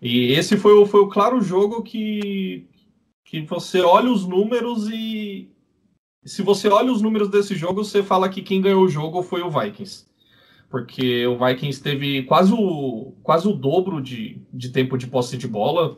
E 0.00 0.32
esse 0.32 0.56
foi, 0.56 0.72
o- 0.74 0.86
foi 0.86 1.00
o 1.00 1.08
claro 1.08 1.40
jogo 1.42 1.82
que 1.82 2.66
que 3.24 3.42
você 3.42 3.80
olha 3.80 4.10
os 4.10 4.26
números 4.26 4.88
e 4.90 5.48
se 6.24 6.42
você 6.42 6.68
olha 6.68 6.92
os 6.92 7.00
números 7.00 7.28
desse 7.28 7.54
jogo, 7.54 7.84
você 7.84 8.02
fala 8.02 8.28
que 8.28 8.42
quem 8.42 8.60
ganhou 8.60 8.82
o 8.84 8.88
jogo 8.88 9.22
foi 9.22 9.40
o 9.42 9.50
Vikings. 9.50 10.06
Porque 10.68 11.26
o 11.26 11.38
Vikings 11.38 11.82
teve 11.82 12.22
quase 12.24 12.52
o, 12.52 13.14
quase 13.22 13.46
o 13.48 13.52
dobro 13.52 14.00
de, 14.00 14.40
de 14.52 14.70
tempo 14.70 14.98
de 14.98 15.06
posse 15.06 15.36
de 15.36 15.46
bola. 15.48 15.96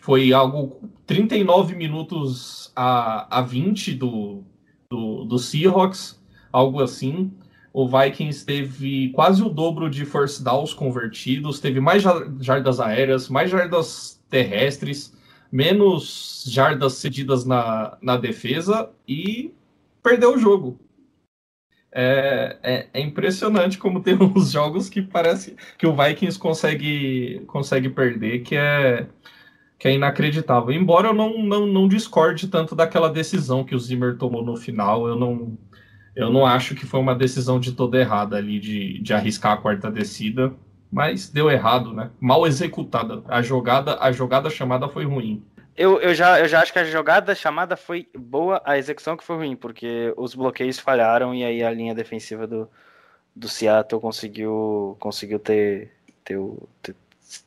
Foi 0.00 0.32
algo 0.32 0.80
39 1.06 1.74
minutos 1.74 2.72
a, 2.74 3.38
a 3.38 3.42
20 3.42 3.94
do, 3.94 4.44
do, 4.90 5.24
do 5.24 5.38
Seahawks, 5.38 6.20
algo 6.52 6.82
assim. 6.82 7.32
O 7.72 7.86
Vikings 7.86 8.44
teve 8.44 9.10
quase 9.10 9.42
o 9.42 9.50
dobro 9.50 9.90
de 9.90 10.04
first 10.06 10.42
downs 10.42 10.72
convertidos, 10.72 11.60
teve 11.60 11.80
mais 11.80 12.02
jar- 12.02 12.32
jardas 12.40 12.80
aéreas, 12.80 13.28
mais 13.28 13.50
jardas 13.50 14.22
terrestres, 14.30 15.14
menos 15.52 16.44
jardas 16.46 16.94
cedidas 16.94 17.44
na, 17.44 17.98
na 18.00 18.16
defesa 18.16 18.90
e 19.06 19.52
perdeu 20.02 20.34
o 20.34 20.38
jogo. 20.38 20.78
É, 21.92 22.58
é, 22.62 22.88
é 22.92 23.00
impressionante 23.00 23.78
como 23.78 24.02
tem 24.02 24.14
uns 24.20 24.52
jogos 24.52 24.88
que 24.88 25.00
parece 25.00 25.56
que 25.78 25.86
o 25.86 25.96
Vikings 25.96 26.38
consegue, 26.38 27.42
consegue 27.46 27.88
perder, 27.88 28.42
que 28.42 28.54
é, 28.54 29.06
que 29.78 29.88
é 29.88 29.92
inacreditável. 29.94 30.72
Embora 30.72 31.08
eu 31.08 31.14
não, 31.14 31.42
não, 31.42 31.66
não 31.66 31.88
discorde 31.88 32.48
tanto 32.48 32.74
daquela 32.74 33.10
decisão 33.10 33.64
que 33.64 33.74
o 33.74 33.78
Zimmer 33.78 34.16
tomou 34.16 34.44
no 34.44 34.56
final, 34.56 35.06
eu 35.06 35.16
não, 35.16 35.56
eu 36.14 36.30
não 36.32 36.46
acho 36.46 36.74
que 36.74 36.86
foi 36.86 37.00
uma 37.00 37.14
decisão 37.14 37.60
de 37.60 37.72
toda 37.72 37.98
errada 37.98 38.36
ali 38.36 38.58
de, 38.58 38.98
de 39.00 39.12
arriscar 39.12 39.52
a 39.52 39.56
quarta 39.58 39.90
descida, 39.90 40.54
mas 40.90 41.28
deu 41.28 41.50
errado, 41.50 41.92
né? 41.92 42.10
Mal 42.20 42.46
executada. 42.46 43.22
A 43.28 43.42
jogada, 43.42 43.98
a 44.00 44.10
jogada 44.12 44.48
chamada 44.48 44.88
foi 44.88 45.04
ruim. 45.04 45.44
Eu, 45.76 46.00
eu, 46.00 46.14
já, 46.14 46.40
eu 46.40 46.48
já 46.48 46.62
acho 46.62 46.72
que 46.72 46.78
a 46.78 46.84
jogada 46.84 47.34
chamada 47.34 47.76
foi 47.76 48.08
boa, 48.16 48.62
a 48.64 48.78
execução 48.78 49.14
que 49.14 49.24
foi 49.24 49.36
ruim, 49.36 49.54
porque 49.54 50.12
os 50.16 50.34
bloqueios 50.34 50.78
falharam 50.78 51.34
e 51.34 51.44
aí 51.44 51.62
a 51.62 51.70
linha 51.70 51.94
defensiva 51.94 52.46
do, 52.46 52.66
do 53.34 53.46
Seattle 53.48 54.00
conseguiu, 54.00 54.96
conseguiu 54.98 55.38
ter, 55.38 55.92
ter, 56.24 56.38
ter- 56.82 56.96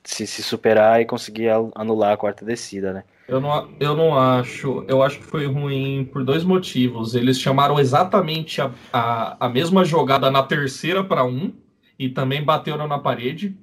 se, 0.03 0.27
se 0.27 0.43
superar 0.43 1.01
e 1.01 1.05
conseguir 1.05 1.49
anular 1.75 2.13
a 2.13 2.17
quarta 2.17 2.43
descida, 2.43 2.93
né? 2.93 3.03
Eu 3.27 3.39
não, 3.39 3.69
eu 3.79 3.95
não 3.95 4.17
acho. 4.17 4.83
Eu 4.87 5.03
acho 5.03 5.19
que 5.19 5.25
foi 5.25 5.45
ruim 5.45 6.09
por 6.11 6.23
dois 6.23 6.43
motivos. 6.43 7.13
Eles 7.13 7.39
chamaram 7.39 7.79
exatamente 7.79 8.59
a, 8.61 8.71
a, 8.91 9.45
a 9.45 9.49
mesma 9.49 9.85
jogada 9.85 10.31
na 10.31 10.43
terceira 10.43 11.03
para 11.03 11.23
um 11.23 11.53
e 11.97 12.09
também 12.09 12.43
bateram 12.43 12.87
na 12.87 12.97
parede. 12.97 13.55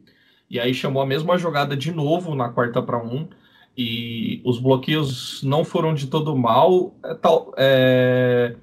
E 0.48 0.60
aí 0.60 0.72
chamou 0.72 1.02
a 1.02 1.06
mesma 1.06 1.36
jogada 1.36 1.76
de 1.76 1.90
novo 1.90 2.34
na 2.34 2.48
quarta 2.48 2.80
para 2.80 3.02
um. 3.02 3.28
E 3.76 4.40
os 4.44 4.58
bloqueios 4.58 5.42
não 5.42 5.64
foram 5.64 5.92
de 5.94 6.06
todo 6.06 6.36
mal. 6.36 6.94
É, 7.04 7.14
tal, 7.14 7.52
é, 7.56 8.54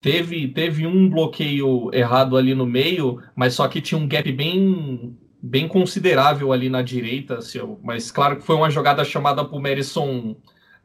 teve, 0.00 0.48
teve 0.48 0.86
um 0.86 1.08
bloqueio 1.10 1.90
errado 1.92 2.36
ali 2.36 2.54
no 2.54 2.66
meio, 2.66 3.22
mas 3.36 3.54
só 3.54 3.68
que 3.68 3.82
tinha 3.82 4.00
um 4.00 4.08
gap 4.08 4.32
bem 4.32 5.16
bem 5.42 5.68
considerável 5.68 6.52
ali 6.52 6.68
na 6.68 6.82
direita, 6.82 7.40
seu. 7.42 7.78
Mas 7.82 8.10
claro 8.10 8.36
que 8.36 8.42
foi 8.42 8.56
uma 8.56 8.70
jogada 8.70 9.04
chamada 9.04 9.44
por 9.44 9.60
Merison 9.60 10.36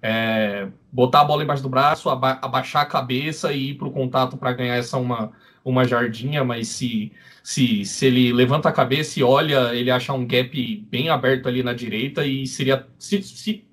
é, 0.02 0.68
botar 0.92 1.22
a 1.22 1.26
bola 1.26 1.44
embaixo 1.44 1.64
do 1.64 1.70
braço, 1.70 2.10
aba- 2.10 2.40
abaixar 2.42 2.82
a 2.84 2.86
cabeça 2.86 3.54
e 3.54 3.70
ir 3.72 3.74
para 3.76 3.88
o 3.88 3.92
contato 3.92 4.36
para 4.38 4.52
ganhar 4.54 4.76
essa 4.76 4.98
uma, 4.98 5.32
uma 5.64 5.86
jardinha, 5.86 6.44
mas 6.44 6.68
se, 6.70 7.12
se, 7.44 7.86
se 7.86 8.06
ele 8.08 8.34
levanta 8.34 8.68
a 8.70 8.72
cabeça 8.72 9.20
e 9.20 9.24
olha, 9.24 9.74
ele 9.76 9.92
acha 9.92 10.12
um 10.14 10.26
gap 10.26 10.86
bem 10.90 11.10
aberto 11.10 11.48
ali 11.48 11.62
na 11.64 11.74
direita 11.74 12.26
e 12.26 12.46
seria. 12.48 12.86
Se, 12.98 13.22
se- 13.22 13.64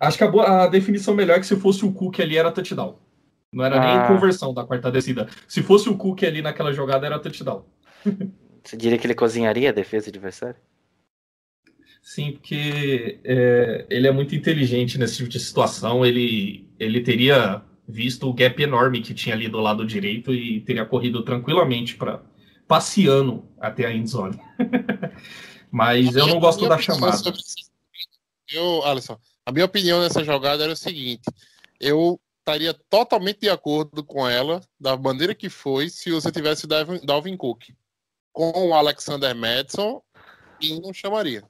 acho 0.00 0.16
que 0.18 0.24
a, 0.24 0.28
boa- 0.30 0.64
a 0.64 0.66
definição 0.66 1.14
melhor 1.14 1.36
é 1.36 1.40
que 1.40 1.46
se 1.46 1.56
fosse 1.56 1.84
o 1.84 1.92
Cook 1.92 2.20
ali 2.20 2.36
era 2.38 2.50
touchdown. 2.50 2.96
Não 3.52 3.64
era 3.64 3.76
Ah. 3.76 3.98
nem 3.98 4.08
conversão 4.08 4.52
da 4.52 4.64
quarta 4.64 4.90
descida. 4.90 5.28
Se 5.46 5.62
fosse 5.62 5.88
o 5.88 5.96
Cook 5.96 6.22
ali 6.24 6.42
naquela 6.42 6.72
jogada, 6.72 7.06
era 7.06 7.18
touchdown. 7.18 7.64
Você 8.66 8.76
diria 8.76 8.98
que 8.98 9.06
ele 9.06 9.14
cozinharia 9.14 9.70
a 9.70 9.72
defesa 9.72 10.10
adversária? 10.10 10.60
Sim, 12.02 12.32
porque 12.32 13.20
é, 13.22 13.86
ele 13.88 14.08
é 14.08 14.10
muito 14.10 14.34
inteligente 14.34 14.98
nesse 14.98 15.18
tipo 15.18 15.28
de 15.28 15.38
situação. 15.38 16.04
Ele, 16.04 16.68
ele 16.78 17.00
teria 17.00 17.62
visto 17.86 18.28
o 18.28 18.32
gap 18.32 18.60
enorme 18.60 19.00
que 19.02 19.14
tinha 19.14 19.36
ali 19.36 19.48
do 19.48 19.60
lado 19.60 19.86
direito 19.86 20.34
e 20.34 20.60
teria 20.62 20.84
corrido 20.84 21.22
tranquilamente 21.22 21.94
para 21.94 22.22
passeando 22.66 23.48
até 23.60 23.86
a 23.86 23.92
endzone. 23.92 24.40
Mas 25.70 26.16
eu 26.16 26.26
não 26.26 26.40
gosto 26.40 26.68
da 26.68 26.78
chamada. 26.78 27.16
sobre 27.16 27.40
Eu, 28.52 28.84
Alisson, 28.84 29.16
a 29.44 29.52
minha 29.52 29.64
opinião 29.64 30.00
nessa 30.00 30.24
jogada 30.24 30.64
era 30.64 30.72
o 30.72 30.76
seguinte: 30.76 31.22
eu 31.80 32.20
estaria 32.40 32.74
totalmente 32.90 33.40
de 33.40 33.48
acordo 33.48 34.02
com 34.02 34.28
ela, 34.28 34.60
da 34.78 34.96
maneira 34.96 35.36
que 35.36 35.48
foi, 35.48 35.88
se 35.88 36.10
você 36.10 36.32
tivesse 36.32 36.66
Dalvin 36.66 37.36
Cook 37.36 37.70
com 38.36 38.68
o 38.68 38.74
Alexander 38.74 39.34
Madison 39.34 40.02
e 40.60 40.78
não 40.78 40.92
chamaria. 40.92 41.42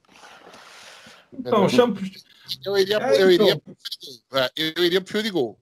Então, 1.33 1.67
chama... 1.67 1.97
Eu 2.65 2.77
iria, 2.77 2.97
É, 2.97 3.21
eu, 3.21 3.29
então. 3.29 3.45
iria 3.45 3.57
pro 3.59 3.75
field 3.75 4.23
goal. 4.29 4.41
É, 4.41 4.51
eu 4.55 4.85
iria 4.85 5.01
pro 5.01 5.11
field 5.11 5.29
goal. 5.31 5.59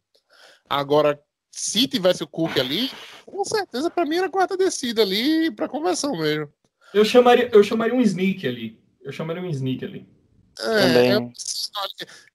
Agora, 0.69 1.19
se 1.51 1.87
tivesse 1.87 2.23
o 2.23 2.27
Cook 2.27 2.59
ali, 2.59 2.91
com 3.25 3.43
certeza 3.43 3.89
pra 3.89 4.05
mim 4.05 4.17
era 4.17 4.29
quarta 4.29 4.55
descida 4.55 5.01
ali 5.01 5.49
pra 5.49 5.67
conversão 5.67 6.15
mesmo. 6.15 6.47
eu, 6.93 7.03
chamaria, 7.03 7.49
eu 7.51 7.63
chamaria 7.63 7.95
um 7.95 8.01
sneak 8.01 8.47
ali. 8.47 8.79
Eu 9.01 9.11
chamaria 9.11 9.41
um 9.41 9.49
sneak 9.49 9.83
ali. 9.83 10.07
Também. 10.55 11.11
É, 11.11 11.15
eu, 11.15 11.31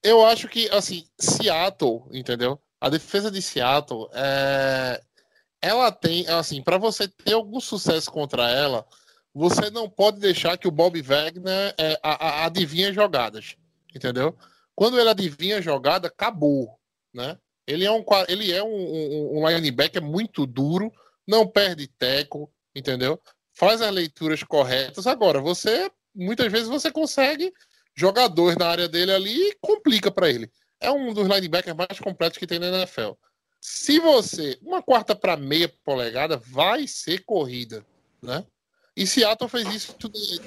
eu 0.03 0.27
acho 0.27 0.49
que, 0.49 0.69
assim, 0.71 1.07
Seattle, 1.17 2.03
entendeu? 2.11 2.61
A 2.81 2.89
defesa 2.89 3.31
de 3.31 3.41
Seattle, 3.41 4.09
é, 4.13 5.01
ela 5.63 5.91
tem, 5.93 6.27
assim, 6.29 6.63
para 6.63 6.79
você 6.79 7.07
ter 7.09 7.35
algum 7.35 7.61
sucesso 7.61 8.11
contra 8.11 8.49
ela, 8.49 8.87
você 9.35 9.71
não 9.71 9.89
pode 9.89 10.19
deixar 10.19 10.57
que 10.59 10.67
o 10.67 10.71
Bob 10.73 11.01
Wagner 11.03 11.75
é, 11.79 11.99
a- 12.03 12.27
a- 12.27 12.45
adivinhe 12.47 12.93
jogadas, 12.93 13.57
entendeu? 13.95 14.37
Quando 14.75 14.99
ele 14.99 15.09
adivinha 15.11 15.61
jogada, 15.63 16.09
acabou, 16.09 16.79
né? 17.13 17.39
Ele 17.67 17.85
é 17.85 17.91
um, 17.93 18.05
ele 18.29 18.51
é 18.51 18.63
um, 18.63 18.69
um, 18.69 19.39
um 19.39 19.49
linebacker 19.49 20.03
muito 20.03 20.47
duro, 20.47 20.93
não 21.27 21.47
perde 21.47 21.87
teco, 21.87 22.51
entendeu? 22.75 23.21
Faz 23.53 23.81
as 23.83 23.93
leituras 23.93 24.43
corretas. 24.43 25.07
Agora, 25.07 25.41
você, 25.41 25.91
muitas 26.15 26.51
vezes 26.51 26.67
você 26.69 26.91
consegue 26.91 27.53
jogadores 27.95 28.57
na 28.57 28.67
área 28.67 28.89
dele 28.89 29.13
ali 29.13 29.51
e 29.51 29.57
complica 29.61 30.11
para 30.11 30.29
ele. 30.31 30.51
É 30.81 30.91
um 30.91 31.13
dos 31.13 31.29
linebackers 31.29 31.77
mais 31.77 32.01
completos 32.01 32.39
que 32.39 32.47
tem 32.47 32.59
na 32.59 32.69
NFL. 32.69 33.13
Se 33.61 34.01
você, 34.01 34.59
uma 34.63 34.83
quarta 34.83 35.15
para 35.15 35.37
meia 35.37 35.69
polegada, 35.85 36.39
vai 36.39 36.87
ser 36.87 37.25
corrida, 37.25 37.85
né? 38.23 38.45
E 38.97 39.07
Seattle 39.07 39.49
fez 39.49 39.69
isso 39.75 39.97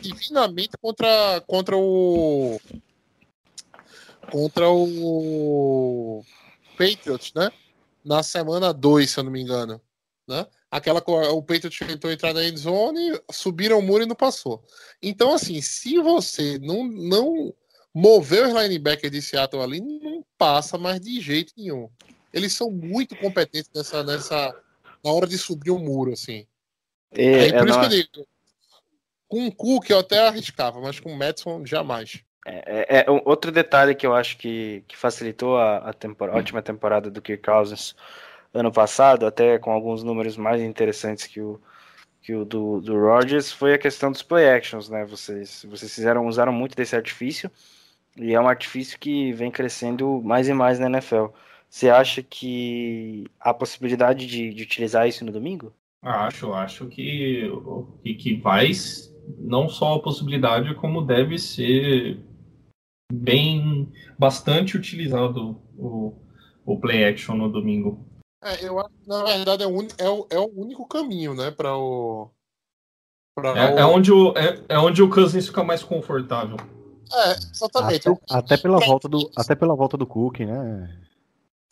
divinamente 0.01 0.77
contra, 0.81 1.41
contra 1.47 1.77
o 1.77 2.59
contra 4.31 4.69
o 4.69 6.23
Patriots, 6.77 7.33
né? 7.33 7.51
Na 8.03 8.23
semana 8.23 8.73
2, 8.73 9.09
se 9.09 9.19
eu 9.19 9.23
não 9.23 9.31
me 9.31 9.41
engano, 9.41 9.79
né? 10.27 10.47
Aquela 10.71 11.03
o 11.31 11.43
Patriots 11.43 11.77
tentou 11.77 12.11
entrar 12.11 12.33
na 12.33 12.43
endzone, 12.43 13.19
subiram 13.31 13.77
o 13.77 13.81
muro 13.81 14.03
e 14.03 14.07
não 14.07 14.15
passou. 14.15 14.63
Então, 15.01 15.33
assim, 15.33 15.61
se 15.61 15.99
você 15.99 16.57
não, 16.57 16.83
não 16.83 17.53
mover 17.93 18.47
os 18.47 18.53
linebackers 18.53 19.11
de 19.11 19.21
Seattle 19.21 19.61
ali, 19.61 19.79
não 19.79 20.25
passa 20.35 20.77
mais 20.77 20.99
de 20.99 21.21
jeito 21.21 21.53
nenhum. 21.55 21.87
Eles 22.33 22.53
são 22.53 22.71
muito 22.71 23.15
competentes 23.15 23.69
nessa, 23.73 24.03
nessa 24.03 24.55
na 25.03 25.11
hora 25.11 25.27
de 25.27 25.37
subir 25.37 25.71
o 25.71 25.79
muro, 25.79 26.13
assim. 26.13 26.45
E, 27.15 27.21
É, 27.21 27.47
é, 27.49 27.59
por 27.59 27.67
isso 27.69 27.79
não- 27.79 27.89
que 27.89 27.95
eu 27.95 28.01
digo, 28.01 28.27
com 29.27 29.47
o 29.47 29.51
Cook 29.55 29.89
eu 29.89 29.99
até 29.99 30.27
arriscava, 30.27 30.79
mas 30.81 30.99
com 30.99 31.11
o 31.11 31.17
Madison 31.17 31.65
jamais. 31.65 32.23
É, 32.45 32.85
é, 32.99 33.05
é 33.07 33.11
um- 33.11 33.21
outro 33.25 33.51
detalhe 33.51 33.95
que 33.95 34.05
eu 34.05 34.13
acho 34.13 34.37
que, 34.37 34.83
que 34.87 34.97
facilitou 34.97 35.57
a, 35.57 35.77
a 35.77 35.93
tempora- 35.93 36.33
a 36.33 36.35
última 36.37 36.61
temporada 36.61 37.09
do 37.09 37.21
Kirk 37.21 37.43
Cousins 37.43 37.95
ano 38.53 38.71
passado, 38.71 39.25
até 39.25 39.57
com 39.57 39.71
alguns 39.71 40.03
números 40.03 40.37
mais 40.37 40.61
interessantes 40.61 41.25
que 41.27 41.41
o, 41.41 41.59
que 42.21 42.33
o 42.35 42.45
do, 42.45 42.79
do 42.81 42.99
Rodgers, 42.99 43.51
foi 43.51 43.73
a 43.73 43.77
questão 43.79 44.11
dos 44.11 44.21
play 44.21 44.47
actions, 44.49 44.89
né? 44.89 45.05
Vocês, 45.05 45.65
vocês 45.69 45.93
fizeram, 45.93 46.27
usaram 46.27 46.53
muito 46.53 46.75
desse 46.75 46.95
artifício, 46.95 47.49
e 48.15 48.33
é 48.33 48.39
um 48.39 48.47
artifício 48.47 48.99
que 48.99 49.33
vem 49.33 49.49
crescendo 49.49 50.21
mais 50.23 50.47
e 50.47 50.53
mais 50.53 50.77
na 50.79 50.85
NFL. 50.87 51.25
Você 51.73 51.89
acha 51.89 52.21
que 52.21 53.25
há 53.39 53.51
possibilidade 53.51 54.27
de, 54.27 54.53
de 54.53 54.61
utilizar 54.61 55.07
isso 55.07 55.25
no 55.25 55.31
domingo? 55.31 55.73
Acho, 56.03 56.53
acho 56.53 56.85
que, 56.85 57.49
que, 58.03 58.13
que 58.13 58.35
vai 58.35 58.69
não 59.39 59.67
só 59.67 59.95
a 59.95 59.99
possibilidade, 59.99 60.75
como 60.75 61.01
deve 61.01 61.39
ser 61.39 62.23
bem 63.11 63.91
bastante 64.19 64.77
utilizado 64.77 65.59
o, 65.75 66.15
o 66.63 66.79
play 66.79 67.05
action 67.05 67.35
no 67.35 67.51
domingo. 67.51 68.05
É, 68.43 68.63
eu 68.63 68.79
acho 68.79 68.93
que 69.01 69.09
na 69.09 69.23
verdade 69.23 69.63
é 69.63 69.67
o, 69.67 69.87
é 69.97 70.09
o, 70.09 70.27
é 70.29 70.37
o 70.37 70.51
único 70.55 70.87
caminho, 70.87 71.33
né, 71.33 71.49
para 71.49 71.75
o. 71.75 72.29
Pra 73.33 73.49
É, 73.57 73.73
o... 73.73 73.79
é 73.79 73.85
onde 73.87 74.11
o, 74.11 74.37
é, 74.37 74.63
é 74.69 74.77
onde 74.77 75.01
o 75.01 75.09
Cousins 75.09 75.47
fica 75.47 75.63
mais 75.63 75.83
confortável. 75.83 76.57
É, 77.11 77.31
exatamente. 77.31 78.07
Até, 78.07 78.21
até 78.29 78.57
pela 78.57 78.79
volta 78.79 79.09
do, 79.09 79.31
até 79.35 79.55
pela 79.55 79.75
volta 79.75 79.97
do 79.97 80.05
Cook, 80.05 80.41
né? 80.41 80.99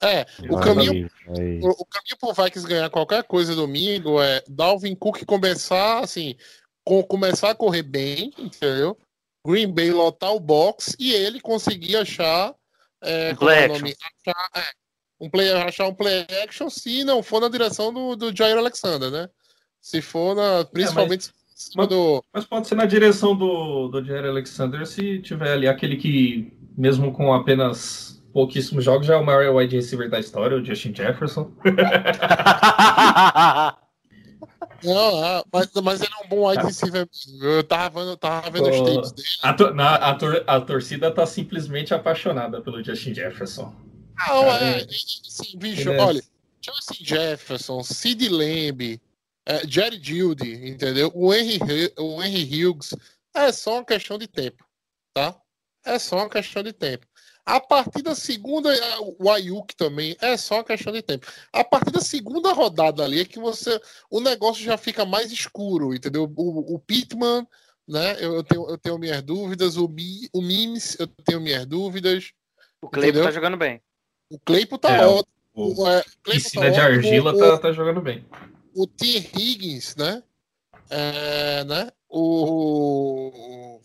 É, 0.03 0.25
o 0.49 0.59
caminho, 0.59 1.09
vai- 1.27 1.59
o, 1.61 1.69
o 1.69 1.85
caminho 1.85 2.17
pro 2.19 2.33
Vikings 2.33 2.67
ganhar 2.67 2.89
qualquer 2.89 3.23
coisa 3.23 3.53
domingo 3.55 4.21
é 4.21 4.43
Dalvin 4.47 4.95
Cook 4.95 5.23
começar, 5.25 5.99
assim, 6.03 6.35
com, 6.83 7.03
começar 7.03 7.51
a 7.51 7.55
correr 7.55 7.83
bem, 7.83 8.31
entendeu? 8.37 8.97
Green 9.45 9.71
Bay 9.71 9.91
lotar 9.91 10.33
o 10.33 10.39
box 10.39 10.95
e 10.99 11.13
ele 11.13 11.39
conseguir 11.39 11.95
achar. 11.97 12.53
É, 13.03 13.31
Um 13.31 13.35
como 13.35 13.49
é 13.51 13.67
nome? 13.67 13.95
Achar, 14.25 14.49
é, 14.55 14.61
um 15.19 15.29
play, 15.29 15.51
achar 15.51 15.87
um 15.87 15.93
play 15.93 16.25
action 16.43 16.69
se 16.69 17.03
não 17.03 17.21
for 17.23 17.39
na 17.41 17.49
direção 17.49 17.93
do, 17.93 18.15
do 18.15 18.35
Jair 18.35 18.57
Alexander, 18.57 19.09
né? 19.11 19.29
Se 19.81 20.01
for 20.01 20.35
na. 20.35 20.63
Principalmente 20.65 21.27
em 21.29 21.55
cima 21.55 21.83
mas- 21.83 21.87
do. 21.89 22.23
Mas 22.33 22.45
pode 22.45 22.67
ser 22.67 22.75
na 22.75 22.85
direção 22.85 23.35
do, 23.35 23.87
do 23.87 24.03
Jair 24.05 24.25
Alexander 24.25 24.85
se 24.85 25.19
tiver 25.19 25.53
ali 25.53 25.67
aquele 25.67 25.97
que, 25.97 26.53
mesmo 26.77 27.11
com 27.11 27.33
apenas 27.33 28.20
pouquíssimos 28.33 28.83
jogos, 28.83 29.05
já 29.07 29.13
é 29.15 29.17
o 29.17 29.25
maior 29.25 29.55
wide 29.55 29.75
receiver 29.75 30.09
da 30.09 30.19
história, 30.19 30.57
o 30.57 30.65
Justin 30.65 30.93
Jefferson. 30.95 31.51
Não, 34.83 35.23
ah, 35.23 35.43
mas, 35.53 35.69
mas 35.83 36.01
ele 36.01 36.11
é 36.19 36.25
um 36.25 36.27
bom 36.27 36.49
wide 36.49 36.63
receiver. 36.63 37.07
Eu 37.41 37.63
tava 37.63 38.01
eu 38.01 38.17
tava 38.17 38.49
vendo 38.49 38.69
os 38.69 38.81
tapes 38.81 39.11
dele. 39.11 39.27
A, 39.43 39.53
tor- 39.53 39.75
na- 39.75 39.95
a 39.95 40.15
tor- 40.15 40.43
a 40.47 40.59
torcida 40.59 41.11
tá 41.11 41.25
simplesmente 41.25 41.93
apaixonada 41.93 42.61
pelo 42.61 42.83
Justin 42.83 43.13
Jefferson. 43.13 43.75
Não, 44.27 44.45
Cara, 44.45 44.65
é, 44.65 44.81
é- 44.81 44.85
assim, 44.85 45.57
bicho, 45.57 45.89
é- 45.89 45.99
olha, 45.99 46.23
Justin 46.61 47.05
Jefferson, 47.05 47.83
Sid 47.83 48.27
Lamb, 48.29 48.99
é, 49.45 49.67
Jerry 49.67 49.99
Judy, 50.01 50.67
entendeu? 50.69 51.11
O 51.13 51.33
Henry, 51.33 51.91
o 51.97 52.23
Henry 52.23 52.65
Hughes, 52.65 52.95
é 53.35 53.51
só 53.51 53.75
uma 53.75 53.85
questão 53.85 54.17
de 54.17 54.27
tempo, 54.27 54.65
tá? 55.13 55.35
É 55.85 55.99
só 55.99 56.17
uma 56.17 56.29
questão 56.29 56.63
de 56.63 56.73
tempo. 56.73 57.05
A 57.45 57.59
partir 57.59 58.01
da 58.03 58.13
segunda, 58.13 58.69
o 59.19 59.29
Ayuk 59.31 59.75
também, 59.75 60.15
é 60.21 60.37
só 60.37 60.55
uma 60.55 60.63
questão 60.63 60.93
de 60.93 61.01
tempo. 61.01 61.25
A 61.51 61.63
partir 61.63 61.91
da 61.91 61.99
segunda 62.01 62.53
rodada 62.53 63.03
ali 63.03 63.19
é 63.21 63.25
que 63.25 63.39
você, 63.39 63.79
o 64.09 64.19
negócio 64.19 64.63
já 64.63 64.77
fica 64.77 65.05
mais 65.05 65.31
escuro, 65.31 65.93
entendeu? 65.93 66.31
O, 66.37 66.75
o 66.75 66.79
Pittman, 66.79 67.47
né? 67.87 68.13
Eu, 68.23 68.35
eu 68.35 68.43
tenho, 68.43 68.69
eu 68.69 68.77
tenho 68.77 68.97
minhas 68.99 69.21
dúvidas, 69.23 69.75
o, 69.75 69.87
Mi, 69.87 70.29
o 70.31 70.41
Mims, 70.41 70.95
eu 70.99 71.07
tenho 71.07 71.41
minhas 71.41 71.65
dúvidas. 71.65 72.31
o 72.81 72.87
Entendeu? 72.87 73.23
tá 73.23 73.31
jogando 73.31 73.57
bem. 73.57 73.81
O 74.29 74.39
Claypool 74.39 74.77
tá 74.77 74.95
É, 74.95 75.05
ótimo. 75.05 75.25
O 75.53 75.81
O, 75.81 75.89
é, 75.89 76.01
Claypool 76.23 76.43
piscina 76.43 76.71
de 76.71 76.77
tá 76.77 76.83
ótimo, 76.83 76.97
argila 76.97 77.33
o, 77.33 77.37
tá, 77.37 77.57
tá 77.57 77.71
jogando 77.73 78.01
bem. 78.01 78.25
o 78.73 78.87
T. 78.87 79.17
Higgins, 79.35 79.95
né? 79.95 80.23
É, 80.89 81.63
né? 81.65 81.91
O, 82.07 83.81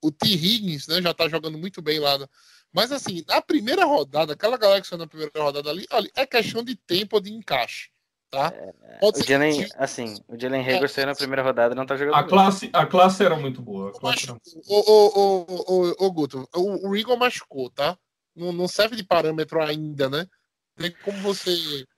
o 0.00 0.10
T. 0.10 0.28
Higgins, 0.28 0.86
né? 0.86 1.02
Já 1.02 1.12
tá 1.12 1.28
jogando 1.28 1.58
muito 1.58 1.82
bem 1.82 1.98
lá. 1.98 2.16
no- 2.16 2.28
Mas 2.72 2.92
assim, 2.92 3.24
na 3.26 3.42
primeira 3.42 3.84
rodada, 3.84 4.32
aquela 4.32 4.56
galera 4.56 4.80
que 4.80 4.86
saiu 4.86 4.98
na 4.98 5.06
primeira 5.06 5.32
rodada 5.42 5.68
ali, 5.70 5.86
olha, 5.90 6.10
é 6.14 6.24
questão 6.26 6.62
de 6.62 6.76
tempo 6.76 7.20
de 7.20 7.32
encaixe, 7.32 7.90
tá? 8.30 8.52
Pode 9.00 9.18
O 9.18 9.22
ser 9.22 9.28
Jalen, 9.28 9.64
que- 9.64 9.72
assim, 9.76 10.14
o 10.28 10.38
Jalen 10.38 10.62
Hager 10.62 10.88
saiu 10.88 11.06
na 11.06 11.14
primeira 11.14 11.42
rodada 11.42 11.74
e 11.74 11.76
não 11.76 11.86
tá 11.86 11.96
jogando 11.96 12.14
A 12.14 12.22
bem. 12.22 12.30
classe, 12.30 12.70
a 12.72 12.86
classe 12.86 13.24
era 13.24 13.34
muito 13.36 13.60
boa. 13.60 13.90
o, 13.92 14.04
o, 14.68 15.08
o, 15.18 15.90
o, 15.90 16.06
o 16.06 16.12
Guto, 16.12 16.48
o, 16.54 16.88
o 16.90 16.96
Eagle 16.96 17.16
machucou, 17.16 17.70
tá? 17.70 17.98
Não, 18.36 18.52
não 18.52 18.68
serve 18.68 18.94
de 18.94 19.02
parâmetro 19.04 19.60
ainda, 19.60 20.08
né? 20.08 20.26
Tem 20.76 20.92
como 21.04 21.18
você 21.18 21.50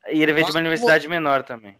E 0.09 0.23
ele 0.23 0.33
veio 0.33 0.47
de 0.47 0.53
uma 0.53 0.61
universidade 0.61 1.07
menor 1.07 1.43
também. 1.45 1.79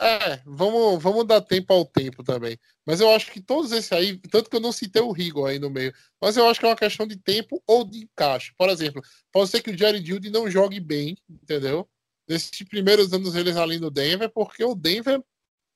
É, 0.00 0.40
vamos, 0.46 1.02
vamos 1.02 1.26
dar 1.26 1.40
tempo 1.40 1.72
ao 1.72 1.84
tempo 1.84 2.22
também. 2.22 2.56
Mas 2.86 3.00
eu 3.00 3.10
acho 3.10 3.32
que 3.32 3.40
todos 3.40 3.72
esses 3.72 3.90
aí, 3.90 4.16
tanto 4.30 4.48
que 4.48 4.54
eu 4.54 4.60
não 4.60 4.70
citei 4.70 5.02
o 5.02 5.10
Rigo 5.10 5.44
aí 5.44 5.58
no 5.58 5.68
meio, 5.70 5.92
mas 6.20 6.36
eu 6.36 6.48
acho 6.48 6.60
que 6.60 6.66
é 6.66 6.68
uma 6.68 6.76
questão 6.76 7.04
de 7.06 7.16
tempo 7.16 7.60
ou 7.66 7.84
de 7.84 8.04
encaixe. 8.04 8.52
Por 8.56 8.68
exemplo, 8.68 9.02
pode 9.32 9.50
ser 9.50 9.60
que 9.60 9.70
o 9.70 9.76
Jerry 9.76 10.04
Judy 10.04 10.30
não 10.30 10.48
jogue 10.48 10.78
bem, 10.78 11.16
entendeu? 11.28 11.88
Nesses 12.28 12.62
primeiros 12.68 13.12
anos 13.12 13.34
eles 13.34 13.56
ali 13.56 13.80
no 13.80 13.90
Denver, 13.90 14.30
porque 14.30 14.62
o 14.62 14.74
Denver, 14.74 15.20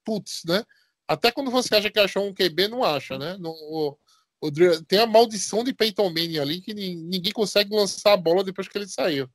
putz, 0.04 0.42
né? 0.46 0.64
Até 1.08 1.32
quando 1.32 1.50
você 1.50 1.74
acha 1.74 1.90
que 1.90 1.98
achou 1.98 2.24
um 2.26 2.32
QB, 2.34 2.68
não 2.68 2.84
acha, 2.84 3.18
né? 3.18 3.36
No, 3.38 3.50
o, 3.50 3.98
o 4.40 4.50
tem 4.86 5.00
a 5.00 5.06
maldição 5.06 5.64
de 5.64 5.74
Peyton 5.74 6.08
Manning 6.10 6.38
ali 6.38 6.60
que 6.60 6.72
ni- 6.72 6.94
ninguém 6.94 7.32
consegue 7.32 7.74
lançar 7.74 8.12
a 8.12 8.16
bola 8.16 8.44
depois 8.44 8.68
que 8.68 8.78
ele 8.78 8.86
saiu. 8.86 9.28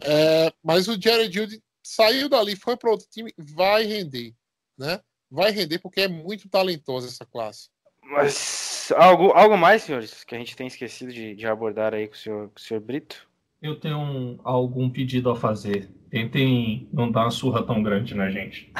É, 0.00 0.52
mas 0.62 0.88
o 0.88 1.00
Jerry 1.00 1.30
Judy 1.32 1.62
saiu 1.86 2.28
dali, 2.28 2.56
foi 2.56 2.76
para 2.76 2.90
outro 2.90 3.06
time, 3.08 3.32
vai 3.38 3.84
render, 3.84 4.34
né? 4.76 5.00
Vai 5.30 5.52
render 5.52 5.78
porque 5.78 6.00
é 6.00 6.08
muito 6.08 6.48
talentosa 6.48 7.06
essa 7.06 7.24
classe. 7.24 7.68
Mas 8.02 8.92
algo, 8.96 9.30
algo 9.32 9.56
mais, 9.56 9.82
senhores, 9.82 10.24
que 10.24 10.34
a 10.34 10.38
gente 10.38 10.56
tem 10.56 10.66
esquecido 10.66 11.12
de, 11.12 11.34
de 11.34 11.46
abordar 11.46 11.94
aí 11.94 12.08
com 12.08 12.14
o 12.14 12.18
senhor, 12.18 12.48
com 12.48 12.58
o 12.58 12.60
senhor 12.60 12.80
Brito? 12.80 13.28
Eu 13.62 13.78
tenho 13.78 13.98
um- 13.98 14.38
algum 14.44 14.90
pedido 14.90 15.30
a 15.30 15.36
fazer. 15.36 15.88
Tentem 16.10 16.88
não 16.92 17.10
dar 17.10 17.22
uma 17.22 17.30
surra 17.30 17.64
tão 17.64 17.82
grande 17.82 18.14
na 18.14 18.30
gente. 18.30 18.72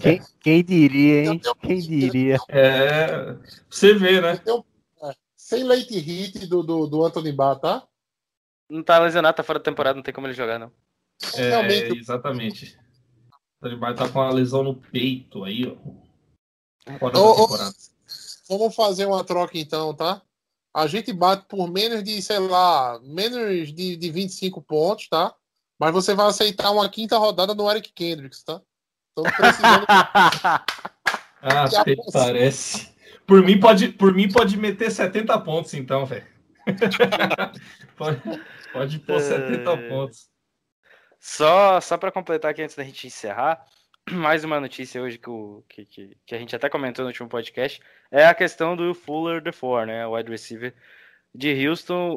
Quem, 0.00 0.20
quem 0.40 0.64
diria, 0.64 1.24
hein? 1.24 1.40
Quem 1.60 1.78
diria? 1.78 2.38
É. 2.48 3.36
Você 3.68 3.94
vê, 3.94 4.20
né? 4.20 4.40
É, 5.02 5.14
sem 5.36 5.64
late 5.64 5.98
hit 5.98 6.46
do, 6.46 6.62
do, 6.62 6.86
do 6.86 7.04
Anthony 7.04 7.32
Barr, 7.32 7.58
tá? 7.58 7.86
Não 8.68 8.82
tá 8.82 8.98
lesionado, 8.98 9.36
tá 9.36 9.42
fora 9.42 9.58
da 9.58 9.64
temporada, 9.64 9.96
não 9.96 10.02
tem 10.02 10.14
como 10.14 10.26
ele 10.26 10.34
jogar, 10.34 10.58
não. 10.58 10.72
É, 11.34 11.48
Realmente, 11.50 11.98
exatamente. 11.98 12.78
O 13.30 13.62
Talibar 13.62 13.94
tá 13.94 14.08
com 14.08 14.18
uma 14.18 14.32
lesão 14.32 14.62
no 14.62 14.74
peito 14.74 15.44
aí, 15.44 15.66
ó. 15.66 16.98
Fora 16.98 17.18
Ô, 17.18 17.34
da 17.34 17.42
temporada. 17.42 17.74
Vamos 18.48 18.74
fazer 18.74 19.06
uma 19.06 19.24
troca 19.24 19.56
então, 19.56 19.94
tá? 19.94 20.20
A 20.74 20.86
gente 20.86 21.12
bate 21.12 21.46
por 21.46 21.70
menos 21.70 22.02
de, 22.02 22.20
sei 22.22 22.38
lá, 22.38 22.98
menos 23.02 23.72
de, 23.72 23.96
de 23.96 24.10
25 24.10 24.60
pontos, 24.62 25.08
tá? 25.08 25.34
Mas 25.78 25.92
você 25.92 26.14
vai 26.14 26.26
aceitar 26.26 26.70
uma 26.70 26.88
quinta 26.88 27.18
rodada 27.18 27.54
no 27.54 27.70
Eric 27.70 27.92
Kendricks, 27.92 28.42
tá? 28.42 28.60
Estamos 29.10 29.36
precisando. 29.36 29.86
Ah, 31.44 31.64
parece. 32.12 32.88
Por 33.26 33.44
mim, 33.44 33.58
pode, 33.58 33.88
por 33.88 34.14
mim, 34.14 34.30
pode 34.30 34.56
meter 34.56 34.92
70 34.92 35.36
pontos, 35.40 35.74
então, 35.74 36.06
velho. 36.06 36.26
pode, 37.96 38.20
pode 38.72 38.98
pôr 39.00 39.20
70 39.20 39.70
É. 39.70 39.88
pontos. 39.88 40.30
Só, 41.18 41.80
só 41.80 41.96
para 41.96 42.10
completar 42.10 42.50
aqui 42.50 42.62
antes 42.62 42.74
da 42.74 42.82
gente 42.82 43.06
encerrar, 43.06 43.64
mais 44.10 44.42
uma 44.44 44.58
notícia 44.60 45.00
hoje 45.00 45.18
que, 45.18 45.30
o, 45.30 45.64
que, 45.68 45.84
que, 45.84 46.16
que 46.26 46.34
a 46.34 46.38
gente 46.38 46.54
até 46.56 46.68
comentou 46.68 47.04
no 47.04 47.08
último 47.10 47.28
podcast 47.28 47.80
é 48.10 48.26
a 48.26 48.34
questão 48.34 48.74
do 48.76 48.92
Fuller 48.94 49.40
DeFore, 49.40 49.86
né? 49.86 50.06
O 50.06 50.14
wide 50.14 50.30
receiver 50.30 50.74
de 51.34 51.66
Houston. 51.66 52.16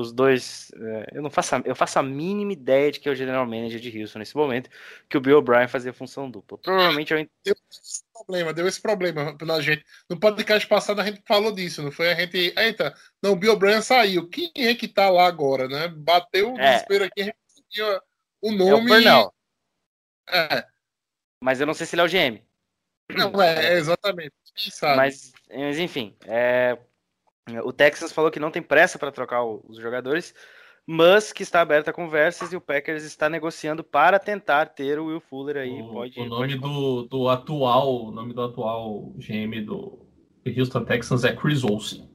Os 0.00 0.12
dois. 0.12 0.70
é, 0.74 1.06
eu 1.18 1.22
não 1.22 1.30
faço 1.30 1.56
a, 1.56 1.62
eu 1.64 1.74
faço 1.76 1.98
a 1.98 2.02
mínima 2.02 2.52
ideia 2.52 2.90
de 2.90 3.00
que 3.00 3.08
é 3.08 3.12
o 3.12 3.14
general 3.14 3.46
manager 3.46 3.78
de 3.80 4.00
Houston 4.00 4.18
nesse 4.18 4.36
momento, 4.36 4.70
que 5.08 5.16
o 5.16 5.20
Bill 5.20 5.38
O'Brien 5.38 5.68
fazia 5.68 5.92
função 5.92 6.30
dupla. 6.30 6.58
Provavelmente 6.58 7.12
é 7.12 7.22
o 7.22 7.28
Deu 7.44 7.54
esse 7.70 8.02
problema, 8.12 8.52
deu 8.52 8.68
esse 8.68 8.80
problema 8.80 9.36
na 9.42 9.60
gente. 9.60 9.84
No 10.08 10.18
podcast 10.18 10.66
passado 10.68 11.00
a 11.00 11.04
gente 11.04 11.22
falou 11.26 11.52
disso, 11.52 11.82
não 11.82 11.92
foi? 11.92 12.12
A 12.12 12.14
gente. 12.14 12.54
Eita, 12.56 12.94
não, 13.22 13.32
o 13.32 13.36
Bill 13.36 13.58
Bryan 13.58 13.80
saiu. 13.82 14.28
Quem 14.28 14.50
é 14.56 14.74
que 14.74 14.86
tá 14.88 15.10
lá 15.10 15.26
agora, 15.26 15.66
né? 15.68 15.88
Bateu 15.88 16.52
o 16.54 16.58
É. 16.60 16.72
desespero 16.72 17.04
aqui, 17.04 17.20
a 17.20 17.24
gente 17.24 17.36
conseguiu 17.46 17.86
o 18.40 18.48
é 18.50 18.52
o 18.52 18.56
nome. 18.56 18.90
Pernell, 18.90 19.32
É, 20.30 20.64
mas 21.42 21.60
eu 21.60 21.66
não 21.66 21.74
sei 21.74 21.84
se 21.86 21.94
ele 21.96 22.02
é 22.02 22.04
o 22.04 22.08
GM. 22.08 22.40
não, 23.10 23.42
é, 23.42 23.74
é 23.74 23.74
exatamente. 23.74 24.32
Quem 24.54 24.70
sabe? 24.70 24.96
Mas, 24.96 25.32
mas 25.50 25.78
enfim, 25.78 26.16
é, 26.26 26.78
o 27.64 27.72
Texas 27.72 28.12
falou 28.12 28.30
que 28.30 28.40
não 28.40 28.50
tem 28.50 28.62
pressa 28.62 28.98
para 28.98 29.10
trocar 29.12 29.44
os 29.44 29.76
jogadores, 29.78 30.34
mas 30.86 31.32
que 31.32 31.42
está 31.42 31.60
aberto 31.60 31.88
a 31.88 31.92
conversas 31.92 32.52
e 32.52 32.56
o 32.56 32.60
Packers 32.60 33.04
está 33.04 33.28
negociando 33.28 33.82
para 33.84 34.18
tentar 34.18 34.66
ter 34.66 34.98
o 34.98 35.06
Will 35.06 35.20
Fuller 35.20 35.56
aí. 35.56 35.80
O, 35.82 35.92
pode, 35.92 36.20
o 36.20 36.24
nome 36.24 36.58
pode- 36.58 36.58
do, 36.58 37.02
do 37.04 37.28
atual, 37.28 38.06
o 38.06 38.10
nome 38.10 38.32
do 38.32 38.42
atual 38.42 39.12
GM 39.16 39.60
do, 39.64 40.06
Houston 40.56 40.84
Texans 40.84 41.24
é 41.24 41.34
Chris 41.34 41.62
Olsen. 41.64 42.10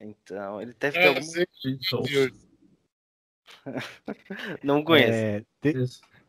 Então, 0.00 0.60
ele 0.60 0.74
deve 0.78 0.98
ter 0.98 1.04
É, 1.04 1.08
algum. 1.08 1.20
Não 4.62 4.82
conheço. 4.82 5.12
É, 5.12 5.40
te- 5.60 5.72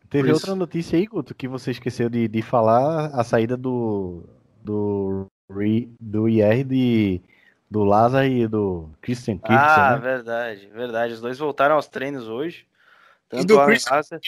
teve 0.09 0.23
Chris. 0.29 0.33
outra 0.33 0.55
notícia 0.55 0.97
aí, 0.97 1.05
Guto, 1.05 1.35
que 1.35 1.47
você 1.47 1.71
esqueceu 1.71 2.09
de, 2.09 2.27
de 2.27 2.41
falar, 2.41 3.07
a 3.07 3.23
saída 3.23 3.55
do 3.57 4.23
do, 4.63 5.27
do 5.99 6.27
IR 6.27 6.63
de, 6.65 7.21
do 7.69 7.83
Lazar 7.83 8.25
e 8.25 8.47
do 8.47 8.89
Christian 9.01 9.37
Kirk, 9.37 9.53
ah, 9.53 9.91
né? 9.95 9.99
verdade, 9.99 10.69
verdade. 10.73 11.13
Os 11.13 11.21
dois 11.21 11.37
voltaram 11.37 11.75
aos 11.75 11.87
treinos 11.87 12.27
hoje. 12.27 12.65
E 13.27 13.29
Tanto 13.29 13.47
do 13.47 13.55
o 13.55 13.59
Aaron 13.59 13.71
Chris- 13.71 13.85
Lazar- 13.89 14.19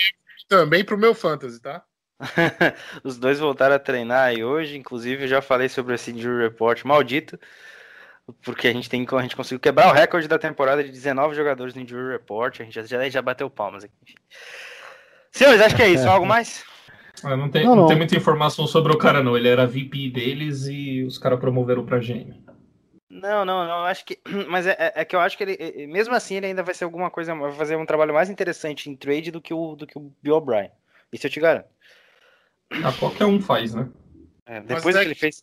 Também 0.47 0.83
pro 0.83 0.97
meu 0.97 1.13
fantasy, 1.15 1.61
tá? 1.61 1.83
Os 3.03 3.17
dois 3.17 3.39
voltaram 3.39 3.75
a 3.75 3.79
treinar 3.79 4.25
aí 4.27 4.43
hoje. 4.43 4.77
Inclusive, 4.77 5.23
eu 5.23 5.27
já 5.27 5.41
falei 5.41 5.69
sobre 5.69 5.95
esse 5.95 6.11
injury 6.11 6.43
report 6.43 6.83
maldito. 6.83 7.39
Porque 8.43 8.67
a 8.67 8.73
gente 8.73 8.89
tem 8.89 9.07
a 9.09 9.21
gente 9.21 9.35
conseguiu 9.37 9.59
quebrar 9.59 9.87
o 9.87 9.93
recorde 9.93 10.27
da 10.27 10.37
temporada 10.37 10.83
de 10.83 10.91
19 10.91 11.33
jogadores 11.33 11.73
no 11.73 11.81
injury 11.81 12.11
report. 12.11 12.59
A 12.59 12.63
gente 12.65 12.75
já, 12.75 12.83
já, 12.83 13.09
já 13.09 13.21
bateu 13.21 13.49
palmas 13.49 13.83
aqui. 13.85 13.93
Senhores, 15.31 15.61
acho 15.61 15.75
que 15.75 15.81
é 15.81 15.89
isso. 15.89 16.07
Algo 16.07 16.25
mais? 16.25 16.63
Ah, 17.23 17.35
não, 17.35 17.49
tem, 17.49 17.63
Não, 17.65 17.71
não 17.75 17.81
não. 17.83 17.87
tem 17.87 17.97
muita 17.97 18.15
informação 18.15 18.67
sobre 18.67 18.91
o 18.93 18.97
cara, 18.97 19.23
não. 19.23 19.35
Ele 19.37 19.47
era 19.47 19.65
VP 19.65 20.09
deles 20.13 20.67
e 20.67 21.03
os 21.03 21.17
caras 21.17 21.39
promoveram 21.39 21.85
pra 21.85 21.99
GM. 21.99 22.33
Não, 23.19 23.45
não, 23.45 23.67
não. 23.67 23.79
eu 23.79 23.85
Acho 23.85 24.05
que. 24.05 24.19
Mas 24.49 24.65
é, 24.67 24.71
é- 24.71 24.93
é 25.01 25.05
que 25.05 25.15
eu 25.15 25.19
acho 25.19 25.37
que 25.37 25.43
ele. 25.43 25.87
Mesmo 25.87 26.13
assim, 26.13 26.35
ele 26.35 26.47
ainda 26.47 26.63
vai 26.63 26.73
ser 26.73 26.83
alguma 26.83 27.09
coisa. 27.11 27.35
Vai 27.35 27.51
fazer 27.53 27.75
um 27.75 27.85
trabalho 27.85 28.13
mais 28.13 28.29
interessante 28.29 28.89
em 28.89 28.95
trade 28.95 29.31
do 29.31 29.41
que 29.41 29.53
o, 29.53 29.75
do 29.75 29.85
que 29.85 29.97
o 29.97 30.13
Bill 30.21 30.35
O'Brien. 30.35 30.71
Isso 31.11 31.27
eu 31.27 31.31
te 31.31 31.39
garanto. 31.39 31.67
Ah, 32.83 32.93
qualquer 32.93 33.25
um 33.25 33.41
faz, 33.41 33.73
né? 33.73 33.89
É, 34.45 34.61
depois 34.61 34.95
é 34.95 34.99
que 35.01 35.07
ele 35.07 35.15
fez. 35.15 35.41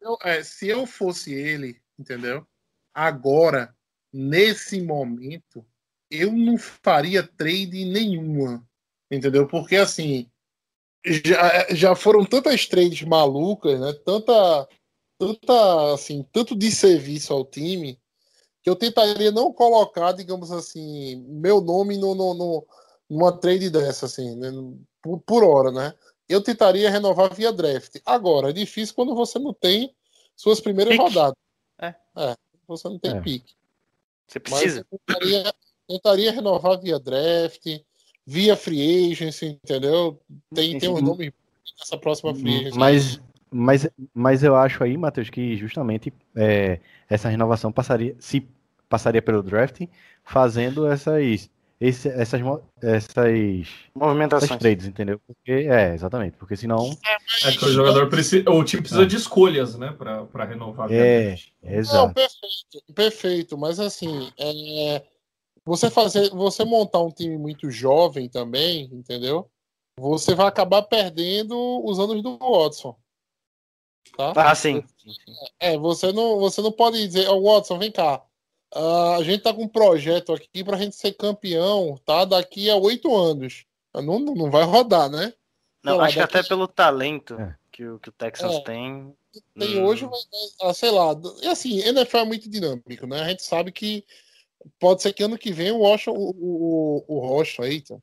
Eu- 0.00 0.18
é, 0.22 0.42
se 0.42 0.68
eu 0.68 0.86
fosse 0.86 1.34
ele, 1.34 1.80
entendeu? 1.98 2.46
Agora, 2.94 3.74
nesse 4.12 4.80
momento, 4.80 5.64
eu 6.10 6.32
não 6.32 6.56
faria 6.56 7.22
trade 7.22 7.84
nenhuma, 7.84 8.64
entendeu? 9.10 9.46
Porque 9.46 9.76
assim, 9.76 10.28
já, 11.04 11.66
já 11.70 11.94
foram 11.94 12.24
tantas 12.24 12.66
trades 12.66 13.02
malucas, 13.02 13.78
né? 13.80 13.92
Tanta, 14.04 14.68
tanta, 15.20 15.92
assim, 15.92 16.24
tanto 16.32 16.56
de 16.56 16.72
serviço 16.72 17.34
ao 17.34 17.44
time 17.44 18.00
que 18.62 18.70
eu 18.70 18.74
tentaria 18.74 19.30
não 19.30 19.52
colocar, 19.52 20.12
digamos 20.12 20.50
assim, 20.50 21.16
meu 21.28 21.60
nome 21.60 21.98
no, 21.98 22.14
no, 22.14 22.32
no- 22.34 22.66
numa 23.08 23.30
trade 23.36 23.68
dessa, 23.68 24.06
assim, 24.06 24.34
né? 24.36 24.50
por, 25.02 25.20
por 25.20 25.44
hora, 25.44 25.70
né? 25.70 25.94
Eu 26.28 26.42
tentaria 26.42 26.90
renovar 26.90 27.34
via 27.34 27.52
draft. 27.52 27.96
Agora, 28.06 28.50
é 28.50 28.52
difícil 28.52 28.94
quando 28.94 29.14
você 29.14 29.38
não 29.38 29.52
tem 29.52 29.94
suas 30.36 30.60
primeiras 30.60 30.92
Pique. 30.92 31.02
rodadas. 31.02 31.36
É. 31.80 31.94
você 32.66 32.88
não 32.88 32.98
tem 32.98 33.10
É. 33.16 33.20
pique. 33.20 33.54
Você 34.26 34.38
Mas 34.48 34.60
precisa. 34.60 34.86
eu 34.90 34.98
tentaria, 34.98 35.54
tentaria 35.88 36.32
renovar 36.32 36.80
via 36.80 36.98
draft, 37.00 37.66
via 38.24 38.56
free 38.56 39.10
agency, 39.12 39.46
entendeu? 39.46 40.20
Tem, 40.54 40.78
tem 40.78 40.88
um 40.88 41.00
nome 41.00 41.34
nessa 41.78 41.98
próxima 41.98 42.32
free 42.34 42.58
agency. 42.60 42.78
Mas, 42.78 43.20
mas, 43.50 43.88
mas 44.14 44.42
eu 44.42 44.54
acho 44.56 44.82
aí, 44.84 44.96
Matheus, 44.96 45.30
que 45.30 45.56
justamente 45.56 46.12
é, 46.36 46.80
essa 47.08 47.28
renovação 47.28 47.72
passaria, 47.72 48.14
se 48.18 48.46
passaria 48.88 49.22
pelo 49.22 49.42
draft, 49.42 49.82
fazendo 50.24 50.86
essas, 50.86 51.50
esse- 51.80 52.08
essas, 52.08 52.40
essas, 52.82 53.16
essas 53.16 53.68
Movimentações. 53.94 54.58
trades, 54.58 54.86
entendeu? 54.86 55.20
Porque, 55.26 55.52
é, 55.52 55.94
exatamente, 55.94 56.36
porque 56.36 56.56
senão. 56.56 56.90
É 57.46 57.52
que 57.52 57.64
o 57.64 57.68
jogador 57.72 58.08
precisa. 58.08 58.50
O 58.50 58.64
time 58.64 58.82
precisa 58.82 59.06
de 59.06 59.16
escolhas, 59.16 59.76
né? 59.78 59.92
Pra, 59.96 60.24
pra 60.24 60.44
renovar. 60.44 60.90
É, 60.90 61.36
Não, 61.62 61.70
exato. 61.72 62.14
perfeito, 62.14 62.92
perfeito. 62.94 63.58
Mas 63.58 63.78
assim, 63.80 64.30
é, 64.38 65.02
você 65.64 65.88
fazer, 65.90 66.30
você 66.30 66.64
montar 66.64 67.00
um 67.00 67.10
time 67.10 67.38
muito 67.38 67.70
jovem 67.70 68.28
também, 68.28 68.88
entendeu? 68.92 69.48
Você 69.98 70.34
vai 70.34 70.46
acabar 70.46 70.82
perdendo 70.82 71.56
os 71.84 71.98
anos 71.98 72.22
do 72.22 72.38
Watson. 72.38 72.96
Tá? 74.16 74.32
Ah, 74.36 74.54
sim. 74.54 74.82
É, 75.58 75.76
você 75.78 76.12
não, 76.12 76.38
você 76.38 76.60
não 76.60 76.72
pode 76.72 77.06
dizer, 77.06 77.28
ó, 77.28 77.40
Watson, 77.40 77.78
vem 77.78 77.90
cá. 77.90 78.22
Ah, 78.74 79.16
a 79.16 79.22
gente 79.24 79.42
tá 79.42 79.52
com 79.52 79.62
um 79.64 79.68
projeto 79.68 80.32
aqui 80.32 80.62
pra 80.62 80.76
gente 80.76 80.94
ser 80.94 81.12
campeão, 81.12 81.98
tá? 82.04 82.24
Daqui 82.24 82.68
a 82.70 82.76
oito 82.76 83.14
anos. 83.16 83.64
Não, 83.94 84.18
não 84.20 84.34
não 84.34 84.50
vai 84.50 84.62
rodar, 84.64 85.08
né? 85.10 85.32
Não, 85.82 85.96
lá, 85.96 86.04
acho 86.04 86.14
que 86.14 86.20
daqui- 86.20 86.38
até 86.38 86.48
pelo 86.48 86.68
talento 86.68 87.34
É. 87.34 87.56
que, 87.72 87.84
o, 87.86 87.98
que 87.98 88.08
o 88.10 88.12
Texans 88.12 88.54
É. 88.56 88.60
tem. 88.60 89.14
Tem 89.58 89.78
hum, 89.78 89.84
hoje, 89.84 90.06
mas, 90.06 90.26
ah, 90.62 90.74
sei 90.74 90.90
lá. 90.90 91.14
E 91.42 91.46
assim, 91.46 91.78
NFL 91.80 92.18
é 92.18 92.24
muito 92.24 92.48
dinâmico, 92.50 93.06
né? 93.06 93.22
A 93.22 93.28
gente 93.28 93.42
sabe 93.44 93.70
que 93.72 94.04
pode 94.78 95.02
ser 95.02 95.12
que 95.12 95.22
ano 95.22 95.38
que 95.38 95.52
vem 95.52 95.70
o 95.70 95.78
Washington, 95.78 96.16
o, 96.18 96.34
o, 96.36 97.04
o 97.08 97.14
Washington, 97.34 97.64
eita, 97.64 97.94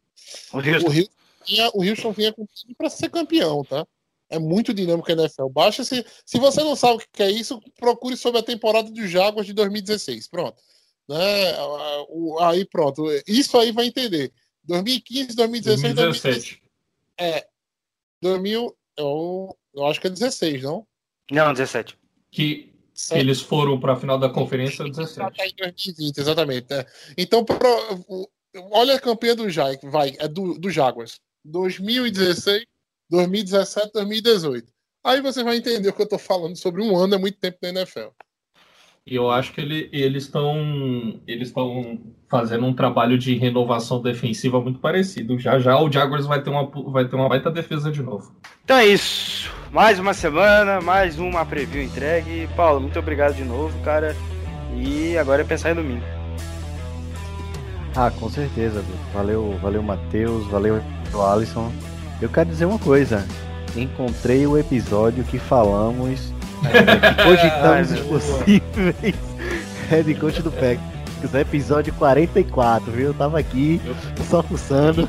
O 0.53 0.57
o 0.57 0.59
Houston. 0.59 0.87
Houston 0.89 1.09
vinha, 1.45 1.69
o 1.73 1.83
Houston 1.83 2.11
vinha 2.11 2.33
com 2.33 2.45
time 2.45 2.73
para 2.75 2.89
ser 2.89 3.09
campeão, 3.09 3.63
tá? 3.63 3.85
É 4.29 4.37
muito 4.37 4.73
dinâmico 4.73 5.09
a 5.09 5.13
NFL. 5.13 5.47
Baixa 5.49 5.83
se, 5.83 6.05
se 6.25 6.37
você 6.39 6.61
não 6.63 6.75
sabe 6.75 6.95
o 7.03 7.07
que 7.13 7.23
é 7.23 7.31
isso, 7.31 7.59
procure 7.77 8.17
sobre 8.17 8.39
a 8.39 8.43
temporada 8.43 8.91
dos 8.91 9.09
Jaguars 9.09 9.47
de 9.47 9.53
2016. 9.53 10.27
Pronto. 10.27 10.61
Né? 11.07 11.53
Aí 12.41 12.65
pronto. 12.65 13.05
Isso 13.27 13.57
aí 13.57 13.71
vai 13.71 13.85
entender. 13.87 14.31
2015, 14.65 15.35
2016, 15.35 15.93
2017. 15.95 16.61
2017. 16.61 16.61
É. 17.19 17.47
2000, 18.21 18.75
eu, 18.97 19.57
eu 19.73 19.85
acho 19.85 20.01
que 20.01 20.07
é 20.07 20.09
16, 20.09 20.63
não? 20.63 20.85
Não, 21.31 21.53
17. 21.53 21.97
Que 22.31 22.73
Certo. 22.93 23.21
eles 23.21 23.39
foram 23.39 23.79
pra 23.79 23.95
final 23.95 24.17
da 24.17 24.27
conferência 24.27 24.83
Já 24.87 24.91
17. 24.91 25.37
tá 25.37 25.45
em 25.47 25.53
2020, 25.55 26.17
exatamente. 26.17 26.67
né? 26.69 26.83
Então, 27.15 27.45
pro- 27.45 28.27
olha 28.71 28.95
a 28.95 28.99
campanha 28.99 29.35
do 29.35 29.49
Jaguars, 29.49 29.79
vai, 29.83 30.15
é 30.19 30.27
do, 30.27 30.57
do 30.59 30.69
Jaguars. 30.71 31.19
2016, 31.45 32.65
2017, 33.09 33.91
2018. 33.93 34.71
Aí 35.05 35.21
você 35.21 35.43
vai 35.43 35.57
entender 35.57 35.89
o 35.89 35.93
que 35.93 36.01
eu 36.01 36.09
tô 36.09 36.17
falando 36.17 36.55
sobre 36.57 36.81
um 36.81 36.95
ano, 36.97 37.15
é 37.15 37.17
muito 37.17 37.39
tempo 37.39 37.57
na 37.61 37.69
NFL. 37.69 38.09
E 39.05 39.15
eu 39.15 39.31
acho 39.31 39.53
que 39.53 39.61
ele- 39.61 39.89
eles 39.93 40.23
estão 40.25 41.21
eles 41.25 41.47
estão 41.47 41.97
fazendo 42.27 42.65
um 42.65 42.73
trabalho 42.73 43.17
de 43.17 43.37
renovação 43.37 44.01
defensiva 44.01 44.59
muito 44.59 44.79
parecido. 44.79 45.39
Já 45.39 45.57
já 45.59 45.79
o 45.81 45.89
Jaguars 45.89 46.25
vai 46.25 46.41
ter 46.43 46.49
uma 46.49 46.65
vai 46.91 47.07
ter 47.07 47.15
uma 47.15 47.29
baita 47.29 47.49
defesa 47.49 47.89
de 47.89 48.03
novo. 48.03 48.35
Então 48.65 48.75
é 48.77 48.85
isso. 48.85 49.49
Mais 49.71 49.97
uma 49.97 50.13
semana, 50.13 50.81
mais 50.81 51.19
uma 51.19 51.45
preview 51.45 51.81
entregue. 51.81 52.49
Paulo, 52.53 52.81
muito 52.81 52.99
obrigado 52.99 53.33
de 53.35 53.45
novo, 53.45 53.77
cara. 53.81 54.13
E 54.75 55.17
agora 55.17 55.41
é 55.41 55.45
pensar 55.45 55.71
em 55.71 55.75
domingo. 55.75 56.03
Ah, 57.95 58.11
com 58.11 58.29
certeza. 58.29 58.83
Valeu, 59.13 59.57
valeu, 59.61 59.81
Matheus, 59.81 60.45
valeu, 60.47 60.81
Alisson. 61.31 61.71
Eu 62.21 62.29
quero 62.29 62.49
dizer 62.49 62.65
uma 62.65 62.79
coisa. 62.79 63.25
Encontrei 63.75 64.45
o 64.47 64.57
episódio 64.57 65.23
que 65.23 65.37
falamos, 65.37 66.33
é, 66.65 67.13
que 67.13 67.23
cogitamos 67.23 67.91
os 67.91 67.99
possíveis 68.01 69.15
head 69.89 70.15
coach 70.15 70.41
do 70.41 70.51
Packers. 70.51 71.33
Episódio 71.33 71.93
44, 71.93 72.91
viu? 72.91 73.07
Eu 73.07 73.13
tava 73.13 73.39
aqui 73.39 73.81
só 74.29 74.43
fuçando. 74.43 75.07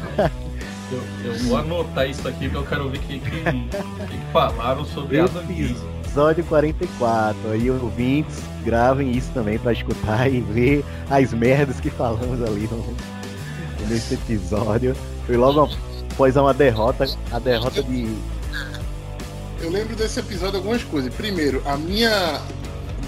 Eu, 0.91 1.03
eu 1.25 1.39
vou 1.45 1.59
anotar 1.59 2.09
isso 2.09 2.27
aqui 2.27 2.49
que 2.49 2.55
eu 2.55 2.65
quero 2.65 2.89
ver 2.89 2.97
o 2.99 3.01
que, 3.03 3.19
que, 3.19 3.31
que 3.43 4.33
falaram 4.33 4.85
sobre 4.87 5.21
a 5.21 5.25
Gaze. 5.27 5.77
Episódio 6.03 6.45
44. 6.45 7.51
Aí, 7.53 7.71
ouvintes, 7.71 8.43
gravem 8.65 9.11
isso 9.13 9.31
também 9.35 9.59
pra 9.59 9.73
escutar 9.73 10.29
e 10.33 10.41
ver 10.41 10.85
as 11.11 11.33
merdas 11.35 11.79
que 11.79 11.91
falamos 11.91 12.43
ali 12.43 12.67
no- 12.73 12.97
nesse 13.87 14.15
episódio. 14.15 14.97
Foi 15.27 15.37
logo 15.37 15.69
após 16.19 16.37
uma 16.37 16.53
derrota, 16.53 17.07
a 17.31 17.39
derrota 17.39 17.81
de. 17.81 18.12
Eu 19.61 19.71
lembro 19.71 19.95
desse 19.95 20.19
episódio 20.19 20.57
algumas 20.57 20.83
coisas. 20.83 21.14
Primeiro, 21.14 21.62
a 21.64 21.77
minha 21.77 22.41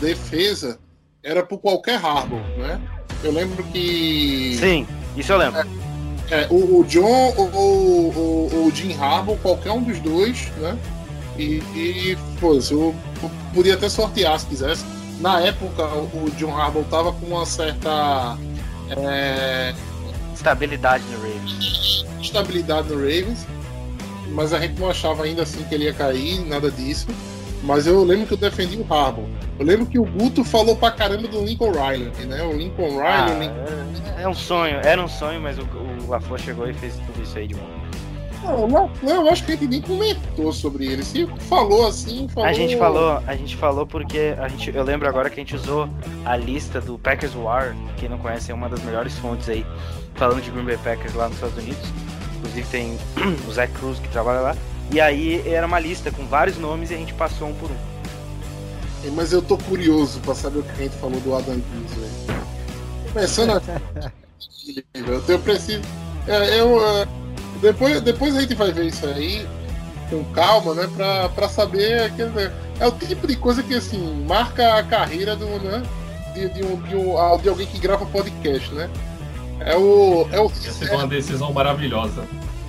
defesa 0.00 0.78
era 1.20 1.44
por 1.44 1.58
qualquer 1.58 1.96
Harbour, 1.96 2.40
né? 2.56 2.80
Eu 3.24 3.32
lembro 3.32 3.64
que 3.64 4.56
Sim, 4.61 4.86
isso 5.16 5.32
eu 5.32 5.38
lembro. 5.38 5.61
é, 6.30 6.46
o, 6.50 6.78
o 6.80 6.84
John 6.84 7.34
ou 7.36 7.48
o, 7.52 8.66
o, 8.66 8.70
Jim 8.72 8.96
Harbour, 8.96 9.36
qualquer 9.38 9.72
um 9.72 9.82
dos 9.82 9.98
dois, 9.98 10.48
né? 10.58 10.78
E, 11.36 11.56
e 11.74 12.18
pô, 12.38 12.54
eu, 12.70 12.94
podia 13.52 13.74
até 13.74 13.88
sortear 13.88 14.38
se 14.38 14.46
quisesse. 14.46 14.84
Na 15.18 15.40
época, 15.40 15.84
o, 15.84 16.30
John 16.36 16.56
Harbaugh 16.56 16.84
tava 16.84 17.12
com 17.12 17.26
uma 17.26 17.44
certa 17.44 18.38
é, 18.88 19.74
Estabilidade 20.41 21.05
no 21.12 21.18
Ravens. 21.18 22.07
estabilidade 22.18 22.88
no 22.88 22.95
Ravens, 22.97 23.47
mas 24.32 24.55
a 24.55 24.59
gente 24.59 24.80
não 24.80 24.88
achava 24.88 25.24
ainda 25.24 25.43
assim 25.43 25.62
que 25.64 25.74
ele 25.74 25.84
ia 25.84 25.93
cair, 25.93 26.41
nada 26.47 26.70
disso. 26.70 27.07
Mas 27.62 27.86
eu 27.86 28.03
lembro 28.03 28.26
que 28.26 28.32
eu 28.32 28.38
defendi 28.38 28.78
o 28.78 28.86
Harbaugh. 28.91 29.28
Eu 29.59 29.66
lembro 29.66 29.84
que 29.84 29.99
o 29.99 30.05
Guto 30.05 30.43
falou 30.43 30.74
pra 30.74 30.91
caramba 30.93 31.28
do 31.28 31.45
Lincoln 31.45 31.72
Riley, 31.72 32.11
né? 32.26 32.43
O 32.43 32.55
Lincoln 32.57 32.88
Riley, 32.88 33.05
Ah, 33.05 33.38
Lincoln 33.38 34.20
é, 34.22 34.26
um 34.26 34.34
sonho, 34.34 34.80
era 34.82 35.03
um 35.05 35.09
sonho, 35.09 35.38
mas 35.43 35.59
o, 35.59 35.62
o 35.62 36.09
LaFleur 36.09 36.41
chegou 36.41 36.66
e 36.66 36.72
fez 36.72 36.95
tudo 36.95 37.22
isso 37.22 37.36
aí 37.36 37.47
de 37.47 37.55
bom. 37.55 37.79
Não, 38.43 38.66
não, 38.66 38.91
não, 39.03 39.26
eu 39.26 39.30
acho 39.30 39.45
que 39.45 39.53
a 39.53 39.57
gente 39.57 39.68
nem 39.68 39.82
comentou 39.82 40.53
sobre 40.53 40.86
ele. 40.86 41.03
Se 41.03 41.26
falou 41.49 41.86
assim, 41.86 42.26
falou. 42.28 42.49
A 42.49 42.53
gente 42.53 42.76
falou, 42.76 43.22
a 43.26 43.36
gente 43.36 43.57
falou 43.57 43.86
porque 43.86 44.34
a 44.38 44.49
gente, 44.49 44.74
eu 44.74 44.82
lembro 44.82 45.09
agora 45.09 45.28
que 45.28 45.38
a 45.41 45.43
gente 45.43 45.55
usou 45.55 45.88
a 46.24 46.36
lista 46.36 46.80
do 46.80 46.99
Packers 46.99 47.34
War, 47.34 47.76
quem 47.97 48.09
não 48.09 48.18
conhece 48.18 48.51
é 48.51 48.55
uma 48.55 48.68
das 48.68 48.82
melhores 48.82 49.16
fontes 49.18 49.49
aí, 49.49 49.64
falando 50.14 50.43
de 50.43 50.51
Green 50.51 50.64
Bay 50.64 50.78
Packers 50.78 51.14
lá 51.14 51.26
nos 51.26 51.36
Estados 51.36 51.59
Unidos. 51.59 51.88
Inclusive 52.38 52.66
tem 52.68 52.99
o 53.47 53.53
Zach 53.53 53.72
Cruz 53.74 53.99
que 53.99 54.09
trabalha 54.09 54.41
lá. 54.41 54.57
E 54.93 55.01
aí 55.01 55.47
era 55.47 55.66
uma 55.66 55.78
lista 55.78 56.11
com 56.11 56.26
vários 56.26 56.59
nomes 56.59 56.91
e 56.91 56.95
a 56.95 56.97
gente 56.97 57.14
passou 57.14 57.49
um 57.49 57.55
por 57.55 57.70
um. 57.70 57.91
Mas 59.14 59.32
eu 59.32 59.41
tô 59.41 59.57
curioso 59.57 60.20
pra 60.20 60.34
saber 60.34 60.59
o 60.59 60.62
que 60.62 60.72
a 60.72 60.74
gente 60.74 60.97
falou 60.97 61.18
do 61.20 61.34
Adam 61.34 61.55
Gilles, 61.55 61.95
velho. 61.95 62.41
Começando 63.12 63.51
a. 63.51 63.62
eu, 64.95 65.22
eu 65.26 65.38
preciso. 65.38 65.82
É, 66.26 66.61
eu, 66.61 66.86
é, 66.86 67.07
depois, 67.61 68.00
depois 68.00 68.36
a 68.36 68.40
gente 68.40 68.54
vai 68.54 68.72
ver 68.72 68.86
isso 68.86 69.06
aí 69.06 69.46
com 70.11 70.24
calma, 70.32 70.74
né? 70.74 70.88
Pra, 70.94 71.28
pra 71.28 71.48
saber. 71.48 72.02
Aquele, 72.02 72.50
é 72.78 72.86
o 72.86 72.92
tipo 72.92 73.26
de 73.26 73.36
coisa 73.36 73.62
que 73.62 73.74
assim, 73.74 74.24
marca 74.26 74.78
a 74.78 74.82
carreira 74.82 75.36
do, 75.36 75.46
né, 75.46 75.82
de, 76.34 76.48
de, 76.48 76.64
um, 76.64 76.80
de, 76.82 76.96
um, 76.96 77.38
de 77.40 77.48
alguém 77.48 77.66
que 77.66 77.78
grava 77.78 78.04
podcast, 78.06 78.72
né? 78.74 78.90
É 79.61 79.76
o. 79.76 80.28
É 80.32 80.40
o 80.40 80.46
Essa 80.46 80.86
é 80.86 80.96
uma 80.96 81.06
decisão 81.06 81.52
maravilhosa. 81.52 82.24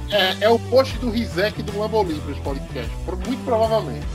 É, 0.10 0.46
é 0.46 0.50
o 0.50 0.60
post 0.60 0.98
do 0.98 1.10
Rizek 1.10 1.64
do 1.64 1.80
Lambo 1.80 2.04
Libras 2.04 2.38
podcast. 2.39 2.92
Muito 3.26 3.44
provavelmente. 3.46 4.06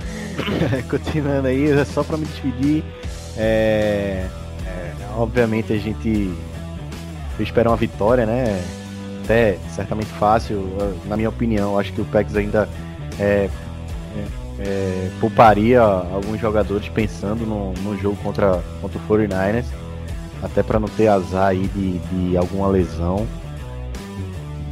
Continuando 0.90 1.48
aí, 1.48 1.70
é 1.70 1.84
só 1.84 2.04
pra 2.04 2.18
me 2.18 2.26
despedir. 2.26 2.84
É, 3.36 4.26
é, 4.66 4.92
obviamente 5.16 5.72
a 5.72 5.78
gente 5.78 6.34
espera 7.38 7.70
uma 7.70 7.76
vitória, 7.76 8.26
né? 8.26 8.62
Até 9.24 9.58
certamente 9.74 10.10
fácil, 10.12 10.64
na 11.06 11.16
minha 11.16 11.28
opinião. 11.28 11.78
Acho 11.78 11.92
que 11.92 12.00
o 12.00 12.04
PEX 12.04 12.36
ainda 12.36 12.68
é, 13.18 13.48
é, 14.16 14.60
é, 14.60 15.10
pouparia 15.20 15.80
alguns 15.80 16.40
jogadores 16.40 16.88
pensando 16.88 17.46
no, 17.46 17.72
no 17.82 17.98
jogo 17.98 18.16
contra, 18.22 18.62
contra 18.80 18.98
o 18.98 19.08
49ers, 19.08 19.66
até 20.42 20.62
para 20.62 20.80
não 20.80 20.88
ter 20.88 21.08
azar 21.08 21.48
aí 21.48 21.68
de, 21.68 21.98
de 21.98 22.36
alguma 22.36 22.68
lesão. 22.68 23.26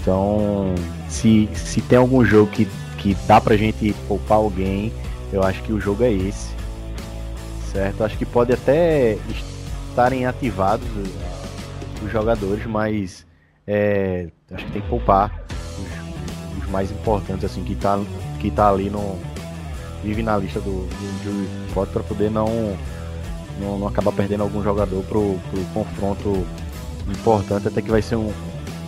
Então, 0.00 0.74
se, 1.08 1.48
se 1.54 1.80
tem 1.82 1.98
algum 1.98 2.24
jogo 2.24 2.50
que, 2.50 2.66
que 2.96 3.14
dá 3.26 3.40
pra 3.40 3.56
gente 3.56 3.94
poupar 4.06 4.38
alguém, 4.38 4.92
eu 5.32 5.42
acho 5.42 5.62
que 5.62 5.72
o 5.72 5.80
jogo 5.80 6.04
é 6.04 6.12
esse. 6.12 6.48
Certo? 7.72 8.02
Acho 8.02 8.16
que 8.16 8.24
pode 8.24 8.52
até 8.52 9.18
estarem 9.90 10.24
ativados 10.24 10.88
os 12.02 12.10
jogadores, 12.10 12.64
mas 12.66 13.26
é, 13.70 14.28
acho 14.50 14.64
que 14.64 14.72
tem 14.72 14.80
que 14.80 14.88
poupar 14.88 15.30
os, 15.50 16.64
os, 16.64 16.70
mais 16.70 16.90
importantes, 16.90 17.44
assim, 17.44 17.62
que 17.62 17.74
tá, 17.74 18.00
que 18.40 18.50
tá 18.50 18.70
ali 18.70 18.88
no. 18.88 19.18
Vive 20.02 20.22
na 20.22 20.38
lista 20.38 20.58
do, 20.60 20.86
do 20.88 21.86
para 21.92 22.02
poder 22.02 22.30
não, 22.30 22.76
não, 23.60 23.78
não 23.78 23.88
acabar 23.88 24.12
perdendo 24.12 24.42
algum 24.42 24.62
jogador 24.62 25.02
pro, 25.04 25.38
pro 25.50 25.64
confronto 25.74 26.46
importante, 27.06 27.68
até 27.68 27.82
que 27.82 27.90
vai 27.90 28.00
ser 28.00 28.16
um. 28.16 28.32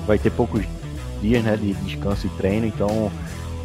Vai 0.07 0.19
ter 0.19 0.31
poucos 0.31 0.65
dias 1.21 1.45
né, 1.45 1.57
de 1.57 1.75
descanso 1.75 2.27
e 2.27 2.31
treino, 2.31 2.67
então 2.67 3.13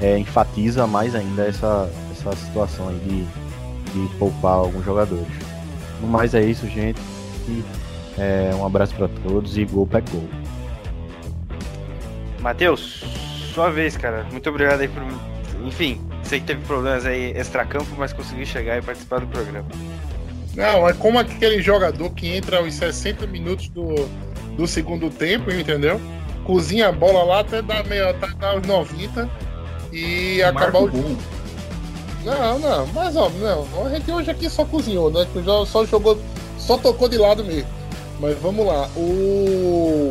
é, 0.01 0.18
enfatiza 0.18 0.86
mais 0.86 1.16
ainda 1.16 1.45
essa, 1.45 1.89
essa 2.11 2.36
situação 2.36 2.89
aí 2.89 2.99
de, 2.99 3.24
de 3.93 4.16
poupar 4.18 4.55
alguns 4.55 4.84
jogadores. 4.84 5.34
No 6.01 6.07
mais 6.07 6.34
é 6.34 6.43
isso, 6.43 6.68
gente. 6.68 6.99
E, 7.47 7.63
é, 8.18 8.51
um 8.55 8.66
abraço 8.66 8.93
para 8.95 9.07
todos 9.07 9.57
e 9.57 9.63
gol 9.63 9.88
pack 9.88 10.11
gol. 10.11 10.44
Matheus, 12.45 13.01
sua 13.55 13.71
vez, 13.71 13.97
cara. 13.97 14.23
Muito 14.31 14.47
obrigado 14.47 14.81
aí 14.81 14.87
por. 14.87 15.01
Enfim, 15.65 15.99
sei 16.21 16.39
que 16.39 16.45
teve 16.45 16.63
problemas 16.65 17.03
aí 17.03 17.31
extra-campo, 17.35 17.87
mas 17.97 18.13
conseguiu 18.13 18.45
chegar 18.45 18.77
e 18.77 18.83
participar 18.83 19.19
do 19.19 19.25
programa. 19.25 19.67
Não, 20.55 20.87
é 20.87 20.93
como 20.93 21.17
aquele 21.17 21.59
jogador 21.59 22.07
que 22.11 22.27
entra 22.27 22.59
aos 22.59 22.71
60 22.75 23.25
minutos 23.25 23.67
do, 23.69 23.95
do 24.55 24.67
segundo 24.67 25.09
tempo, 25.09 25.51
entendeu? 25.51 25.99
cozinha 26.43 26.89
a 26.89 26.91
bola 26.91 27.23
lá 27.23 27.39
até 27.39 27.63
dar, 27.63 27.83
meio, 27.85 28.07
até 28.07 28.27
dar 28.35 28.59
os 28.59 28.67
90 28.67 29.27
e 29.91 30.43
acabar 30.43 30.83
o 30.83 30.85
jogo. 30.85 31.17
Não, 32.23 32.59
não, 32.59 32.85
mas 32.93 33.15
ó, 33.15 33.27
não, 33.29 33.85
a 33.87 33.89
gente 33.89 34.11
hoje 34.11 34.29
aqui 34.29 34.47
só 34.51 34.63
cozinhou, 34.65 35.09
né? 35.09 35.25
Só 35.65 35.83
jogou, 35.83 36.21
só 36.59 36.77
tocou 36.77 37.09
de 37.09 37.17
lado 37.17 37.43
mesmo. 37.43 37.67
Mas 38.19 38.37
vamos 38.37 38.67
lá. 38.67 38.87
O 38.95 40.09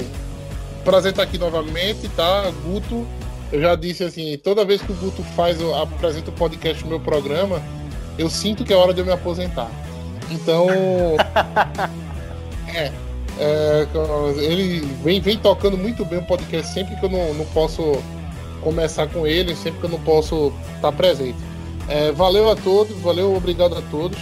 prazer 0.84 1.10
estar 1.10 1.22
aqui 1.22 1.38
novamente, 1.38 2.08
tá? 2.10 2.52
Guto, 2.64 3.06
eu 3.52 3.60
já 3.60 3.74
disse 3.74 4.04
assim, 4.04 4.38
toda 4.38 4.64
vez 4.64 4.82
que 4.82 4.92
o 4.92 4.94
Guto 4.94 5.22
faz, 5.36 5.58
apresenta 5.80 6.30
o 6.30 6.34
podcast 6.34 6.82
no 6.84 6.90
meu 6.90 7.00
programa, 7.00 7.62
eu 8.18 8.28
sinto 8.28 8.64
que 8.64 8.72
é 8.72 8.76
hora 8.76 8.94
de 8.94 9.00
eu 9.00 9.06
me 9.06 9.12
aposentar. 9.12 9.70
Então. 10.30 10.68
é, 12.68 12.92
é, 13.38 13.86
ele 14.38 14.80
vem, 15.02 15.20
vem 15.20 15.38
tocando 15.38 15.76
muito 15.76 16.04
bem 16.04 16.20
o 16.20 16.24
podcast 16.24 16.72
sempre 16.72 16.94
que 16.96 17.04
eu 17.04 17.10
não, 17.10 17.34
não 17.34 17.44
posso 17.46 18.00
começar 18.60 19.08
com 19.08 19.26
ele, 19.26 19.56
sempre 19.56 19.80
que 19.80 19.86
eu 19.86 19.90
não 19.90 20.00
posso 20.00 20.52
estar 20.76 20.92
presente. 20.92 21.38
É, 21.88 22.12
valeu 22.12 22.50
a 22.50 22.56
todos, 22.56 22.96
valeu, 23.00 23.34
obrigado 23.34 23.76
a 23.76 23.82
todos. 23.90 24.18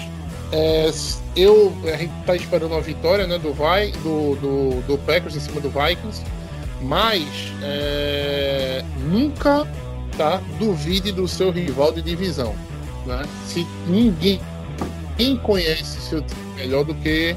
É, 0.50 0.90
eu, 1.36 1.72
a 1.84 1.96
gente 1.96 2.12
está 2.20 2.36
esperando 2.36 2.72
uma 2.72 2.80
vitória 2.80 3.26
né, 3.26 3.38
do, 3.38 3.52
Vi, 3.52 3.92
do, 4.02 4.36
do, 4.36 4.86
do 4.86 4.98
Packers 4.98 5.36
em 5.36 5.40
cima 5.40 5.60
do 5.60 5.70
Vikings, 5.70 6.22
mas 6.82 7.24
é, 7.62 8.84
nunca 9.08 9.66
tá, 10.16 10.42
duvide 10.58 11.12
do 11.12 11.26
seu 11.28 11.50
rival 11.50 11.92
de 11.92 12.02
divisão. 12.02 12.54
Né? 13.06 13.22
Se 13.46 13.66
ninguém, 13.86 14.40
ninguém 15.18 15.36
conhece 15.38 16.00
seu 16.00 16.20
time 16.22 16.54
melhor 16.56 16.84
do 16.84 16.94
que 16.94 17.36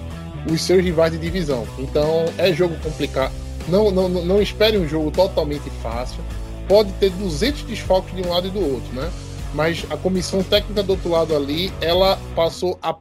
os 0.52 0.62
seus 0.62 0.84
rivais 0.84 1.12
de 1.12 1.18
divisão. 1.18 1.68
Então 1.78 2.26
é 2.38 2.52
jogo 2.54 2.76
complicado. 2.82 3.34
Não, 3.68 3.90
não, 3.90 4.08
não 4.10 4.42
espere 4.42 4.78
um 4.78 4.88
jogo 4.88 5.12
totalmente 5.12 5.70
fácil. 5.82 6.20
Pode 6.68 6.92
ter 6.94 7.10
200 7.12 7.64
desfalques 7.64 8.16
de 8.16 8.22
um 8.22 8.32
lado 8.32 8.48
e 8.48 8.52
do 8.52 8.60
outro, 8.60 8.94
né? 8.94 9.12
Mas 9.54 9.86
a 9.90 9.98
comissão 9.98 10.44
técnica 10.44 10.84
do 10.84 10.92
outro 10.92 11.10
lado 11.10 11.36
ali, 11.36 11.72
ela 11.80 12.20
passou 12.36 12.78
a 12.82 12.96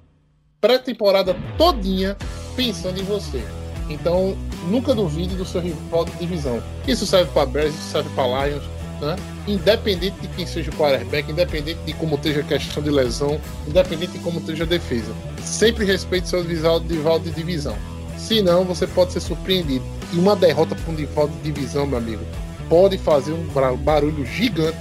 pré-temporada 0.61 1.36
todinha 1.59 2.16
pensando 2.57 3.01
em 3.01 3.05
você. 3.05 3.42
Então, 3.89 4.37
nunca 4.68 4.95
duvide 4.95 5.35
do 5.35 5.45
seu 5.45 5.61
rival 5.61 6.05
de 6.05 6.12
divisão. 6.12 6.62
Isso 6.87 7.07
serve 7.07 7.30
para 7.32 7.47
Bears, 7.47 7.74
isso 7.74 7.91
serve 7.91 8.09
para 8.14 8.47
Lions, 8.47 8.62
né? 9.01 9.16
Independente 9.47 10.16
de 10.20 10.28
quem 10.28 10.47
seja 10.47 10.70
o 10.70 10.74
quarterback, 10.74 11.30
independente 11.30 11.78
de 11.85 11.93
como 11.95 12.16
esteja 12.16 12.41
a 12.41 12.45
questão 12.45 12.82
de 12.82 12.91
lesão, 12.91 13.39
independente 13.68 14.12
de 14.12 14.18
como 14.20 14.39
esteja 14.39 14.64
a 14.64 14.66
defesa. 14.66 15.12
Sempre 15.43 15.85
respeite 15.85 16.28
seu 16.28 16.43
rival 16.43 16.80
de 17.20 17.30
divisão. 17.30 17.76
Senão, 18.16 18.64
você 18.64 18.87
pode 18.87 19.12
ser 19.12 19.20
surpreendido. 19.20 19.85
E 20.12 20.18
uma 20.18 20.35
derrota 20.35 20.74
para 20.74 20.93
um 20.93 20.97
rival 20.97 21.28
de 21.28 21.53
divisão, 21.53 21.87
meu 21.87 21.99
amigo, 21.99 22.24
pode 22.68 22.97
fazer 22.97 23.32
um 23.32 23.47
barulho 23.76 24.24
gigante 24.24 24.78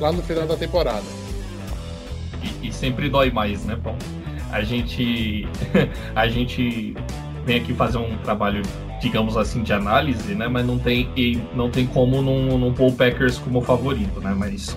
lá 0.00 0.12
no 0.12 0.22
final 0.22 0.46
da 0.46 0.56
temporada. 0.56 1.04
E, 2.62 2.68
e 2.68 2.72
sempre 2.72 3.08
dói 3.08 3.30
mais, 3.30 3.64
né, 3.64 3.76
Paulo? 3.82 3.98
A 4.52 4.62
gente, 4.62 5.48
a 6.14 6.28
gente 6.28 6.94
vem 7.44 7.56
aqui 7.56 7.74
fazer 7.74 7.98
um 7.98 8.16
trabalho 8.18 8.62
digamos 9.04 9.36
assim, 9.36 9.62
de 9.62 9.72
análise, 9.72 10.34
né? 10.34 10.48
Mas 10.48 10.66
não 10.66 10.78
tem, 10.78 11.08
não 11.54 11.70
tem 11.70 11.86
como 11.86 12.22
não, 12.22 12.58
não 12.58 12.72
pôr 12.72 12.88
o 12.88 12.92
Packers 12.92 13.38
como 13.38 13.60
favorito, 13.60 14.18
né? 14.20 14.34
Mas 14.36 14.76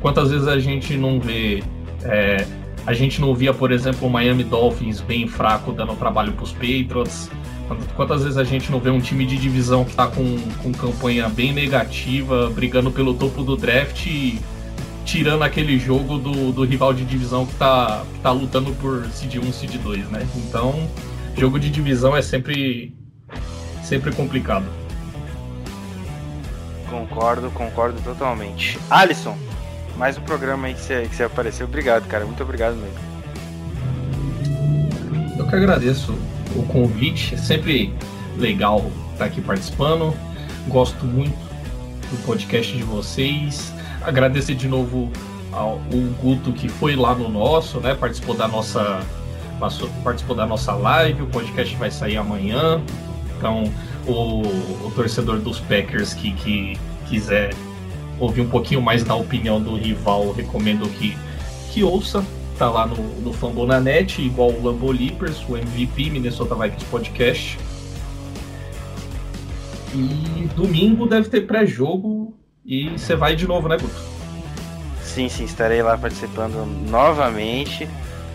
quantas 0.00 0.30
vezes 0.30 0.48
a 0.48 0.58
gente 0.58 0.96
não 0.96 1.20
vê. 1.20 1.62
É, 2.02 2.46
a 2.84 2.92
gente 2.92 3.20
não 3.20 3.34
via, 3.34 3.54
por 3.54 3.70
exemplo, 3.70 4.08
o 4.08 4.10
Miami 4.10 4.42
Dolphins 4.42 5.00
bem 5.00 5.28
fraco 5.28 5.70
dando 5.70 5.94
trabalho 5.94 6.32
para 6.32 6.42
os 6.42 6.52
Patriots. 6.52 7.30
Quantas 7.94 8.22
vezes 8.24 8.36
a 8.36 8.44
gente 8.44 8.72
não 8.72 8.80
vê 8.80 8.90
um 8.90 9.00
time 9.00 9.24
de 9.24 9.36
divisão 9.36 9.84
que 9.84 9.90
está 9.90 10.06
com, 10.06 10.36
com 10.62 10.72
campanha 10.72 11.28
bem 11.28 11.52
negativa, 11.52 12.50
brigando 12.50 12.90
pelo 12.90 13.14
topo 13.14 13.44
do 13.44 13.56
draft 13.56 14.06
e 14.06 14.40
tirando 15.04 15.42
aquele 15.42 15.78
jogo 15.78 16.18
do, 16.18 16.52
do 16.52 16.64
rival 16.64 16.92
de 16.92 17.04
divisão 17.04 17.46
que 17.46 17.52
está 17.52 18.04
que 18.12 18.18
tá 18.20 18.30
lutando 18.30 18.72
por 18.72 19.06
seed 19.06 19.36
1, 19.36 19.52
seed 19.52 19.76
2, 19.76 20.10
né? 20.10 20.26
Então, 20.36 20.88
jogo 21.36 21.58
de 21.58 21.70
divisão 21.70 22.16
é 22.16 22.22
sempre 22.22 22.94
sempre 23.82 24.12
complicado. 24.12 24.66
Concordo, 26.88 27.50
concordo 27.50 28.00
totalmente. 28.02 28.78
Alisson, 28.90 29.36
mais 29.96 30.16
um 30.18 30.22
programa 30.22 30.66
aí 30.66 30.74
que 30.74 30.80
você, 30.80 31.02
que 31.08 31.16
você 31.16 31.24
apareceu. 31.24 31.66
Obrigado, 31.66 32.06
cara. 32.06 32.24
Muito 32.24 32.42
obrigado 32.42 32.76
mesmo. 32.76 33.12
Eu 35.38 35.46
que 35.46 35.56
agradeço 35.56 36.12
o 36.54 36.62
convite. 36.64 37.34
É 37.34 37.38
sempre 37.38 37.94
legal 38.36 38.90
estar 39.12 39.24
aqui 39.26 39.40
participando. 39.40 40.14
Gosto 40.68 41.04
muito 41.04 41.36
do 42.10 42.24
podcast 42.24 42.76
de 42.76 42.82
vocês. 42.82 43.72
Agradecer 44.02 44.54
de 44.54 44.68
novo 44.68 45.10
ao 45.50 45.78
Guto 46.20 46.52
que 46.52 46.68
foi 46.68 46.96
lá 46.96 47.14
no 47.14 47.28
nosso, 47.28 47.80
né? 47.80 47.94
Participou 47.94 48.34
da 48.34 48.48
nossa 48.48 49.04
participou 50.02 50.36
da 50.36 50.46
nossa 50.46 50.72
live. 50.72 51.22
O 51.22 51.26
podcast 51.26 51.74
vai 51.76 51.90
sair 51.90 52.16
amanhã. 52.16 52.80
Então, 53.36 53.64
o, 54.06 54.42
o 54.86 54.92
torcedor 54.94 55.38
dos 55.38 55.58
Packers 55.60 56.14
que, 56.14 56.32
que 56.32 56.78
quiser 57.08 57.54
ouvir 58.18 58.40
um 58.40 58.48
pouquinho 58.48 58.80
mais 58.80 59.02
da 59.02 59.14
opinião 59.14 59.60
do 59.60 59.74
rival, 59.74 60.32
recomendo 60.32 60.88
que, 60.88 61.16
que 61.72 61.82
ouça. 61.82 62.24
Tá 62.58 62.70
lá 62.70 62.86
no, 62.86 62.96
no 63.20 63.32
Fambonanet, 63.32 64.22
igual 64.22 64.50
o 64.50 64.62
Lambo 64.62 64.92
Leapers, 64.92 65.42
o 65.48 65.56
MVP 65.56 66.10
Minnesota 66.10 66.54
Vikings 66.54 66.84
Podcast. 66.84 67.58
E 69.94 70.48
domingo 70.54 71.06
deve 71.06 71.28
ter 71.28 71.46
pré-jogo 71.46 72.34
e 72.64 72.90
você 72.90 73.16
vai 73.16 73.34
de 73.34 73.46
novo, 73.46 73.68
né, 73.68 73.76
Guto? 73.76 73.94
Sim, 75.02 75.28
sim, 75.28 75.44
estarei 75.44 75.82
lá 75.82 75.98
participando 75.98 76.64
novamente 76.88 77.88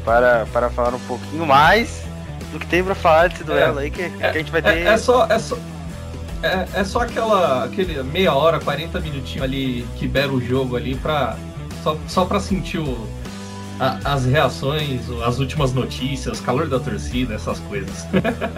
para, 0.07 0.45
para 0.53 0.69
falar 0.69 0.95
um 0.95 0.99
pouquinho 0.99 1.45
mais 1.45 2.01
do 2.53 2.59
que 2.59 2.65
tem 2.65 2.81
para 2.81 2.95
falar 2.95 3.27
desse 3.27 3.43
duelo 3.43 3.77
É, 3.77 3.83
aí, 3.83 3.91
que, 3.91 4.09
que 4.09 4.23
é, 4.23 4.29
a 4.29 4.31
gente 4.33 4.49
vai 4.49 4.61
ter. 4.61 4.77
É, 4.77 4.83
é 4.93 4.97
só. 4.97 5.25
É 5.29 5.37
só... 5.37 5.57
É, 6.41 6.67
é 6.75 6.83
só 6.85 7.01
aquela 7.01 7.65
aquele 7.65 8.01
meia 8.03 8.33
hora, 8.33 8.57
40 8.59 9.01
minutinhos 9.01 9.43
ali 9.43 9.85
que 9.97 10.07
bera 10.07 10.31
o 10.31 10.39
jogo 10.39 10.77
ali 10.77 10.95
pra. 10.95 11.35
Só, 11.83 11.97
só 12.07 12.23
pra 12.25 12.39
sentir 12.39 12.77
o, 12.77 13.05
a- 13.79 13.99
as 14.05 14.23
reações, 14.25 15.01
as 15.25 15.39
últimas 15.39 15.73
notícias, 15.73 16.39
calor 16.39 16.69
da 16.69 16.79
torcida, 16.79 17.33
essas 17.33 17.59
coisas. 17.59 18.05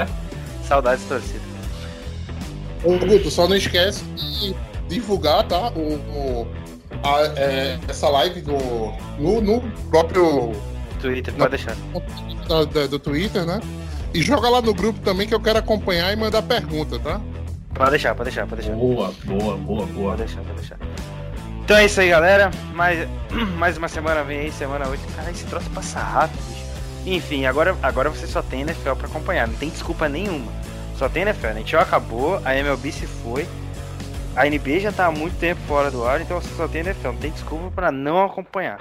Saudades 0.67 1.03
torcida. 1.05 1.41
Ô, 2.83 2.95
Guto, 2.97 3.31
só 3.31 3.47
não 3.47 3.55
esquece 3.55 4.03
de 4.03 4.55
divulgar, 4.87 5.47
tá? 5.47 5.69
O, 5.69 5.95
o- 5.95 6.47
a- 7.01 7.21
é, 7.37 7.79
essa 7.87 8.07
live 8.09 8.41
do, 8.41 8.53
no, 9.17 9.41
no 9.41 9.61
próprio 9.89 10.51
Twitter, 10.99 11.33
pode 11.33 11.49
deixar. 11.57 11.75
da- 12.47 12.63
da- 12.65 12.87
do 12.87 12.99
Twitter, 12.99 13.45
né? 13.45 13.59
E 14.13 14.21
joga 14.21 14.49
lá 14.49 14.61
no 14.61 14.73
grupo 14.73 14.99
também 15.01 15.27
que 15.27 15.33
eu 15.35 15.39
quero 15.39 15.59
acompanhar 15.59 16.11
e 16.11 16.15
mandar 16.15 16.41
pergunta, 16.41 16.97
tá? 16.99 17.21
Pode 17.73 17.91
deixar, 17.91 18.15
pode 18.15 18.29
deixar, 18.29 18.47
pode 18.47 18.61
deixar. 18.61 18.75
boa, 18.75 19.13
boa, 19.23 19.55
boa, 19.57 19.85
boa. 19.85 20.09
Pode 20.11 20.23
deixar, 20.23 20.41
pode 20.41 20.59
deixar. 20.59 20.77
Então 21.63 21.77
é 21.77 21.85
isso 21.85 22.01
aí, 22.01 22.09
galera. 22.09 22.49
Mais, 22.73 23.07
mais 23.57 23.77
uma 23.77 23.87
semana 23.87 24.23
vem 24.23 24.39
aí, 24.39 24.51
semana 24.51 24.87
8. 24.87 25.01
Cara, 25.15 25.29
esse 25.29 25.45
troço 25.45 25.69
passa 25.69 25.99
rápido, 25.99 26.39
bicho. 26.49 26.65
Enfim, 27.05 27.45
agora, 27.45 27.77
agora 27.83 28.09
você 28.09 28.25
só 28.27 28.41
tem 28.41 28.61
NFL 28.61 28.95
pra 28.95 29.07
acompanhar. 29.07 29.47
Não 29.47 29.55
tem 29.55 29.69
desculpa 29.69 30.09
nenhuma. 30.09 30.51
Só 30.97 31.07
tem 31.07 31.21
NFL. 31.21 31.47
A 31.47 31.51
NHL 31.51 31.79
acabou, 31.79 32.41
a 32.43 32.55
MLB 32.57 32.91
se 32.91 33.05
foi. 33.05 33.47
A 34.35 34.45
NBA 34.49 34.79
já 34.79 34.91
tá 34.91 35.05
há 35.05 35.11
muito 35.11 35.37
tempo 35.39 35.61
fora 35.67 35.89
do 35.91 36.03
ar, 36.05 36.19
então 36.21 36.41
você 36.41 36.49
só 36.55 36.67
tem 36.67 36.81
NFL. 36.81 37.09
Não 37.09 37.15
tem 37.17 37.31
desculpa 37.31 37.69
pra 37.71 37.91
não 37.91 38.23
acompanhar. 38.25 38.79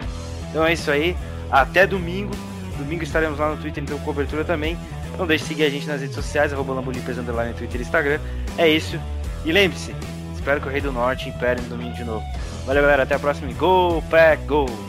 Então 0.50 0.64
é 0.64 0.72
isso 0.72 0.90
aí. 0.90 1.14
Até 1.50 1.86
domingo. 1.86 2.32
Domingo 2.76 3.02
estaremos 3.02 3.38
lá 3.38 3.50
no 3.50 3.56
Twitter, 3.56 3.82
então 3.82 3.98
cobertura 4.00 4.44
também. 4.44 4.78
Não 5.16 5.26
deixe 5.26 5.44
de 5.44 5.48
seguir 5.48 5.64
a 5.64 5.70
gente 5.70 5.86
nas 5.86 6.00
redes 6.00 6.14
sociais, 6.14 6.52
arroba 6.52 6.74
Lambolipers, 6.74 7.18
underline, 7.18 7.54
Twitter 7.54 7.80
e 7.80 7.84
Instagram. 7.84 8.20
É 8.56 8.68
isso. 8.68 9.00
E 9.44 9.50
lembre-se, 9.50 9.94
espero 10.34 10.60
que 10.60 10.68
o 10.68 10.70
Rei 10.70 10.80
do 10.80 10.92
Norte 10.92 11.28
impere 11.28 11.60
no 11.62 11.70
domingo 11.70 11.94
de 11.94 12.04
novo. 12.04 12.24
Valeu, 12.66 12.82
galera. 12.82 13.02
Até 13.02 13.14
a 13.14 13.18
próxima. 13.18 13.52
Go, 13.54 14.02
Pack, 14.10 14.44
Go! 14.44 14.87